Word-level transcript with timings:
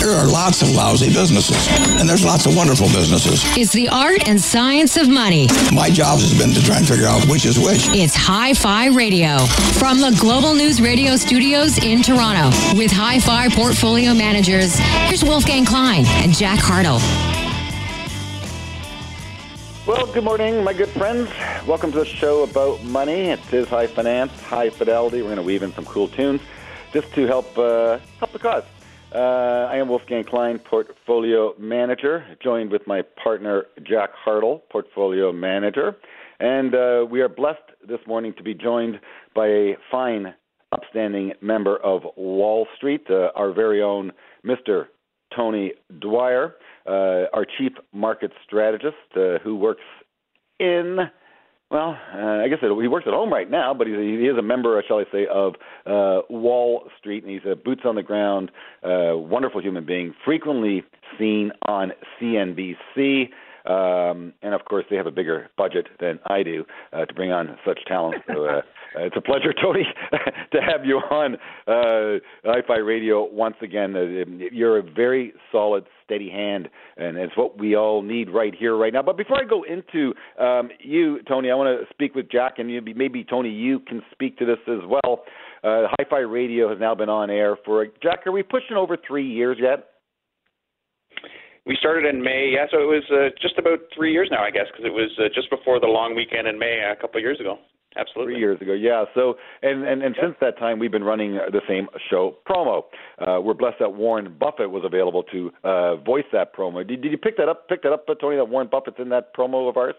There 0.00 0.16
are 0.16 0.26
lots 0.26 0.62
of 0.62 0.70
lousy 0.70 1.12
businesses, 1.12 1.68
and 1.98 2.08
there's 2.08 2.24
lots 2.24 2.46
of 2.46 2.54
wonderful 2.56 2.86
businesses. 2.86 3.42
It's 3.56 3.72
the 3.72 3.88
art 3.88 4.28
and 4.28 4.40
science 4.40 4.96
of 4.96 5.08
money. 5.08 5.48
My 5.72 5.90
job 5.90 6.20
has 6.20 6.38
been 6.38 6.50
to 6.54 6.62
try 6.62 6.78
and 6.78 6.86
figure 6.86 7.06
out 7.06 7.26
which 7.26 7.44
is 7.44 7.58
which. 7.58 7.88
It's 7.88 8.14
Hi 8.14 8.54
Fi 8.54 8.86
Radio 8.88 9.38
from 9.78 10.00
the 10.00 10.16
Global 10.20 10.54
News 10.54 10.80
Radio 10.80 11.16
studios 11.16 11.78
in 11.78 12.02
Toronto 12.02 12.56
with 12.78 12.92
Hi 12.92 13.18
Fi 13.18 13.48
portfolio 13.48 14.14
managers. 14.14 14.78
Here's 15.08 15.24
Wolfgang 15.24 15.64
Klein 15.64 16.04
and 16.06 16.32
Jack 16.32 16.60
Hartle. 16.60 17.00
Well, 19.84 20.06
good 20.06 20.24
morning, 20.24 20.62
my 20.62 20.74
good 20.74 20.90
friends. 20.90 21.28
Welcome 21.66 21.90
to 21.92 21.98
the 21.98 22.04
show 22.04 22.44
about 22.44 22.84
money. 22.84 23.30
It 23.30 23.52
is 23.52 23.66
high 23.68 23.88
finance, 23.88 24.40
high 24.42 24.70
fidelity. 24.70 25.22
We're 25.22 25.28
going 25.28 25.36
to 25.38 25.42
weave 25.42 25.64
in 25.64 25.72
some 25.72 25.86
cool 25.86 26.06
tunes 26.06 26.40
just 26.92 27.12
to 27.14 27.26
help 27.26 27.58
uh, 27.58 27.98
help 28.20 28.32
the 28.32 28.38
cause. 28.38 28.64
Uh, 29.14 29.68
I 29.70 29.76
am 29.76 29.88
Wolfgang 29.88 30.22
Klein, 30.22 30.58
Portfolio 30.58 31.54
Manager, 31.58 32.26
joined 32.42 32.70
with 32.70 32.86
my 32.86 33.00
partner 33.22 33.64
Jack 33.82 34.10
Hartle, 34.14 34.60
Portfolio 34.70 35.32
Manager. 35.32 35.96
And 36.40 36.74
uh, 36.74 37.06
we 37.10 37.22
are 37.22 37.28
blessed 37.28 37.72
this 37.88 38.00
morning 38.06 38.34
to 38.36 38.42
be 38.42 38.52
joined 38.52 39.00
by 39.34 39.46
a 39.46 39.76
fine, 39.90 40.34
upstanding 40.72 41.32
member 41.40 41.78
of 41.78 42.02
Wall 42.16 42.66
Street, 42.76 43.06
uh, 43.08 43.30
our 43.34 43.50
very 43.50 43.82
own 43.82 44.12
Mr. 44.44 44.88
Tony 45.34 45.72
Dwyer, 46.00 46.56
uh, 46.86 47.32
our 47.32 47.46
Chief 47.56 47.72
Market 47.94 48.32
Strategist, 48.44 48.96
uh, 49.16 49.38
who 49.42 49.56
works 49.56 49.84
in 50.60 50.98
well, 51.70 51.98
uh, 52.14 52.42
I 52.42 52.48
guess 52.48 52.58
it, 52.62 52.82
he 52.82 52.88
works 52.88 53.06
at 53.06 53.12
home 53.12 53.32
right 53.32 53.50
now, 53.50 53.74
but 53.74 53.86
he's, 53.86 53.96
he 53.96 54.26
is 54.26 54.38
a 54.38 54.42
member, 54.42 54.82
shall 54.86 54.98
I 54.98 55.04
say, 55.12 55.26
of 55.26 55.54
uh, 55.86 56.22
Wall 56.30 56.88
Street, 56.98 57.24
and 57.24 57.32
he's 57.32 57.42
a 57.50 57.56
boots 57.56 57.82
on 57.84 57.94
the 57.94 58.02
ground, 58.02 58.50
uh, 58.82 59.16
wonderful 59.16 59.60
human 59.60 59.84
being, 59.84 60.14
frequently 60.24 60.82
seen 61.18 61.52
on 61.66 61.92
CNBC. 62.20 63.28
Um, 63.66 64.32
and 64.42 64.54
of 64.54 64.64
course, 64.64 64.86
they 64.88 64.96
have 64.96 65.06
a 65.06 65.10
bigger 65.10 65.50
budget 65.58 65.88
than 66.00 66.18
I 66.26 66.42
do 66.42 66.64
uh, 66.94 67.04
to 67.04 67.12
bring 67.12 67.32
on 67.32 67.58
such 67.66 67.80
talent. 67.86 68.22
So 68.26 68.46
uh, 68.46 68.62
it's 68.96 69.16
a 69.16 69.20
pleasure, 69.20 69.52
Tony, 69.62 69.84
to 70.52 70.58
have 70.60 70.84
you 70.84 70.96
on 70.96 71.34
uh, 71.66 72.20
Hi-Fi 72.44 72.78
Radio 72.78 73.28
once 73.30 73.56
again. 73.62 73.94
Uh, 73.96 74.46
you're 74.52 74.78
a 74.78 74.82
very 74.82 75.32
solid, 75.52 75.84
steady 76.04 76.30
hand, 76.30 76.68
and 76.96 77.16
it's 77.16 77.36
what 77.36 77.58
we 77.58 77.76
all 77.76 78.02
need 78.02 78.30
right 78.30 78.54
here, 78.54 78.76
right 78.76 78.92
now. 78.92 79.02
But 79.02 79.16
before 79.16 79.38
I 79.38 79.44
go 79.44 79.62
into 79.64 80.14
um, 80.42 80.70
you, 80.80 81.22
Tony, 81.28 81.50
I 81.50 81.54
want 81.54 81.80
to 81.80 81.86
speak 81.92 82.14
with 82.14 82.30
Jack, 82.30 82.54
and 82.58 82.68
maybe, 82.96 83.24
Tony, 83.24 83.50
you 83.50 83.80
can 83.80 84.02
speak 84.12 84.38
to 84.38 84.46
this 84.46 84.58
as 84.66 84.80
well. 84.88 85.24
Uh, 85.62 85.88
Hi-Fi 85.98 86.20
Radio 86.20 86.68
has 86.68 86.78
now 86.80 86.94
been 86.94 87.08
on 87.08 87.30
air 87.30 87.56
for 87.64 87.86
Jack. 88.02 88.26
Are 88.26 88.32
we 88.32 88.42
pushing 88.42 88.76
over 88.76 88.96
three 89.06 89.26
years 89.26 89.58
yet? 89.60 89.88
We 91.66 91.76
started 91.78 92.06
in 92.08 92.22
May, 92.22 92.52
yeah. 92.54 92.64
So 92.70 92.78
it 92.78 92.86
was 92.86 93.04
uh, 93.12 93.28
just 93.42 93.58
about 93.58 93.80
three 93.94 94.12
years 94.12 94.28
now, 94.30 94.42
I 94.42 94.50
guess, 94.50 94.64
because 94.72 94.86
it 94.86 94.92
was 94.92 95.10
uh, 95.18 95.28
just 95.34 95.50
before 95.50 95.78
the 95.78 95.86
long 95.86 96.14
weekend 96.14 96.48
in 96.48 96.58
May 96.58 96.80
a 96.80 96.96
couple 96.96 97.18
of 97.18 97.22
years 97.22 97.38
ago. 97.40 97.58
Absolutely. 97.98 98.34
Three 98.34 98.40
years 98.40 98.60
ago, 98.60 98.72
yeah. 98.72 99.04
So, 99.14 99.34
and 99.62 99.84
and, 99.84 100.02
and 100.02 100.14
since 100.20 100.34
that 100.40 100.58
time, 100.58 100.78
we've 100.78 100.92
been 100.92 101.04
running 101.04 101.34
the 101.34 101.60
same 101.68 101.88
show 102.10 102.36
promo. 102.48 102.84
Uh, 103.18 103.40
we're 103.40 103.54
blessed 103.54 103.76
that 103.80 103.94
Warren 103.94 104.36
Buffett 104.38 104.70
was 104.70 104.84
available 104.84 105.24
to 105.24 105.50
uh, 105.64 105.96
voice 105.96 106.24
that 106.32 106.54
promo. 106.54 106.86
Did, 106.86 107.02
did 107.02 107.10
you 107.10 107.18
pick 107.18 107.36
that 107.38 107.48
up? 107.48 107.68
Pick 107.68 107.82
that 107.82 107.92
up, 107.92 108.06
Tony? 108.20 108.36
That 108.36 108.48
Warren 108.48 108.68
Buffett's 108.70 108.98
in 108.98 109.08
that 109.08 109.34
promo 109.34 109.68
of 109.68 109.76
ours? 109.76 109.94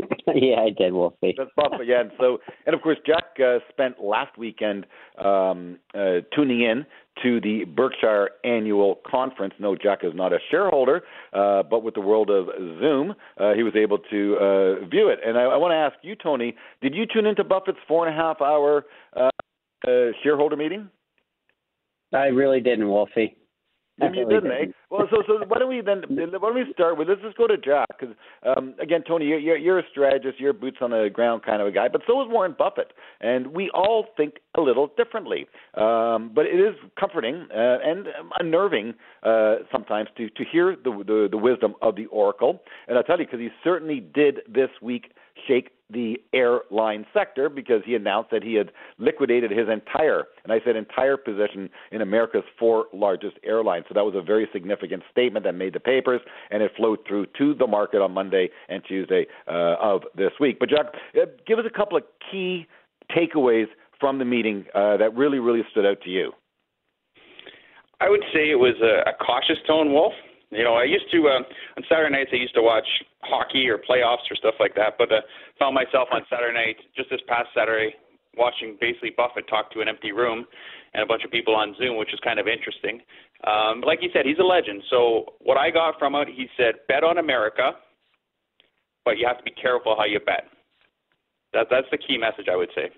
yeah, 0.34 0.60
I 0.60 0.70
did, 0.70 0.92
Wolfie. 0.92 1.34
That's 1.36 1.50
Buffett, 1.56 1.86
yeah. 1.86 2.00
And 2.00 2.10
so, 2.18 2.38
and 2.66 2.74
of 2.74 2.82
course, 2.82 2.98
Jack 3.06 3.24
uh, 3.44 3.58
spent 3.70 4.02
last 4.02 4.36
weekend 4.38 4.86
um, 5.18 5.78
uh, 5.94 6.20
tuning 6.34 6.62
in 6.62 6.86
to 7.22 7.40
the 7.40 7.64
Berkshire 7.64 8.30
Annual 8.44 9.00
Conference. 9.06 9.54
No, 9.58 9.76
Jack 9.76 10.00
is 10.02 10.12
not 10.14 10.32
a 10.32 10.38
shareholder, 10.50 11.02
uh, 11.32 11.62
but 11.62 11.82
with 11.82 11.94
the 11.94 12.00
world 12.00 12.30
of 12.30 12.46
Zoom, 12.80 13.14
uh, 13.38 13.52
he 13.54 13.62
was 13.62 13.74
able 13.76 13.98
to 13.98 14.36
uh, 14.36 14.86
view 14.86 15.08
it. 15.08 15.18
And 15.24 15.38
I, 15.38 15.42
I 15.42 15.56
want 15.56 15.72
to 15.72 15.76
ask 15.76 15.96
you, 16.02 16.14
Tony, 16.14 16.54
did 16.80 16.94
you 16.94 17.04
tune 17.06 17.26
into 17.26 17.44
Buffett's 17.44 17.78
four 17.86 18.06
and 18.06 18.18
a 18.18 18.20
half 18.20 18.40
hour 18.40 18.86
uh, 19.16 19.30
uh, 19.86 19.90
shareholder 20.22 20.56
meeting? 20.56 20.88
I 22.12 22.26
really 22.26 22.60
didn't, 22.60 22.88
Wolfie. 22.88 23.36
Maybe 24.00 24.18
you 24.18 24.28
didn't, 24.28 24.50
eh? 24.50 24.72
Well, 24.90 25.06
so 25.10 25.22
so 25.26 25.44
why 25.46 25.58
don't 25.58 25.68
we 25.68 25.80
then? 25.84 26.02
Why 26.08 26.26
don't 26.26 26.54
we 26.54 26.64
start 26.72 26.98
with? 26.98 27.08
Let's 27.08 27.20
just 27.22 27.36
go 27.36 27.46
to 27.46 27.56
Jack 27.56 27.88
because 27.98 28.14
um, 28.44 28.74
again, 28.80 29.02
Tony, 29.06 29.26
you're, 29.26 29.56
you're 29.56 29.78
a 29.78 29.88
strategist, 29.90 30.40
you're 30.40 30.52
boots 30.52 30.78
on 30.80 30.90
the 30.90 31.08
ground 31.12 31.42
kind 31.44 31.60
of 31.60 31.68
a 31.68 31.72
guy, 31.72 31.88
but 31.88 32.02
so 32.06 32.20
is 32.22 32.28
Warren 32.28 32.54
Buffett, 32.58 32.92
and 33.20 33.48
we 33.48 33.70
all 33.74 34.06
think 34.16 34.34
a 34.56 34.60
little 34.60 34.90
differently. 34.96 35.46
Um, 35.74 36.32
but 36.34 36.46
it 36.46 36.58
is 36.58 36.74
comforting 36.98 37.46
uh, 37.54 37.78
and 37.84 38.06
unnerving 38.38 38.94
uh, 39.22 39.56
sometimes 39.72 40.08
to 40.16 40.28
to 40.30 40.44
hear 40.50 40.76
the, 40.76 40.90
the 41.06 41.28
the 41.30 41.36
wisdom 41.36 41.74
of 41.82 41.96
the 41.96 42.06
oracle. 42.06 42.62
And 42.88 42.96
I'll 42.96 43.04
tell 43.04 43.18
you, 43.18 43.26
because 43.26 43.40
he 43.40 43.48
certainly 43.62 44.00
did 44.00 44.40
this 44.48 44.70
week 44.80 45.12
shake 45.46 45.70
the 45.92 46.16
airline 46.32 47.04
sector 47.12 47.48
because 47.48 47.82
he 47.84 47.94
announced 47.94 48.30
that 48.30 48.42
he 48.42 48.54
had 48.54 48.70
liquidated 48.98 49.50
his 49.50 49.68
entire, 49.68 50.24
and 50.44 50.52
I 50.52 50.60
said 50.64 50.76
entire 50.76 51.16
position 51.16 51.68
in 51.90 52.00
America's 52.00 52.44
four 52.58 52.86
largest 52.92 53.36
airlines. 53.44 53.86
So 53.88 53.94
that 53.94 54.04
was 54.04 54.14
a 54.14 54.22
very 54.22 54.48
significant 54.52 55.02
statement 55.10 55.44
that 55.44 55.54
made 55.54 55.72
the 55.72 55.80
papers, 55.80 56.20
and 56.50 56.62
it 56.62 56.72
flowed 56.76 57.00
through 57.06 57.26
to 57.38 57.54
the 57.54 57.66
market 57.66 58.00
on 58.00 58.12
Monday 58.12 58.50
and 58.68 58.82
Tuesday 58.86 59.26
uh, 59.48 59.76
of 59.80 60.02
this 60.14 60.32
week. 60.38 60.58
But 60.60 60.68
Jack, 60.68 60.86
uh, 61.16 61.26
give 61.46 61.58
us 61.58 61.64
a 61.66 61.76
couple 61.76 61.96
of 61.96 62.04
key 62.30 62.66
takeaways 63.16 63.66
from 63.98 64.18
the 64.18 64.24
meeting 64.24 64.66
uh, 64.74 64.96
that 64.96 65.16
really, 65.16 65.38
really 65.38 65.62
stood 65.70 65.84
out 65.84 66.00
to 66.02 66.10
you. 66.10 66.32
I 68.00 68.08
would 68.08 68.24
say 68.32 68.50
it 68.50 68.58
was 68.58 68.74
a, 68.80 69.10
a 69.10 69.14
cautious 69.24 69.58
tone, 69.66 69.92
Wolf. 69.92 70.14
You 70.50 70.64
know, 70.64 70.74
I 70.74 70.84
used 70.84 71.06
to 71.12 71.28
uh, 71.28 71.44
on 71.76 71.84
Saturday 71.88 72.10
nights. 72.10 72.30
I 72.32 72.36
used 72.36 72.54
to 72.54 72.62
watch 72.62 72.86
hockey 73.22 73.68
or 73.68 73.78
playoffs 73.78 74.26
or 74.30 74.36
stuff 74.36 74.54
like 74.58 74.74
that. 74.74 74.94
But 74.98 75.12
uh, 75.12 75.20
found 75.58 75.74
myself 75.74 76.08
on 76.10 76.22
Saturday 76.28 76.54
night, 76.54 76.76
just 76.96 77.10
this 77.10 77.20
past 77.28 77.48
Saturday, 77.54 77.94
watching 78.36 78.76
basically 78.80 79.12
Buffett 79.16 79.46
talk 79.48 79.70
to 79.72 79.80
an 79.80 79.88
empty 79.88 80.12
room 80.12 80.46
and 80.94 81.04
a 81.04 81.06
bunch 81.06 81.22
of 81.24 81.30
people 81.30 81.54
on 81.54 81.76
Zoom, 81.78 81.96
which 81.96 82.12
is 82.12 82.18
kind 82.24 82.40
of 82.40 82.48
interesting. 82.48 83.00
Um, 83.46 83.80
like 83.86 84.00
you 84.02 84.10
said, 84.12 84.26
he's 84.26 84.40
a 84.40 84.46
legend. 84.46 84.82
So 84.90 85.36
what 85.38 85.56
I 85.56 85.70
got 85.70 85.98
from 85.98 86.14
it, 86.16 86.28
he 86.28 86.46
said, 86.56 86.82
bet 86.88 87.04
on 87.04 87.18
America, 87.18 87.72
but 89.04 89.18
you 89.18 89.26
have 89.26 89.38
to 89.38 89.44
be 89.44 89.52
careful 89.52 89.94
how 89.96 90.04
you 90.04 90.18
bet. 90.20 90.50
That 91.52 91.66
that's 91.70 91.86
the 91.90 91.98
key 91.98 92.16
message 92.18 92.46
I 92.50 92.56
would 92.56 92.70
say. 92.74 92.90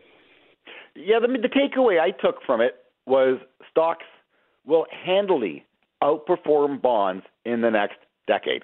Yeah, 0.95 1.19
the, 1.21 1.29
the 1.29 1.49
takeaway 1.49 2.01
I 2.01 2.11
took 2.11 2.37
from 2.47 2.61
it 2.61 2.77
was 3.07 3.41
stocks 3.71 4.05
will 4.67 4.87
handily 5.05 5.65
outperform 6.03 6.81
bonds 6.81 7.25
in 7.45 7.61
the 7.61 7.71
next 7.71 7.97
decade. 8.27 8.63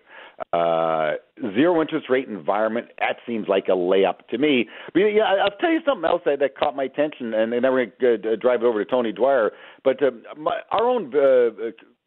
Uh, 0.53 1.14
zero 1.54 1.81
interest 1.81 2.06
rate 2.09 2.28
environment, 2.28 2.86
that 3.00 3.16
seems 3.26 3.48
like 3.48 3.64
a 3.69 3.72
layup 3.72 4.26
to 4.31 4.38
me. 4.38 4.69
But 4.92 5.00
yeah, 5.00 5.25
I'll 5.25 5.56
tell 5.59 5.70
you 5.70 5.81
something 5.84 6.09
else 6.09 6.22
that, 6.26 6.38
that 6.38 6.56
caught 6.56 6.76
my 6.76 6.84
attention, 6.84 7.34
and, 7.34 7.53
then 7.53 7.62
we're 7.64 7.86
going 8.00 8.22
to 8.22 8.32
uh, 8.32 8.36
drive 8.36 8.62
it 8.62 8.66
over 8.66 8.84
to 8.84 8.88
Tony 8.88 9.12
Dwyer. 9.12 9.50
But 9.82 10.03
uh, 10.03 10.10
my, 10.36 10.60
our 10.70 10.88
own 10.88 11.12
uh, 11.12 11.50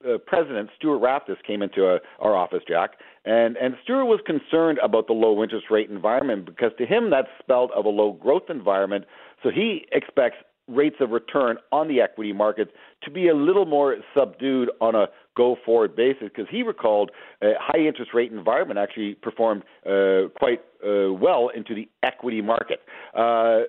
uh, 0.07 0.17
president, 0.25 0.69
Stuart 0.77 0.99
Raftus, 0.99 1.37
came 1.45 1.61
into 1.61 1.85
uh, 1.85 1.99
our 2.19 2.35
office, 2.35 2.61
Jack, 2.67 2.91
and, 3.25 3.57
and 3.57 3.75
Stuart 3.83 4.05
was 4.05 4.21
concerned 4.25 4.79
about 4.83 5.07
the 5.07 5.13
low 5.13 5.43
interest 5.43 5.65
rate 5.69 5.89
environment 5.89 6.45
because 6.45 6.71
to 6.77 6.85
him 6.85 7.09
that's 7.09 7.27
spelled 7.39 7.71
of 7.75 7.85
a 7.85 7.89
low 7.89 8.13
growth 8.13 8.49
environment. 8.49 9.05
So 9.43 9.49
he 9.49 9.85
expects 9.91 10.37
rates 10.67 10.97
of 10.99 11.11
return 11.11 11.57
on 11.71 11.87
the 11.87 12.01
equity 12.01 12.33
markets 12.33 12.71
to 13.03 13.11
be 13.11 13.27
a 13.27 13.35
little 13.35 13.65
more 13.65 13.97
subdued 14.15 14.69
on 14.79 14.95
a 14.95 15.07
go 15.35 15.55
forward 15.65 15.95
basis 15.95 16.23
because 16.23 16.47
he 16.49 16.61
recalled 16.63 17.11
a 17.41 17.53
high 17.59 17.79
interest 17.79 18.11
rate 18.13 18.31
environment 18.31 18.79
actually 18.79 19.15
performed 19.15 19.63
uh, 19.85 20.29
quite 20.37 20.61
uh, 20.85 21.11
well 21.11 21.49
into 21.55 21.73
the 21.73 21.87
equity 22.03 22.41
market. 22.41 22.79
Uh, 23.17 23.61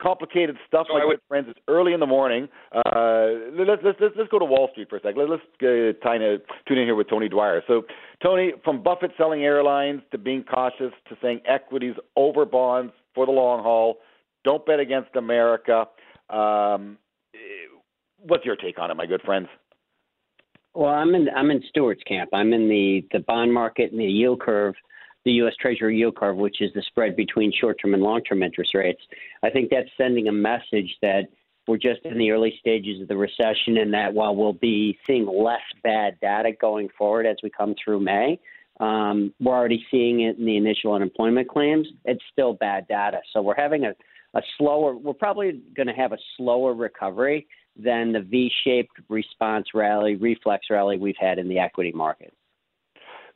complicated 0.00 0.56
stuff, 0.66 0.86
so 0.88 0.98
my 0.98 1.04
would, 1.04 1.20
friends. 1.28 1.46
It's 1.48 1.58
early 1.68 1.92
in 1.92 2.00
the 2.00 2.06
morning. 2.06 2.48
Uh, 2.72 3.26
let's, 3.52 3.82
let's 3.82 3.98
let's 4.00 4.14
let's 4.16 4.30
go 4.30 4.38
to 4.38 4.44
Wall 4.44 4.68
Street 4.72 4.88
for 4.88 4.96
a 4.96 5.00
second. 5.00 5.28
Let's 5.28 5.42
uh, 5.62 5.98
tune 6.02 6.78
in 6.78 6.86
here 6.86 6.94
with 6.94 7.08
Tony 7.08 7.28
Dwyer. 7.28 7.62
So, 7.66 7.82
Tony, 8.22 8.52
from 8.64 8.82
Buffett 8.82 9.12
selling 9.16 9.42
airlines 9.42 10.02
to 10.12 10.18
being 10.18 10.44
cautious 10.44 10.92
to 11.08 11.16
saying 11.22 11.40
equities 11.46 11.94
over 12.16 12.44
bonds 12.44 12.92
for 13.14 13.26
the 13.26 13.32
long 13.32 13.62
haul. 13.62 13.98
Don't 14.44 14.64
bet 14.64 14.78
against 14.78 15.16
America. 15.16 15.86
Um, 16.30 16.98
what's 18.18 18.44
your 18.44 18.56
take 18.56 18.78
on 18.78 18.90
it, 18.90 18.96
my 18.96 19.06
good 19.06 19.22
friends? 19.22 19.48
Well, 20.74 20.92
I'm 20.92 21.14
in 21.14 21.28
I'm 21.34 21.50
in 21.50 21.62
Stuart's 21.70 22.02
camp. 22.02 22.30
I'm 22.32 22.52
in 22.52 22.68
the 22.68 23.06
the 23.12 23.20
bond 23.20 23.52
market 23.52 23.92
and 23.92 24.00
the 24.00 24.04
yield 24.04 24.40
curve, 24.40 24.74
the 25.24 25.32
U.S. 25.32 25.54
Treasury 25.60 25.96
yield 25.96 26.16
curve, 26.16 26.36
which 26.36 26.60
is 26.60 26.70
the 26.74 26.82
spread 26.82 27.16
between 27.16 27.50
short-term 27.58 27.94
and 27.94 28.02
long-term 28.02 28.42
interest 28.42 28.74
rates. 28.74 29.00
I 29.42 29.50
think 29.50 29.70
that's 29.70 29.88
sending 29.96 30.28
a 30.28 30.32
message 30.32 30.94
that 31.00 31.28
we're 31.66 31.78
just 31.78 32.04
in 32.04 32.18
the 32.18 32.30
early 32.30 32.56
stages 32.60 33.00
of 33.00 33.08
the 33.08 33.16
recession, 33.16 33.78
and 33.78 33.92
that 33.94 34.12
while 34.12 34.36
we'll 34.36 34.52
be 34.52 34.98
seeing 35.06 35.26
less 35.26 35.62
bad 35.82 36.18
data 36.20 36.52
going 36.60 36.88
forward 36.96 37.26
as 37.26 37.36
we 37.42 37.50
come 37.50 37.74
through 37.82 38.00
May, 38.00 38.38
um, 38.78 39.32
we're 39.40 39.54
already 39.54 39.84
seeing 39.90 40.20
it 40.20 40.38
in 40.38 40.44
the 40.44 40.56
initial 40.56 40.92
unemployment 40.92 41.48
claims. 41.48 41.88
It's 42.04 42.22
still 42.30 42.52
bad 42.52 42.86
data. 42.86 43.20
So 43.32 43.42
we're 43.42 43.56
having 43.56 43.84
a, 43.84 43.94
a 44.36 44.42
slower, 44.58 44.96
we're 44.96 45.14
probably 45.14 45.60
going 45.74 45.86
to 45.86 45.94
have 45.94 46.12
a 46.12 46.18
slower 46.36 46.74
recovery 46.74 47.46
than 47.76 48.12
the 48.12 48.20
V 48.20 48.50
shaped 48.64 48.92
response 49.08 49.66
rally, 49.74 50.16
reflex 50.16 50.66
rally 50.70 50.98
we've 50.98 51.16
had 51.18 51.38
in 51.38 51.48
the 51.48 51.58
equity 51.58 51.92
market. 51.92 52.32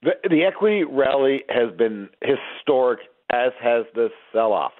The, 0.03 0.13
the 0.29 0.45
equity 0.45 0.85
rally 0.85 1.43
has 1.49 1.77
been 1.77 2.09
historic, 2.23 3.01
as 3.31 3.53
has 3.63 3.85
the 3.95 4.09
sell 4.33 4.53
off. 4.53 4.73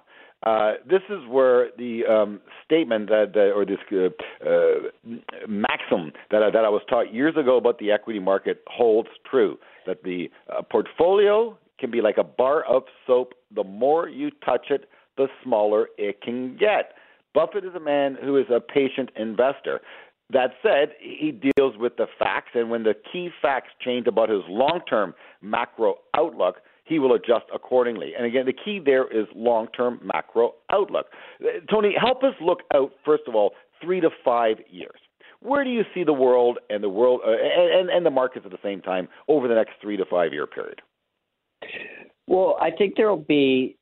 Uh, 0.43 0.73
this 0.89 1.03
is 1.11 1.19
where 1.29 1.69
the 1.77 2.03
um, 2.11 2.41
statement 2.65 3.09
that, 3.11 3.33
uh, 3.37 3.55
or 3.55 3.67
this 3.67 3.77
uh, 3.93 4.49
uh, 4.49 5.47
maxim 5.47 6.13
that 6.31 6.43
I, 6.43 6.51
that 6.51 6.65
I 6.65 6.71
was 6.71 6.81
taught 6.89 7.13
years 7.13 7.35
ago 7.37 7.59
about 7.59 7.79
the 7.79 7.91
equity 7.91 8.21
market 8.21 8.63
holds 8.67 9.11
true. 9.31 9.59
That 9.87 10.03
the 10.03 10.31
uh, 10.49 10.63
portfolio 10.63 11.59
can 11.79 11.91
be 11.91 12.01
like 12.01 12.17
a 12.17 12.25
bar 12.25 12.65
of 12.65 12.85
soap. 13.07 13.35
The 13.55 13.65
more 13.65 14.09
you 14.09 14.31
touch 14.43 14.67
it, 14.71 14.89
the 15.21 15.29
smaller 15.45 15.89
it 15.99 16.23
can 16.23 16.57
get. 16.57 16.95
Buffett 17.35 17.65
is 17.65 17.75
a 17.75 17.81
man 17.81 18.17
who 18.23 18.37
is 18.37 18.47
a 18.51 18.61
patient 18.61 19.11
investor. 19.17 19.81
That 20.33 20.51
said, 20.63 20.95
he 21.01 21.33
deals 21.33 21.77
with 21.77 21.97
the 21.97 22.07
facts, 22.19 22.51
and 22.55 22.71
when 22.71 22.85
the 22.85 22.95
key 23.13 23.31
facts 23.43 23.71
change 23.85 24.07
about 24.07 24.29
his 24.29 24.43
long 24.49 24.81
term 24.89 25.15
macro 25.43 25.97
outlook, 26.17 26.57
he 26.85 26.99
will 26.99 27.15
adjust 27.15 27.45
accordingly. 27.55 28.13
And 28.17 28.27
again, 28.27 28.47
the 28.47 28.53
key 28.53 28.81
there 28.85 29.07
is 29.07 29.27
long 29.35 29.69
term 29.77 30.01
macro 30.03 30.55
outlook. 30.71 31.07
Tony, 31.71 31.95
help 31.99 32.23
us 32.23 32.35
look 32.41 32.61
out, 32.75 32.93
first 33.05 33.25
of 33.27 33.35
all, 33.35 33.53
three 33.83 34.01
to 34.01 34.11
five 34.25 34.57
years. 34.69 34.99
Where 35.41 35.65
do 35.65 35.71
you 35.71 35.83
see 35.95 36.05
the 36.05 36.13
world 36.13 36.59
and 36.69 36.83
the 36.83 36.89
world 36.89 37.23
uh, 37.27 37.31
and, 37.31 37.91
and 37.91 38.07
the 38.07 38.11
markets 38.11 38.45
at 38.45 38.53
the 38.53 38.59
same 38.63 38.83
time 38.83 39.09
over 39.27 39.49
the 39.49 39.55
next 39.55 39.73
three 39.83 39.97
to 39.97 40.05
five 40.05 40.33
year 40.33 40.47
period? 40.47 40.81
Well, 42.27 42.57
I 42.61 42.71
think 42.71 42.95
there 42.97 43.09
will 43.09 43.17
be 43.17 43.77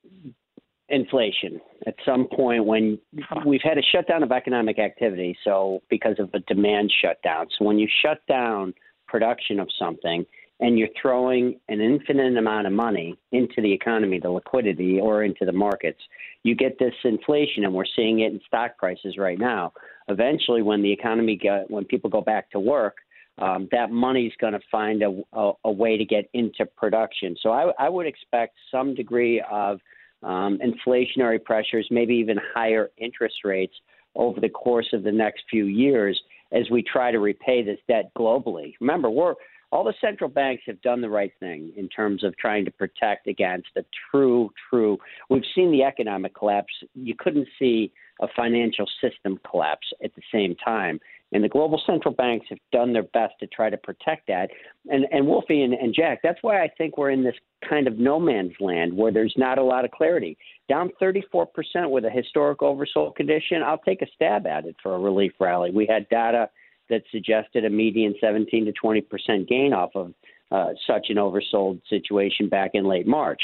inflation 0.88 1.61
at 1.87 1.94
some 2.05 2.26
point 2.29 2.64
when 2.64 2.99
we've 3.46 3.62
had 3.62 3.79
a 3.79 3.82
shutdown 3.82 4.23
of 4.23 4.32
economic 4.32 4.79
activity. 4.79 5.37
So, 5.44 5.82
because 5.90 6.17
of 6.19 6.31
a 6.35 6.40
demand 6.40 6.93
shutdown. 7.02 7.46
So, 7.58 7.64
when 7.64 7.79
you 7.79 7.88
shut 8.02 8.20
down 8.26 8.75
production 9.06 9.58
of 9.61 9.69
something 9.79 10.25
and 10.61 10.79
you're 10.79 10.88
throwing 11.00 11.58
an 11.69 11.81
infinite 11.81 12.37
amount 12.37 12.67
of 12.67 12.73
money 12.73 13.17
into 13.32 13.62
the 13.62 13.73
economy, 13.73 14.19
the 14.19 14.31
liquidity, 14.31 14.99
or 15.00 15.23
into 15.23 15.44
the 15.44 15.52
markets, 15.52 16.00
you 16.43 16.55
get 16.55 16.79
this 16.79 16.94
inflation, 17.05 17.64
and 17.64 17.73
we're 17.73 17.84
seeing 17.94 18.20
it 18.20 18.32
in 18.32 18.41
stock 18.46 18.76
prices 18.76 19.17
right 19.19 19.38
now. 19.38 19.73
Eventually, 20.08 20.62
when 20.62 20.82
the 20.82 20.93
economy 20.93 21.37
get, 21.37 21.70
when 21.70 21.84
people 21.84 22.11
go 22.11 22.20
back 22.20 22.50
to 22.50 22.61
work, 22.61 22.96
um, 23.38 23.69
that 23.70 23.91
money's 23.91 24.32
going 24.41 24.52
to 24.52 24.61
find 24.70 25.02
a, 25.02 25.23
a, 25.32 25.52
a, 25.64 25.70
way 25.70 25.96
to 25.96 26.05
get 26.05 26.29
into 26.32 26.67
production. 26.67 27.37
So 27.41 27.50
I, 27.50 27.70
I 27.79 27.88
would 27.88 28.06
expect 28.06 28.56
some 28.70 28.96
degree 28.96 29.43
of 29.49 29.79
um, 30.23 30.59
inflationary 30.59 31.43
pressures, 31.43 31.87
maybe 31.91 32.15
even 32.15 32.38
higher 32.55 32.91
interest 32.99 33.37
rates 33.44 33.75
over 34.15 34.41
the 34.41 34.49
course 34.49 34.88
of 34.93 35.03
the 35.03 35.12
next 35.12 35.44
few 35.50 35.67
years 35.67 36.20
as 36.53 36.69
we 36.70 36.82
try 36.82 37.11
to 37.11 37.19
repay 37.19 37.62
this 37.62 37.79
debt 37.88 38.11
globally. 38.17 38.75
Remember, 38.81 39.11
we're 39.11 39.35
all 39.70 39.85
the 39.85 39.94
central 40.00 40.31
banks 40.31 40.62
have 40.67 40.81
done 40.81 41.00
the 41.00 41.11
right 41.11 41.32
thing 41.41 41.73
in 41.76 41.88
terms 41.88 42.25
of 42.25 42.37
trying 42.38 42.65
to 42.65 42.70
protect 42.70 43.26
against 43.26 43.69
a 43.76 43.85
true, 44.11 44.50
true. 44.70 44.97
We've 45.29 45.43
seen 45.55 45.70
the 45.70 45.82
economic 45.82 46.35
collapse. 46.35 46.73
You 46.94 47.15
couldn't 47.19 47.49
see 47.59 47.93
a 48.20 48.29
financial 48.35 48.87
system 49.00 49.38
collapse 49.49 49.87
at 50.03 50.15
the 50.15 50.23
same 50.32 50.56
time. 50.56 51.00
And 51.32 51.44
the 51.44 51.48
global 51.48 51.80
central 51.86 52.14
banks 52.14 52.46
have 52.48 52.58
done 52.72 52.92
their 52.92 53.02
best 53.02 53.34
to 53.40 53.46
try 53.48 53.69
to 53.69 53.76
protect 53.76 54.28
that. 54.28 54.48
And, 54.90 55.06
and 55.12 55.26
Wolfie 55.26 55.62
and, 55.62 55.75
and 55.75 55.94
Jack, 55.94 56.20
that's 56.22 56.38
why 56.42 56.62
I 56.62 56.70
think 56.78 56.96
we're 56.96 57.10
in 57.10 57.22
this 57.22 57.34
kind 57.69 57.86
of 57.86 57.98
no 57.98 58.19
man's 58.19 58.54
land 58.60 58.96
where 58.96 59.12
there's 59.12 59.34
not 59.36 59.58
a 59.58 59.62
lot 59.62 59.84
of 59.84 59.90
clarity. 59.90 60.38
Down 60.69 60.90
34% 61.00 61.46
with 61.90 62.04
a 62.06 62.10
historic 62.10 62.60
oversold 62.60 63.14
condition, 63.16 63.62
I'll 63.62 63.78
take 63.78 64.00
a 64.00 64.06
stab 64.14 64.46
at 64.46 64.64
it 64.64 64.76
for 64.82 64.94
a 64.94 64.98
relief 64.98 65.32
rally. 65.38 65.70
We 65.70 65.86
had 65.86 66.08
data 66.08 66.48
that 66.88 67.02
suggested 67.10 67.66
a 67.66 67.70
median 67.70 68.14
17 68.20 68.64
to 68.64 68.72
20% 68.72 69.48
gain 69.48 69.74
off 69.74 69.90
of 69.94 70.14
uh, 70.50 70.69
such 70.86 71.08
an 71.10 71.16
oversold 71.16 71.81
situation 71.90 72.48
back 72.48 72.70
in 72.72 72.86
late 72.86 73.06
March. 73.06 73.42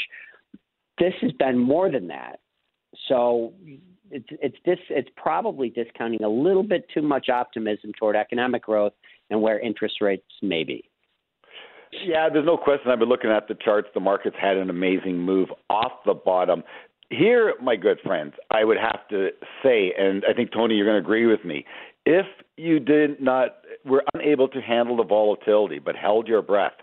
This 0.97 1.13
has 1.21 1.31
been 1.33 1.59
more 1.59 1.91
than 1.91 2.07
that. 2.07 2.39
So 3.07 3.53
it's 4.11 4.27
it's 4.29 4.57
this 4.65 4.79
it's 4.89 5.09
probably 5.15 5.69
discounting 5.69 6.23
a 6.23 6.29
little 6.29 6.63
bit 6.63 6.85
too 6.93 7.01
much 7.01 7.29
optimism 7.29 7.91
toward 7.99 8.15
economic 8.15 8.63
growth 8.63 8.93
and 9.29 9.41
where 9.41 9.59
interest 9.59 9.95
rates 10.01 10.25
may 10.41 10.63
be. 10.63 10.89
Yeah, 12.03 12.29
there's 12.31 12.45
no 12.45 12.57
question. 12.57 12.91
I've 12.91 12.99
been 12.99 13.09
looking 13.09 13.31
at 13.31 13.47
the 13.47 13.55
charts. 13.55 13.87
The 13.93 13.99
market's 13.99 14.35
had 14.39 14.57
an 14.57 14.69
amazing 14.69 15.19
move 15.19 15.49
off 15.69 15.91
the 16.05 16.13
bottom. 16.13 16.63
Here, 17.09 17.53
my 17.61 17.75
good 17.75 17.99
friends, 18.03 18.33
I 18.51 18.63
would 18.63 18.77
have 18.77 19.07
to 19.09 19.29
say, 19.63 19.93
and 19.97 20.23
I 20.29 20.33
think 20.33 20.51
Tony, 20.51 20.75
you're 20.75 20.87
going 20.87 21.01
to 21.01 21.05
agree 21.05 21.27
with 21.27 21.45
me. 21.45 21.65
If 22.05 22.25
you 22.57 22.79
did 22.79 23.21
not, 23.21 23.57
were 23.85 24.03
unable 24.13 24.47
to 24.49 24.59
handle 24.59 24.97
the 24.97 25.03
volatility, 25.03 25.79
but 25.79 25.95
held 25.95 26.27
your 26.27 26.41
breath, 26.41 26.73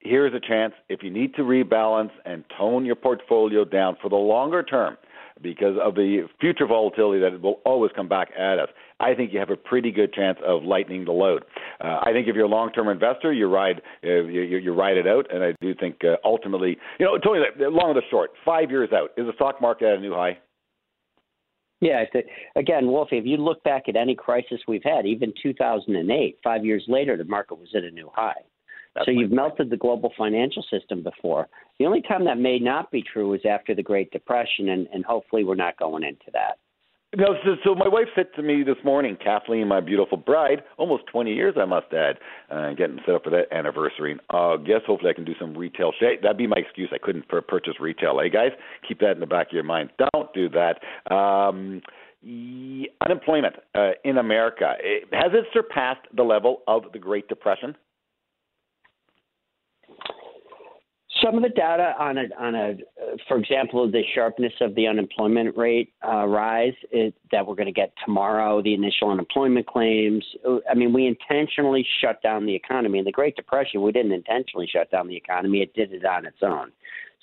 here's 0.00 0.34
a 0.34 0.40
chance. 0.40 0.74
If 0.88 1.02
you 1.02 1.10
need 1.10 1.34
to 1.36 1.42
rebalance 1.42 2.10
and 2.24 2.44
tone 2.58 2.84
your 2.84 2.96
portfolio 2.96 3.64
down 3.64 3.96
for 4.02 4.08
the 4.08 4.16
longer 4.16 4.62
term, 4.62 4.96
because 5.42 5.76
of 5.82 5.94
the 5.94 6.28
future 6.40 6.66
volatility 6.66 7.20
that 7.20 7.40
will 7.40 7.60
always 7.64 7.90
come 7.94 8.08
back 8.08 8.28
at 8.38 8.58
us. 8.58 8.68
I 8.98 9.14
think 9.14 9.32
you 9.32 9.38
have 9.38 9.50
a 9.50 9.56
pretty 9.56 9.90
good 9.90 10.12
chance 10.12 10.38
of 10.46 10.62
lightening 10.62 11.04
the 11.04 11.12
load. 11.12 11.44
Uh, 11.82 12.00
I 12.02 12.12
think 12.12 12.28
if 12.28 12.36
you're 12.36 12.44
a 12.44 12.48
long-term 12.48 12.88
investor, 12.88 13.32
you 13.32 13.46
ride 13.46 13.80
uh, 14.04 14.24
you, 14.24 14.42
you 14.42 14.74
ride 14.74 14.96
it 14.96 15.06
out, 15.06 15.32
and 15.32 15.42
I 15.42 15.54
do 15.60 15.74
think 15.74 16.00
uh, 16.04 16.16
ultimately, 16.24 16.76
you 16.98 17.06
know, 17.06 17.18
Tony, 17.18 17.40
long 17.58 17.90
or 17.90 17.94
the 17.94 18.02
short, 18.10 18.30
five 18.44 18.70
years 18.70 18.90
out, 18.92 19.10
is 19.16 19.26
the 19.26 19.32
stock 19.36 19.60
market 19.60 19.86
at 19.86 19.98
a 19.98 20.00
new 20.00 20.12
high? 20.12 20.38
Yeah, 21.80 22.04
again, 22.56 22.88
Wolfie, 22.88 23.16
if 23.16 23.24
you 23.24 23.38
look 23.38 23.62
back 23.64 23.84
at 23.88 23.96
any 23.96 24.14
crisis 24.14 24.60
we've 24.68 24.84
had, 24.84 25.06
even 25.06 25.32
2008, 25.42 26.38
five 26.44 26.62
years 26.62 26.84
later, 26.88 27.16
the 27.16 27.24
market 27.24 27.54
was 27.58 27.68
at 27.74 27.84
a 27.84 27.90
new 27.90 28.10
high. 28.14 28.42
That's 28.94 29.06
so 29.06 29.12
you've 29.12 29.30
melted 29.30 29.70
the 29.70 29.76
global 29.76 30.12
financial 30.18 30.64
system 30.70 31.02
before. 31.02 31.48
The 31.78 31.86
only 31.86 32.02
time 32.02 32.24
that 32.24 32.38
may 32.38 32.58
not 32.58 32.90
be 32.90 33.02
true 33.02 33.34
is 33.34 33.40
after 33.48 33.74
the 33.74 33.82
Great 33.82 34.10
Depression, 34.10 34.68
and, 34.68 34.88
and 34.92 35.04
hopefully 35.04 35.44
we're 35.44 35.54
not 35.54 35.78
going 35.78 36.02
into 36.02 36.30
that. 36.32 36.58
No, 37.16 37.34
so, 37.44 37.56
so 37.64 37.74
my 37.74 37.88
wife 37.88 38.06
said 38.14 38.26
to 38.36 38.42
me 38.42 38.62
this 38.62 38.76
morning, 38.84 39.16
Kathleen, 39.22 39.66
my 39.66 39.80
beautiful 39.80 40.16
bride, 40.16 40.62
almost 40.76 41.04
20 41.10 41.34
years, 41.34 41.54
I 41.60 41.64
must 41.64 41.92
add, 41.92 42.18
uh, 42.52 42.72
getting 42.74 43.00
set 43.04 43.16
up 43.16 43.24
for 43.24 43.30
that 43.30 43.52
anniversary. 43.52 44.16
Uh, 44.32 44.56
guess 44.56 44.82
hopefully 44.86 45.10
I 45.10 45.14
can 45.14 45.24
do 45.24 45.34
some 45.40 45.56
retail. 45.56 45.90
Sh- 45.98 46.22
that'd 46.22 46.36
be 46.36 46.46
my 46.46 46.58
excuse. 46.58 46.88
I 46.92 46.98
couldn't 46.98 47.28
per- 47.28 47.40
purchase 47.40 47.74
retail. 47.80 48.20
Hey, 48.20 48.30
guys, 48.30 48.52
keep 48.86 49.00
that 49.00 49.12
in 49.12 49.20
the 49.20 49.26
back 49.26 49.48
of 49.48 49.52
your 49.52 49.64
mind. 49.64 49.90
Don't 49.98 50.32
do 50.32 50.48
that. 50.50 51.12
Um, 51.12 51.82
unemployment 53.00 53.56
uh, 53.74 53.90
in 54.04 54.18
America, 54.18 54.74
it, 54.78 55.08
has 55.12 55.32
it 55.32 55.46
surpassed 55.52 56.06
the 56.16 56.22
level 56.22 56.62
of 56.68 56.84
the 56.92 57.00
Great 57.00 57.26
Depression? 57.26 57.74
Some 61.24 61.36
of 61.36 61.42
the 61.42 61.50
data 61.50 61.94
on 61.98 62.18
a, 62.18 62.24
on 62.38 62.54
a, 62.54 62.74
for 63.28 63.36
example, 63.36 63.90
the 63.90 64.02
sharpness 64.14 64.52
of 64.60 64.74
the 64.74 64.86
unemployment 64.86 65.56
rate 65.56 65.92
uh, 66.06 66.26
rise 66.26 66.72
is, 66.92 67.12
that 67.32 67.46
we're 67.46 67.54
going 67.54 67.66
to 67.66 67.72
get 67.72 67.92
tomorrow, 68.04 68.62
the 68.62 68.74
initial 68.74 69.10
unemployment 69.10 69.66
claims. 69.66 70.24
I 70.68 70.74
mean, 70.74 70.92
we 70.92 71.06
intentionally 71.06 71.86
shut 72.00 72.22
down 72.22 72.46
the 72.46 72.54
economy. 72.54 72.98
In 72.98 73.04
the 73.04 73.12
Great 73.12 73.36
Depression, 73.36 73.82
we 73.82 73.92
didn't 73.92 74.12
intentionally 74.12 74.68
shut 74.72 74.90
down 74.90 75.08
the 75.08 75.16
economy; 75.16 75.60
it 75.62 75.74
did 75.74 75.92
it 75.92 76.04
on 76.04 76.26
its 76.26 76.38
own. 76.42 76.72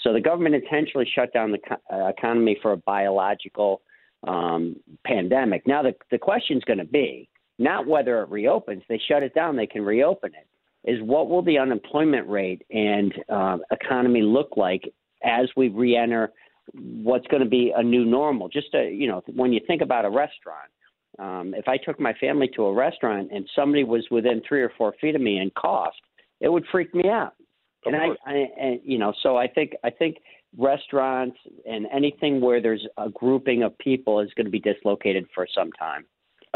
So 0.03 0.13
the 0.13 0.21
government 0.21 0.55
intentionally 0.55 1.09
shut 1.13 1.33
down 1.33 1.51
the 1.51 1.59
uh, 1.91 2.07
economy 2.07 2.57
for 2.61 2.73
a 2.73 2.77
biological 2.77 3.81
um, 4.27 4.75
pandemic. 5.05 5.65
Now 5.67 5.81
the 5.81 5.93
the 6.11 6.17
question 6.17 6.57
is 6.57 6.63
going 6.63 6.79
to 6.79 6.85
be 6.85 7.27
not 7.59 7.87
whether 7.87 8.21
it 8.21 8.29
reopens. 8.29 8.83
They 8.87 9.01
shut 9.09 9.23
it 9.23 9.33
down; 9.33 9.55
they 9.55 9.67
can 9.67 9.83
reopen 9.83 10.33
it 10.35 10.47
is 10.87 11.01
what 11.01 11.29
will 11.29 11.43
the 11.43 11.59
unemployment 11.59 12.27
rate 12.27 12.63
and 12.71 13.13
uh, 13.29 13.57
economy 13.71 14.21
look 14.21 14.55
like 14.55 14.91
as 15.23 15.49
we 15.57 15.67
re-enter 15.67 16.31
what's 16.73 17.27
going 17.27 17.43
to 17.43 17.49
be 17.49 17.73
a 17.75 17.83
new 17.83 18.05
normal? 18.05 18.47
Just 18.47 18.73
a, 18.73 18.89
you 18.89 19.07
know, 19.07 19.21
when 19.35 19.51
you 19.51 19.59
think 19.67 19.81
about 19.81 20.05
a 20.05 20.09
restaurant, 20.09 20.71
um, 21.19 21.53
if 21.55 21.67
I 21.67 21.75
took 21.77 21.99
my 21.99 22.13
family 22.13 22.49
to 22.55 22.65
a 22.65 22.73
restaurant 22.73 23.31
and 23.33 23.47
somebody 23.53 23.83
was 23.83 24.05
within 24.09 24.41
three 24.47 24.61
or 24.61 24.71
four 24.77 24.93
feet 25.01 25.13
of 25.13 25.21
me 25.21 25.37
and 25.37 25.53
coughed, 25.55 26.01
it 26.39 26.49
would 26.49 26.63
freak 26.71 26.95
me 26.95 27.09
out. 27.09 27.33
and 27.85 27.95
I, 27.95 28.07
I, 28.25 28.47
and 28.59 28.79
you 28.83 28.97
know, 28.97 29.13
so 29.21 29.35
I 29.35 29.47
think 29.47 29.73
I 29.83 29.89
think 29.89 30.17
restaurants 30.57 31.37
and 31.69 31.85
anything 31.93 32.39
where 32.39 32.61
there's 32.61 32.85
a 32.97 33.09
grouping 33.09 33.63
of 33.63 33.77
people 33.77 34.21
is 34.21 34.29
going 34.35 34.45
to 34.45 34.51
be 34.51 34.59
dislocated 34.59 35.25
for 35.35 35.47
some 35.53 35.71
time. 35.73 36.05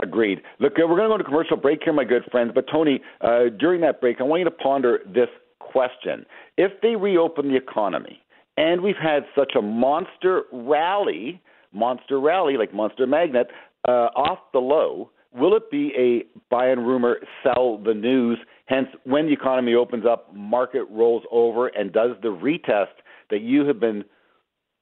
Agreed. 0.02 0.42
Look, 0.60 0.74
we're 0.78 0.88
going 0.88 1.04
to 1.04 1.10
go 1.10 1.18
to 1.18 1.24
commercial 1.24 1.58
break 1.58 1.82
here, 1.84 1.94
my 1.94 2.04
good 2.04 2.24
friends. 2.32 2.52
But 2.56 2.66
Tony, 2.72 3.02
uh, 3.22 3.46
during 3.60 3.82
that 3.82 4.02
break, 4.02 4.20
I 4.20 4.24
want 4.24 4.40
you 4.40 4.46
to 4.46 4.52
ponder 4.52 5.00
this 5.06 5.30
question: 5.60 6.26
If 6.58 6.72
they 6.82 6.96
reopen 6.96 7.50
the 7.50 7.56
economy, 7.56 8.22
and 8.58 8.82
we've 8.82 8.96
had 9.02 9.24
such 9.36 9.54
a 9.58 9.62
monster 9.62 10.44
rally, 10.52 11.42
monster 11.72 12.20
rally 12.20 12.58
like 12.58 12.74
Monster 12.74 13.08
Magnet, 13.08 13.48
uh, 13.88 14.10
off 14.16 14.40
the 14.54 14.60
low. 14.60 15.12
Will 15.34 15.56
it 15.56 15.72
be 15.72 15.94
a 15.98 16.26
buy 16.50 16.68
and 16.68 16.86
rumor, 16.86 17.20
sell 17.42 17.78
the 17.78 17.94
news? 17.94 18.38
Hence, 18.66 18.88
when 19.06 19.28
the 19.28 19.34
economy 19.34 19.76
opens 19.76 20.06
up, 20.06 20.34
market 20.36 20.84
rolls 20.90 21.24
over 21.32 21.68
and 21.68 21.94
does 21.94 22.12
the 22.22 22.28
retest 22.28 22.88
that 23.30 23.42
you 23.42 23.66
have 23.66 23.80
been 23.80 24.04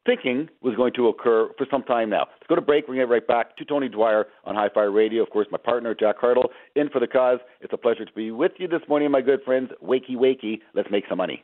thinking 0.09 0.49
was 0.61 0.75
going 0.75 0.93
to 0.93 1.07
occur 1.07 1.49
for 1.57 1.67
some 1.69 1.83
time 1.83 2.09
now. 2.09 2.25
Let's 2.39 2.47
go 2.47 2.55
to 2.55 2.61
break. 2.61 2.87
We're 2.87 2.95
going 2.95 3.01
to 3.01 3.05
get 3.05 3.11
right 3.11 3.27
back 3.27 3.55
to 3.57 3.65
Tony 3.65 3.89
Dwyer 3.89 4.25
on 4.43 4.55
Hi 4.55 4.67
Fi 4.73 4.83
Radio. 4.83 5.21
Of 5.21 5.29
course, 5.29 5.47
my 5.51 5.57
partner, 5.57 5.93
Jack 5.93 6.19
Hartle, 6.19 6.45
in 6.75 6.89
for 6.89 6.99
the 6.99 7.07
cause. 7.07 7.39
It's 7.61 7.73
a 7.73 7.77
pleasure 7.77 8.05
to 8.05 8.13
be 8.13 8.31
with 8.31 8.53
you 8.57 8.67
this 8.67 8.81
morning, 8.89 9.11
my 9.11 9.21
good 9.21 9.41
friends. 9.45 9.69
Wakey, 9.83 10.15
wakey. 10.15 10.61
Let's 10.73 10.89
make 10.89 11.03
some 11.07 11.19
money. 11.19 11.43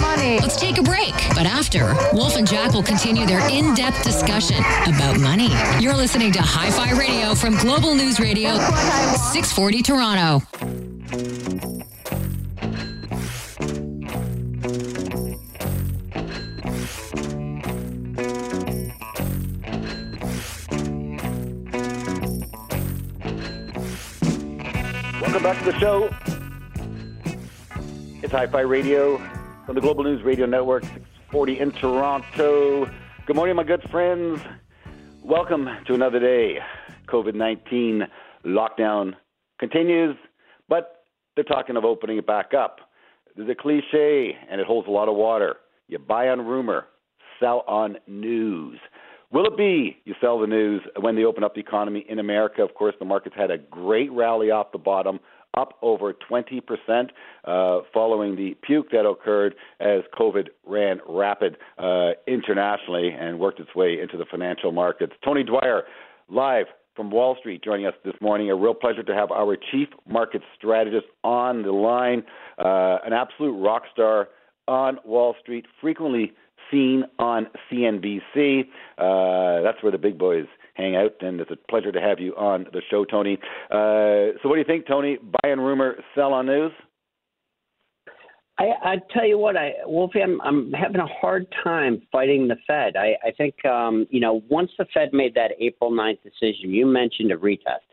Money. 0.00 0.38
Let's 0.40 0.60
take 0.60 0.78
a 0.78 0.82
break. 0.82 1.14
But 1.34 1.46
after, 1.46 1.94
Wolf 2.12 2.36
and 2.36 2.48
Jack 2.48 2.72
will 2.72 2.82
continue 2.82 3.26
their 3.26 3.48
in 3.48 3.74
depth 3.74 4.02
discussion 4.02 4.58
about 4.86 5.20
money. 5.20 5.50
You're 5.80 5.96
listening 5.96 6.32
to 6.32 6.42
Hi 6.42 6.70
Fi 6.70 6.98
Radio 6.98 7.34
from 7.34 7.56
Global 7.58 7.94
News 7.94 8.18
Radio, 8.18 8.58
640 9.32 9.82
Toronto. 9.82 11.77
Welcome 25.38 25.56
back 25.56 25.64
to 25.64 25.72
the 25.72 25.78
show. 25.78 26.10
It's 28.24 28.32
Hi 28.32 28.48
Fi 28.48 28.62
Radio 28.62 29.18
from 29.66 29.76
the 29.76 29.80
Global 29.80 30.02
News 30.02 30.20
Radio 30.24 30.46
Network, 30.46 30.82
640 30.82 31.60
in 31.60 31.70
Toronto. 31.70 32.90
Good 33.24 33.36
morning, 33.36 33.54
my 33.54 33.62
good 33.62 33.88
friends. 33.88 34.40
Welcome 35.22 35.68
to 35.86 35.94
another 35.94 36.18
day. 36.18 36.58
COVID 37.06 37.36
19 37.36 38.08
lockdown 38.46 39.12
continues, 39.60 40.16
but 40.68 41.04
they're 41.36 41.44
talking 41.44 41.76
of 41.76 41.84
opening 41.84 42.18
it 42.18 42.26
back 42.26 42.52
up. 42.52 42.80
There's 43.36 43.48
a 43.48 43.54
cliche, 43.54 44.36
and 44.50 44.60
it 44.60 44.66
holds 44.66 44.88
a 44.88 44.90
lot 44.90 45.08
of 45.08 45.14
water. 45.14 45.54
You 45.86 46.00
buy 46.00 46.30
on 46.30 46.44
rumor, 46.44 46.86
sell 47.38 47.62
on 47.68 47.98
news. 48.08 48.80
Will 49.30 49.44
it 49.44 49.56
be 49.58 49.98
you 50.04 50.14
sell 50.20 50.38
the 50.40 50.46
news 50.46 50.80
when 51.00 51.14
they 51.14 51.24
open 51.24 51.44
up 51.44 51.54
the 51.54 51.60
economy 51.60 52.04
in 52.08 52.18
America? 52.18 52.62
Of 52.62 52.74
course, 52.74 52.94
the 52.98 53.04
market's 53.04 53.36
had 53.36 53.50
a 53.50 53.58
great 53.58 54.10
rally 54.10 54.50
off 54.50 54.72
the 54.72 54.78
bottom, 54.78 55.20
up 55.54 55.74
over 55.82 56.14
20% 56.14 56.60
uh, 57.44 57.80
following 57.92 58.36
the 58.36 58.56
puke 58.62 58.90
that 58.90 59.06
occurred 59.06 59.54
as 59.80 60.00
COVID 60.18 60.48
ran 60.66 61.00
rapid 61.06 61.58
uh, 61.78 62.10
internationally 62.26 63.10
and 63.10 63.38
worked 63.38 63.60
its 63.60 63.74
way 63.74 63.98
into 64.00 64.16
the 64.16 64.24
financial 64.30 64.72
markets. 64.72 65.12
Tony 65.22 65.42
Dwyer, 65.42 65.82
live 66.30 66.66
from 66.94 67.10
Wall 67.10 67.36
Street, 67.38 67.62
joining 67.62 67.86
us 67.86 67.94
this 68.04 68.14
morning. 68.20 68.50
A 68.50 68.56
real 68.56 68.74
pleasure 68.74 69.02
to 69.02 69.14
have 69.14 69.30
our 69.30 69.56
chief 69.70 69.88
market 70.08 70.42
strategist 70.56 71.06
on 71.22 71.62
the 71.62 71.72
line, 71.72 72.22
uh, 72.58 72.98
an 73.04 73.12
absolute 73.12 73.52
rock 73.62 73.82
star 73.92 74.28
on 74.66 74.98
Wall 75.04 75.34
Street, 75.40 75.66
frequently 75.80 76.32
seen 76.70 77.04
on 77.18 77.46
CNBC. 77.70 78.62
Uh, 78.98 79.62
that's 79.62 79.82
where 79.82 79.92
the 79.92 79.98
big 79.98 80.18
boys 80.18 80.46
hang 80.74 80.96
out, 80.96 81.14
and 81.20 81.40
it's 81.40 81.50
a 81.50 81.56
pleasure 81.70 81.92
to 81.92 82.00
have 82.00 82.20
you 82.20 82.34
on 82.36 82.66
the 82.72 82.82
show, 82.90 83.04
Tony. 83.04 83.38
Uh, 83.70 84.38
so, 84.42 84.48
what 84.48 84.54
do 84.54 84.58
you 84.58 84.64
think, 84.64 84.86
Tony? 84.86 85.18
Buy 85.42 85.50
on 85.50 85.60
rumor, 85.60 85.96
sell 86.14 86.32
on 86.32 86.46
news? 86.46 86.72
I, 88.58 88.72
I 88.82 88.96
tell 89.12 89.26
you 89.26 89.38
what, 89.38 89.56
I 89.56 89.74
Wolfie, 89.86 90.20
I'm, 90.20 90.40
I'm 90.40 90.72
having 90.72 91.00
a 91.00 91.06
hard 91.06 91.46
time 91.62 92.02
fighting 92.10 92.48
the 92.48 92.56
Fed. 92.66 92.96
I, 92.96 93.16
I 93.24 93.30
think 93.30 93.64
um, 93.64 94.06
you 94.10 94.20
know 94.20 94.42
once 94.48 94.70
the 94.78 94.86
Fed 94.92 95.12
made 95.12 95.34
that 95.34 95.52
April 95.60 95.92
9th 95.92 96.22
decision, 96.22 96.70
you 96.70 96.84
mentioned 96.84 97.30
a 97.30 97.36
retest 97.36 97.86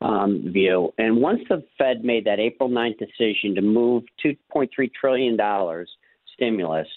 um, 0.00 0.50
view, 0.52 0.92
and 0.98 1.18
once 1.18 1.40
the 1.48 1.64
Fed 1.76 2.04
made 2.04 2.24
that 2.24 2.40
April 2.40 2.68
9th 2.68 2.98
decision 2.98 3.54
to 3.54 3.62
move 3.62 4.04
2.3 4.24 4.68
trillion 4.92 5.36
dollars 5.36 5.88
stimulus 6.34 6.88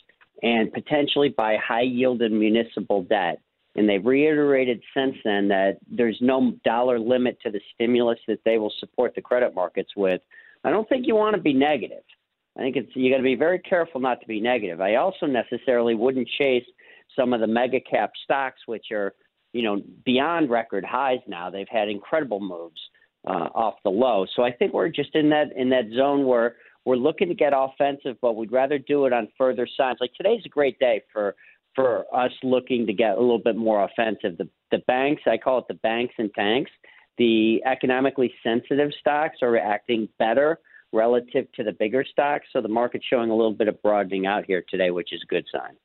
and 0.42 0.72
potentially 0.72 1.30
buy 1.30 1.58
high 1.58 1.82
yielded 1.82 2.32
municipal 2.32 3.04
debt. 3.04 3.42
And 3.76 3.88
they've 3.88 4.06
reiterated 4.06 4.82
since 4.96 5.16
then 5.24 5.48
that 5.48 5.78
there's 5.90 6.18
no 6.20 6.54
dollar 6.66 7.00
limit 7.00 7.38
to 7.44 7.52
the 7.52 7.62
stimulus 7.74 8.20
that 8.28 8.40
they 8.44 8.58
will 8.58 8.74
support 8.80 9.16
the 9.16 9.22
credit 9.22 9.56
markets 9.56 9.92
with. 9.96 10.22
I 10.64 10.72
don't 10.72 10.88
think 10.90 11.08
you 11.08 11.16
want 11.16 11.36
to 11.36 11.42
be 11.42 11.54
negative. 11.54 12.04
I 12.58 12.62
think 12.62 12.76
it's 12.76 12.90
you 12.96 13.10
got 13.10 13.18
to 13.18 13.24
be 13.24 13.36
very 13.36 13.60
careful 13.60 14.02
not 14.02 14.20
to 14.22 14.28
be 14.28 14.42
negative. 14.42 14.82
I 14.82 14.96
also 14.96 15.26
necessarily 15.26 15.96
wouldn't 15.96 16.28
chase 16.38 16.66
some 17.16 17.34
of 17.34 17.40
the 17.40 17.48
mega 17.48 17.80
cap 17.80 18.12
stocks, 18.24 18.60
which 18.66 18.88
are 18.92 19.14
you 19.54 19.64
know 19.64 19.82
beyond 20.06 20.50
record 20.50 20.84
highs 20.84 21.20
now. 21.28 21.50
They've 21.50 21.68
had 21.70 21.88
incredible 21.88 22.42
moves 22.42 22.80
uh, 23.26 23.50
off 23.56 23.76
the 23.84 23.90
low. 23.90 24.26
So 24.36 24.44
I 24.44 24.52
think 24.52 24.74
we're 24.74 24.90
just 24.90 25.16
in 25.16 25.30
that 25.30 25.54
in 25.56 25.70
that 25.70 25.86
zone 25.96 26.26
where 26.26 26.56
we're 26.86 26.96
looking 26.96 27.28
to 27.28 27.36
get 27.36 27.54
offensive, 27.56 28.18
but 28.22 28.36
we'd 28.36 28.52
rather 28.52 28.78
do 28.78 29.06
it 29.06 29.14
on 29.14 29.28
further 29.38 29.68
signs. 29.78 29.98
Like 30.02 30.14
today's 30.16 30.42
a 30.46 30.50
great 30.50 30.80
day 30.80 31.02
for 31.12 31.36
for 31.76 32.06
us 32.14 32.32
looking 32.44 32.86
to 32.86 32.94
get 32.94 33.18
a 33.18 33.22
little 33.22 33.40
bit 33.40 33.56
more 33.56 33.84
offensive. 33.84 34.38
The 34.38 34.50
the 34.72 34.80
banks, 34.88 35.24
I 35.26 35.38
call 35.38 35.60
it 35.60 35.66
the 35.68 35.76
banks 35.76 36.16
and 36.18 36.34
tanks. 36.34 36.72
The 37.18 37.62
economically 37.66 38.34
sensitive 38.44 38.92
stocks 39.00 39.38
are 39.42 39.58
acting 39.58 40.10
better 40.18 40.60
relative 40.94 41.52
to 41.54 41.64
the 41.64 41.72
bigger 41.72 42.04
stocks, 42.10 42.48
so 42.52 42.62
the 42.62 42.68
market's 42.68 43.06
showing 43.06 43.30
a 43.30 43.36
little 43.36 43.54
bit 43.54 43.68
of 43.68 43.82
broadening 43.82 44.26
out 44.26 44.46
here 44.46 44.64
today, 44.70 44.92
which 44.92 45.14
is 45.14 45.22
a 45.24 45.28
good 45.28 45.46
sign. 45.52 45.76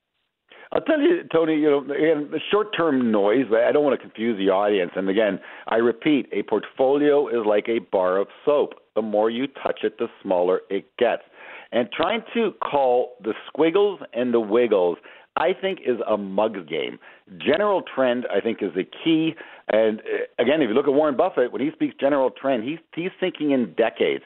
I'll 0.73 0.81
tell 0.81 1.01
you, 1.01 1.23
Tony, 1.33 1.57
you 1.57 1.71
know, 1.71 1.85
again, 1.85 2.31
short 2.51 2.77
term 2.77 3.13
noise, 3.13 3.47
I 3.53 3.73
don't 3.73 3.85
want 3.85 3.99
to 3.99 4.03
confuse 4.03 4.37
the 4.37 4.51
audience. 4.51 4.93
And 4.97 5.09
again, 5.09 5.39
I 5.69 5.77
repeat, 5.77 6.29
a 6.33 6.43
portfolio 6.43 7.29
is 7.29 7.47
like 7.47 7.69
a 7.69 7.79
bar 7.79 8.19
of 8.19 8.29
soap. 8.45 8.75
The 8.95 9.03
more 9.03 9.31
you 9.31 9.47
touch 9.47 9.81
it, 9.83 9.99
the 9.99 10.09
smaller 10.23 10.61
it 10.71 10.87
gets. 10.99 11.23
And 11.73 11.89
trying 11.93 12.23
to 12.35 12.53
call 12.63 13.13
the 13.23 13.35
squiggles 13.49 14.01
and 14.13 14.33
the 14.33 14.41
wiggles, 14.41 14.99
I 15.37 15.51
think, 15.59 15.81
is 15.87 15.99
a 16.09 16.17
mug's 16.17 16.69
game. 16.69 16.99
General 17.39 17.83
trend, 17.95 18.27
I 18.35 18.41
think, 18.41 18.59
is 18.63 18.71
the 18.75 18.85
key. 18.85 19.35
And 19.69 20.01
uh, 20.01 20.43
again, 20.43 20.63
if 20.63 20.69
you 20.69 20.75
look 20.75 20.87
at 20.87 20.95
Warren 20.95 21.17
Buffett, 21.17 21.53
when 21.53 21.61
he 21.61 21.71
speaks 21.73 21.95
general 22.01 22.31
trend, 22.31 22.65
he's, 22.65 22.79
he's 22.95 23.11
thinking 23.21 23.51
in 23.51 23.75
decades 23.75 24.25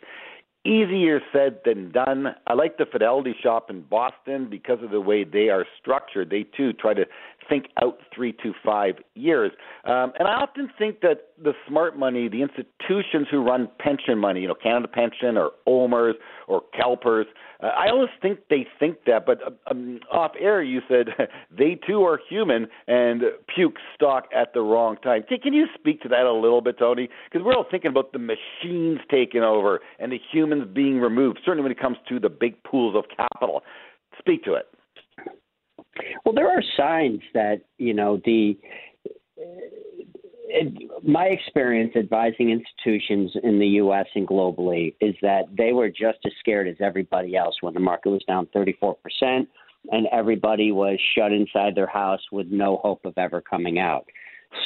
easier 0.65 1.21
said 1.33 1.61
than 1.65 1.91
done. 1.91 2.35
I 2.47 2.55
like 2.55 2.77
the 2.77 2.87
Fidelity 2.87 3.35
shop 3.43 3.71
in 3.71 3.83
Boston 3.83 4.49
because 4.51 4.83
of 4.83 4.91
the 4.91 5.01
way 5.01 5.25
they 5.25 5.49
are 5.49 5.65
structured. 5.81 6.31
They 6.31 6.43
too 6.43 6.73
try 6.73 6.95
to 6.95 7.07
think 7.51 7.67
out 7.83 7.99
three 8.15 8.33
to 8.33 8.55
five 8.65 8.95
years. 9.15 9.53
Um, 9.85 10.13
and 10.19 10.27
I 10.27 10.33
often 10.33 10.71
think 10.79 11.01
that 11.01 11.29
the 11.43 11.53
smart 11.69 11.99
money, 11.99 12.29
the 12.29 12.41
institutions 12.41 13.27
who 13.31 13.43
run 13.43 13.69
pension 13.79 14.19
money, 14.19 14.41
you 14.41 14.49
know, 14.49 14.55
Canada 14.55 14.89
Pension 14.89 15.37
or 15.37 15.51
OMERS 15.67 16.15
or 16.49 16.63
CalPERS, 16.79 17.25
uh, 17.63 17.67
I 17.67 17.91
always 17.91 18.09
think 18.23 18.41
they 18.49 18.67
think 18.79 19.05
that. 19.07 19.27
But 19.27 19.43
uh, 19.43 19.51
um, 19.71 20.01
off 20.11 20.33
air, 20.41 20.63
you 20.63 20.81
said 20.89 21.09
they 21.57 21.79
too 21.87 22.05
are 22.05 22.19
human 22.29 22.69
and 22.87 23.23
puke 23.55 23.77
stock 23.95 24.29
at 24.35 24.55
the 24.55 24.61
wrong 24.61 24.97
time. 25.03 25.25
Can, 25.29 25.41
can 25.41 25.53
you 25.53 25.67
speak 25.79 26.01
to 26.03 26.09
that 26.09 26.25
a 26.25 26.33
little 26.33 26.61
bit, 26.61 26.79
Tony? 26.79 27.09
Because 27.31 27.45
we're 27.45 27.55
all 27.55 27.67
thinking 27.71 27.91
about 27.91 28.13
the 28.13 28.19
machines 28.19 29.01
taking 29.11 29.43
over 29.43 29.81
and 29.99 30.13
the 30.13 30.21
humans 30.33 30.69
being 30.73 31.01
removed, 31.01 31.41
certainly 31.45 31.63
when 31.63 31.73
it 31.73 31.81
comes 31.81 31.99
to 32.09 32.19
the 32.19 32.31
big 32.31 32.63
pools 32.63 32.95
of 32.97 33.05
capital. 33.15 33.63
Speak 34.19 34.45
to 34.45 34.55
it. 34.55 34.67
Well, 36.25 36.35
there 36.35 36.51
are 36.51 36.63
signs 36.77 37.21
that 37.35 37.63
you 37.79 37.95
know 37.95 38.21
the. 38.25 38.59
It, 40.53 41.05
my 41.05 41.27
experience 41.27 41.93
advising 41.95 42.51
institutions 42.51 43.31
in 43.45 43.61
the 43.61 43.67
U.S. 43.69 44.07
and 44.17 44.27
globally 44.27 44.95
is 45.01 45.15
that 45.23 45.45
they 45.57 45.73
were 45.73 45.89
just 45.89 46.19
as 46.27 46.33
scared 46.41 46.67
as 46.67 46.75
everybody 46.81 47.37
else 47.37 47.55
when 47.61 47.73
the 47.73 47.81
market 47.81 48.11
was 48.11 48.23
down 48.27 48.49
34 48.53 48.97
percent 48.97 49.49
and 49.93 50.07
everybody 50.13 50.73
was 50.73 50.99
shut 51.17 51.33
inside 51.33 51.75
their 51.75 51.87
house 51.87 52.21
with 52.33 52.49
no 52.49 52.79
hope 52.79 53.05
of 53.05 53.15
ever 53.17 53.41
coming 53.41 53.79
out. 53.79 54.07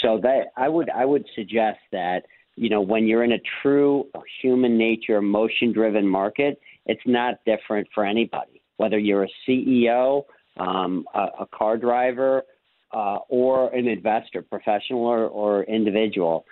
So 0.03 0.19
that 0.23 0.47
I 0.57 0.69
would 0.69 0.91
I 0.91 1.05
would 1.05 1.27
suggest 1.35 1.79
that 1.93 2.23
you 2.57 2.71
know 2.71 2.81
when 2.81 3.07
you're 3.07 3.25
in 3.25 3.33
a 3.33 3.41
true 3.63 4.07
human 4.41 4.79
nature 4.79 5.17
emotion 5.17 5.73
driven 5.73 6.07
market, 6.07 6.59
it's 6.87 7.03
not 7.07 7.35
different 7.45 7.87
for 7.95 8.05
anybody. 8.05 8.63
Whether 8.77 8.99
you're 8.99 9.25
a 9.25 9.29
CEO 9.49 10.25
um, 10.59 11.07
a, 11.15 11.27
a 11.41 11.47
car 11.53 11.77
driver, 11.77 12.43
uh, 12.93 13.19
or 13.29 13.75
an 13.75 13.89
investor, 13.89 14.41
professional 14.43 15.05
or, 15.05 15.27
or 15.27 15.65
individual. 15.65 16.45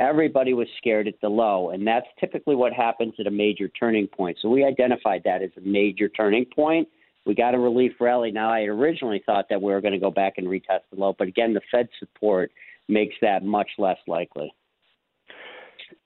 Everybody 0.00 0.54
was 0.54 0.68
scared 0.78 1.08
at 1.08 1.14
the 1.20 1.28
low, 1.28 1.70
and 1.70 1.84
that's 1.84 2.06
typically 2.20 2.54
what 2.54 2.72
happens 2.72 3.14
at 3.18 3.26
a 3.26 3.30
major 3.30 3.68
turning 3.68 4.06
point. 4.06 4.38
So 4.40 4.48
we 4.48 4.64
identified 4.64 5.22
that 5.24 5.42
as 5.42 5.50
a 5.56 5.60
major 5.60 6.08
turning 6.08 6.44
point. 6.44 6.88
We 7.26 7.34
got 7.34 7.54
a 7.54 7.58
relief 7.58 7.92
rally. 8.00 8.30
Now, 8.30 8.52
I 8.52 8.60
originally 8.60 9.22
thought 9.26 9.46
that 9.50 9.60
we 9.60 9.72
were 9.72 9.80
going 9.80 9.92
to 9.92 9.98
go 9.98 10.10
back 10.10 10.34
and 10.36 10.46
retest 10.46 10.82
the 10.92 10.98
low, 10.98 11.14
but 11.18 11.26
again, 11.26 11.52
the 11.52 11.60
Fed 11.70 11.88
support 11.98 12.52
makes 12.88 13.14
that 13.22 13.44
much 13.44 13.68
less 13.76 13.98
likely. 14.06 14.54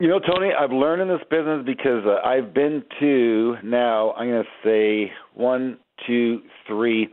You 0.01 0.09
know, 0.09 0.21
Tony, 0.21 0.51
I've 0.59 0.73
learned 0.73 1.03
in 1.03 1.09
this 1.09 1.27
business 1.31 1.63
because 1.65 2.05
uh, 2.07 2.27
I've 2.27 2.53
been 2.53 2.83
to 3.01 3.57
now, 3.63 4.13
I'm 4.13 4.29
going 4.29 4.43
to 4.43 4.69
say 4.69 5.13
one, 5.35 5.79
two, 6.07 6.41
three 6.67 7.09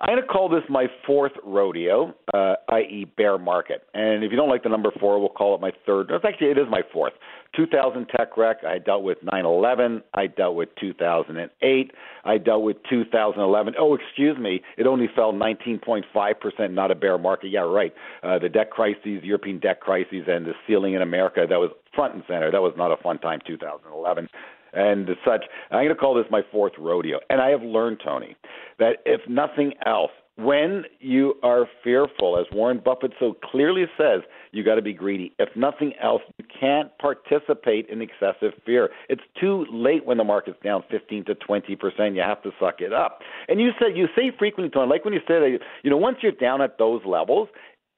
I'm 0.00 0.14
going 0.14 0.22
to 0.22 0.28
call 0.28 0.48
this 0.48 0.62
my 0.68 0.86
fourth 1.04 1.32
rodeo, 1.44 2.14
uh, 2.32 2.54
i.e., 2.68 3.04
bear 3.16 3.36
market. 3.36 3.82
And 3.94 4.22
if 4.22 4.30
you 4.30 4.36
don't 4.36 4.48
like 4.48 4.62
the 4.62 4.68
number 4.68 4.92
four, 5.00 5.18
we'll 5.18 5.28
call 5.28 5.56
it 5.56 5.60
my 5.60 5.72
third. 5.86 6.12
Actually, 6.12 6.52
it 6.52 6.58
is 6.58 6.66
my 6.70 6.82
fourth. 6.92 7.14
2000 7.56 8.06
tech 8.06 8.36
wreck. 8.36 8.58
I 8.64 8.78
dealt 8.78 9.02
with 9.02 9.18
9/11. 9.24 10.02
I 10.14 10.28
dealt 10.28 10.54
with 10.54 10.68
2008. 10.78 11.90
I 12.24 12.38
dealt 12.38 12.62
with 12.62 12.76
2011. 12.88 13.74
Oh, 13.76 13.94
excuse 13.96 14.38
me, 14.38 14.62
it 14.76 14.86
only 14.86 15.08
fell 15.16 15.32
19.5 15.32 16.40
percent. 16.40 16.74
Not 16.74 16.90
a 16.90 16.94
bear 16.94 17.18
market. 17.18 17.48
Yeah, 17.50 17.60
right. 17.60 17.92
Uh, 18.22 18.38
the 18.38 18.48
debt 18.48 18.70
crises, 18.70 19.24
European 19.24 19.58
debt 19.58 19.80
crises, 19.80 20.26
and 20.28 20.46
the 20.46 20.52
ceiling 20.66 20.94
in 20.94 21.02
America. 21.02 21.46
That 21.48 21.58
was 21.58 21.70
front 21.94 22.14
and 22.14 22.22
center. 22.28 22.52
That 22.52 22.62
was 22.62 22.74
not 22.76 22.92
a 22.92 22.96
fun 23.02 23.18
time. 23.18 23.40
2011 23.46 24.28
and 24.72 25.08
such. 25.24 25.44
I'm 25.70 25.78
going 25.78 25.88
to 25.88 25.94
call 25.94 26.14
this 26.14 26.26
my 26.30 26.42
fourth 26.50 26.72
rodeo. 26.78 27.18
And 27.30 27.40
I 27.40 27.50
have 27.50 27.62
learned, 27.62 28.00
Tony, 28.04 28.36
that 28.78 28.98
if 29.04 29.20
nothing 29.28 29.74
else, 29.86 30.10
when 30.38 30.84
you 31.00 31.34
are 31.42 31.66
fearful, 31.82 32.38
as 32.38 32.46
Warren 32.54 32.80
Buffett 32.84 33.12
so 33.18 33.36
clearly 33.50 33.86
says, 33.98 34.20
you 34.52 34.62
got 34.62 34.76
to 34.76 34.82
be 34.82 34.92
greedy. 34.92 35.32
If 35.40 35.48
nothing 35.56 35.94
else, 36.00 36.22
you 36.38 36.44
can't 36.60 36.96
participate 36.98 37.88
in 37.88 38.00
excessive 38.00 38.52
fear. 38.64 38.90
It's 39.08 39.22
too 39.40 39.66
late 39.68 40.06
when 40.06 40.16
the 40.16 40.22
market's 40.22 40.58
down 40.62 40.84
15 40.92 41.24
to 41.24 41.34
20 41.34 41.74
percent. 41.74 42.14
You 42.14 42.22
have 42.22 42.40
to 42.44 42.50
suck 42.60 42.80
it 42.80 42.92
up. 42.92 43.18
And 43.48 43.60
you 43.60 43.70
said 43.80 43.96
you 43.96 44.06
say 44.14 44.30
frequently, 44.38 44.70
Tony, 44.70 44.88
like 44.88 45.04
when 45.04 45.12
you 45.12 45.20
say, 45.26 45.40
that 45.40 45.58
you 45.82 45.90
know, 45.90 45.96
once 45.96 46.18
you're 46.22 46.30
down 46.30 46.62
at 46.62 46.78
those 46.78 47.02
levels, 47.04 47.48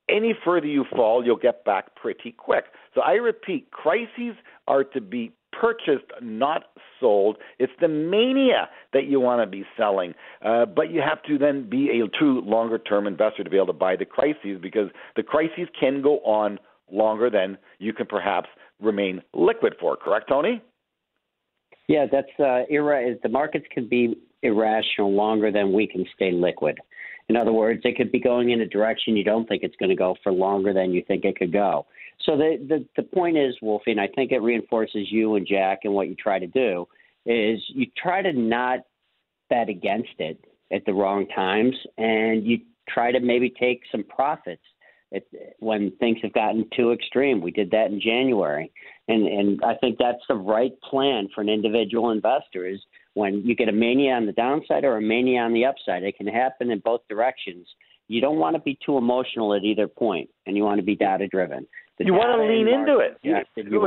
any 0.08 0.34
further 0.44 0.66
you 0.66 0.84
fall, 0.90 1.24
you'll 1.24 1.36
get 1.36 1.64
back 1.64 1.94
pretty 1.94 2.32
quick. 2.32 2.64
So 2.94 3.02
I 3.02 3.12
repeat, 3.12 3.70
crises 3.70 4.34
are 4.70 4.84
to 4.84 5.00
be 5.00 5.32
purchased, 5.52 6.06
not 6.22 6.66
sold. 7.00 7.36
It's 7.58 7.72
the 7.80 7.88
mania 7.88 8.68
that 8.92 9.06
you 9.06 9.18
want 9.18 9.42
to 9.42 9.50
be 9.50 9.64
selling. 9.76 10.14
Uh, 10.44 10.64
but 10.64 10.92
you 10.92 11.02
have 11.02 11.22
to 11.24 11.38
then 11.38 11.68
be 11.68 12.00
a 12.00 12.08
true 12.16 12.40
longer 12.42 12.78
term 12.78 13.06
investor 13.08 13.42
to 13.42 13.50
be 13.50 13.56
able 13.56 13.66
to 13.66 13.72
buy 13.72 13.96
the 13.96 14.04
crises 14.04 14.58
because 14.62 14.88
the 15.16 15.24
crises 15.24 15.68
can 15.78 16.02
go 16.02 16.18
on 16.20 16.58
longer 16.90 17.30
than 17.30 17.58
you 17.78 17.92
can 17.92 18.06
perhaps 18.06 18.48
remain 18.80 19.20
liquid 19.34 19.74
for. 19.80 19.96
Correct, 19.96 20.28
Tony? 20.28 20.62
Yeah, 21.88 22.06
that's 22.10 22.28
uh, 22.38 22.62
era. 22.70 23.16
The 23.20 23.28
markets 23.28 23.66
can 23.74 23.88
be 23.88 24.14
irrational 24.42 25.12
longer 25.12 25.50
than 25.50 25.72
we 25.72 25.88
can 25.88 26.06
stay 26.14 26.30
liquid. 26.32 26.78
In 27.30 27.36
other 27.36 27.52
words, 27.52 27.82
it 27.84 27.96
could 27.96 28.10
be 28.10 28.18
going 28.18 28.50
in 28.50 28.60
a 28.60 28.66
direction 28.66 29.16
you 29.16 29.22
don't 29.22 29.48
think 29.48 29.62
it's 29.62 29.76
going 29.76 29.88
to 29.88 29.94
go 29.94 30.16
for 30.20 30.32
longer 30.32 30.72
than 30.72 30.90
you 30.90 31.00
think 31.06 31.24
it 31.24 31.36
could 31.36 31.52
go. 31.52 31.86
So 32.26 32.36
the, 32.36 32.56
the, 32.68 32.84
the 32.96 33.04
point 33.04 33.38
is, 33.38 33.54
Wolfie, 33.62 33.92
and 33.92 34.00
I 34.00 34.08
think 34.08 34.32
it 34.32 34.42
reinforces 34.42 35.06
you 35.12 35.36
and 35.36 35.46
Jack 35.46 35.82
and 35.84 35.94
what 35.94 36.08
you 36.08 36.16
try 36.16 36.40
to 36.40 36.48
do, 36.48 36.88
is 37.24 37.60
you 37.68 37.86
try 37.96 38.20
to 38.20 38.32
not 38.32 38.80
bet 39.48 39.68
against 39.68 40.18
it 40.18 40.44
at 40.72 40.84
the 40.86 40.92
wrong 40.92 41.28
times 41.28 41.76
and 41.98 42.44
you 42.44 42.62
try 42.88 43.12
to 43.12 43.20
maybe 43.20 43.48
take 43.48 43.82
some 43.92 44.02
profits 44.02 44.64
it, 45.12 45.24
when 45.60 45.92
things 46.00 46.18
have 46.22 46.32
gotten 46.32 46.68
too 46.76 46.90
extreme. 46.90 47.40
We 47.40 47.52
did 47.52 47.70
that 47.70 47.92
in 47.92 48.00
January, 48.00 48.72
and 49.06 49.26
and 49.26 49.60
I 49.64 49.74
think 49.74 49.98
that's 49.98 50.22
the 50.28 50.34
right 50.34 50.72
plan 50.82 51.28
for 51.34 51.42
an 51.42 51.48
individual 51.48 52.10
investor. 52.10 52.66
Is 52.66 52.80
when 53.14 53.42
you 53.44 53.54
get 53.54 53.68
a 53.68 53.72
mania 53.72 54.12
on 54.12 54.26
the 54.26 54.32
downside 54.32 54.84
or 54.84 54.96
a 54.96 55.02
mania 55.02 55.40
on 55.40 55.52
the 55.52 55.64
upside. 55.64 56.02
It 56.02 56.16
can 56.16 56.26
happen 56.26 56.70
in 56.70 56.78
both 56.80 57.00
directions. 57.08 57.66
You 58.08 58.20
don't 58.20 58.38
want 58.38 58.56
to 58.56 58.62
be 58.62 58.78
too 58.84 58.98
emotional 58.98 59.54
at 59.54 59.62
either 59.62 59.86
point, 59.86 60.28
and 60.46 60.56
you 60.56 60.64
want 60.64 60.78
to 60.78 60.84
be 60.84 60.96
data 60.96 61.28
driven 61.28 61.66
you 62.06 62.14
want 62.14 62.36
to 62.36 62.46
lean 62.46 62.68
into 62.68 62.98
it. 62.98 63.18
You, 63.22 63.36
you, 63.56 63.80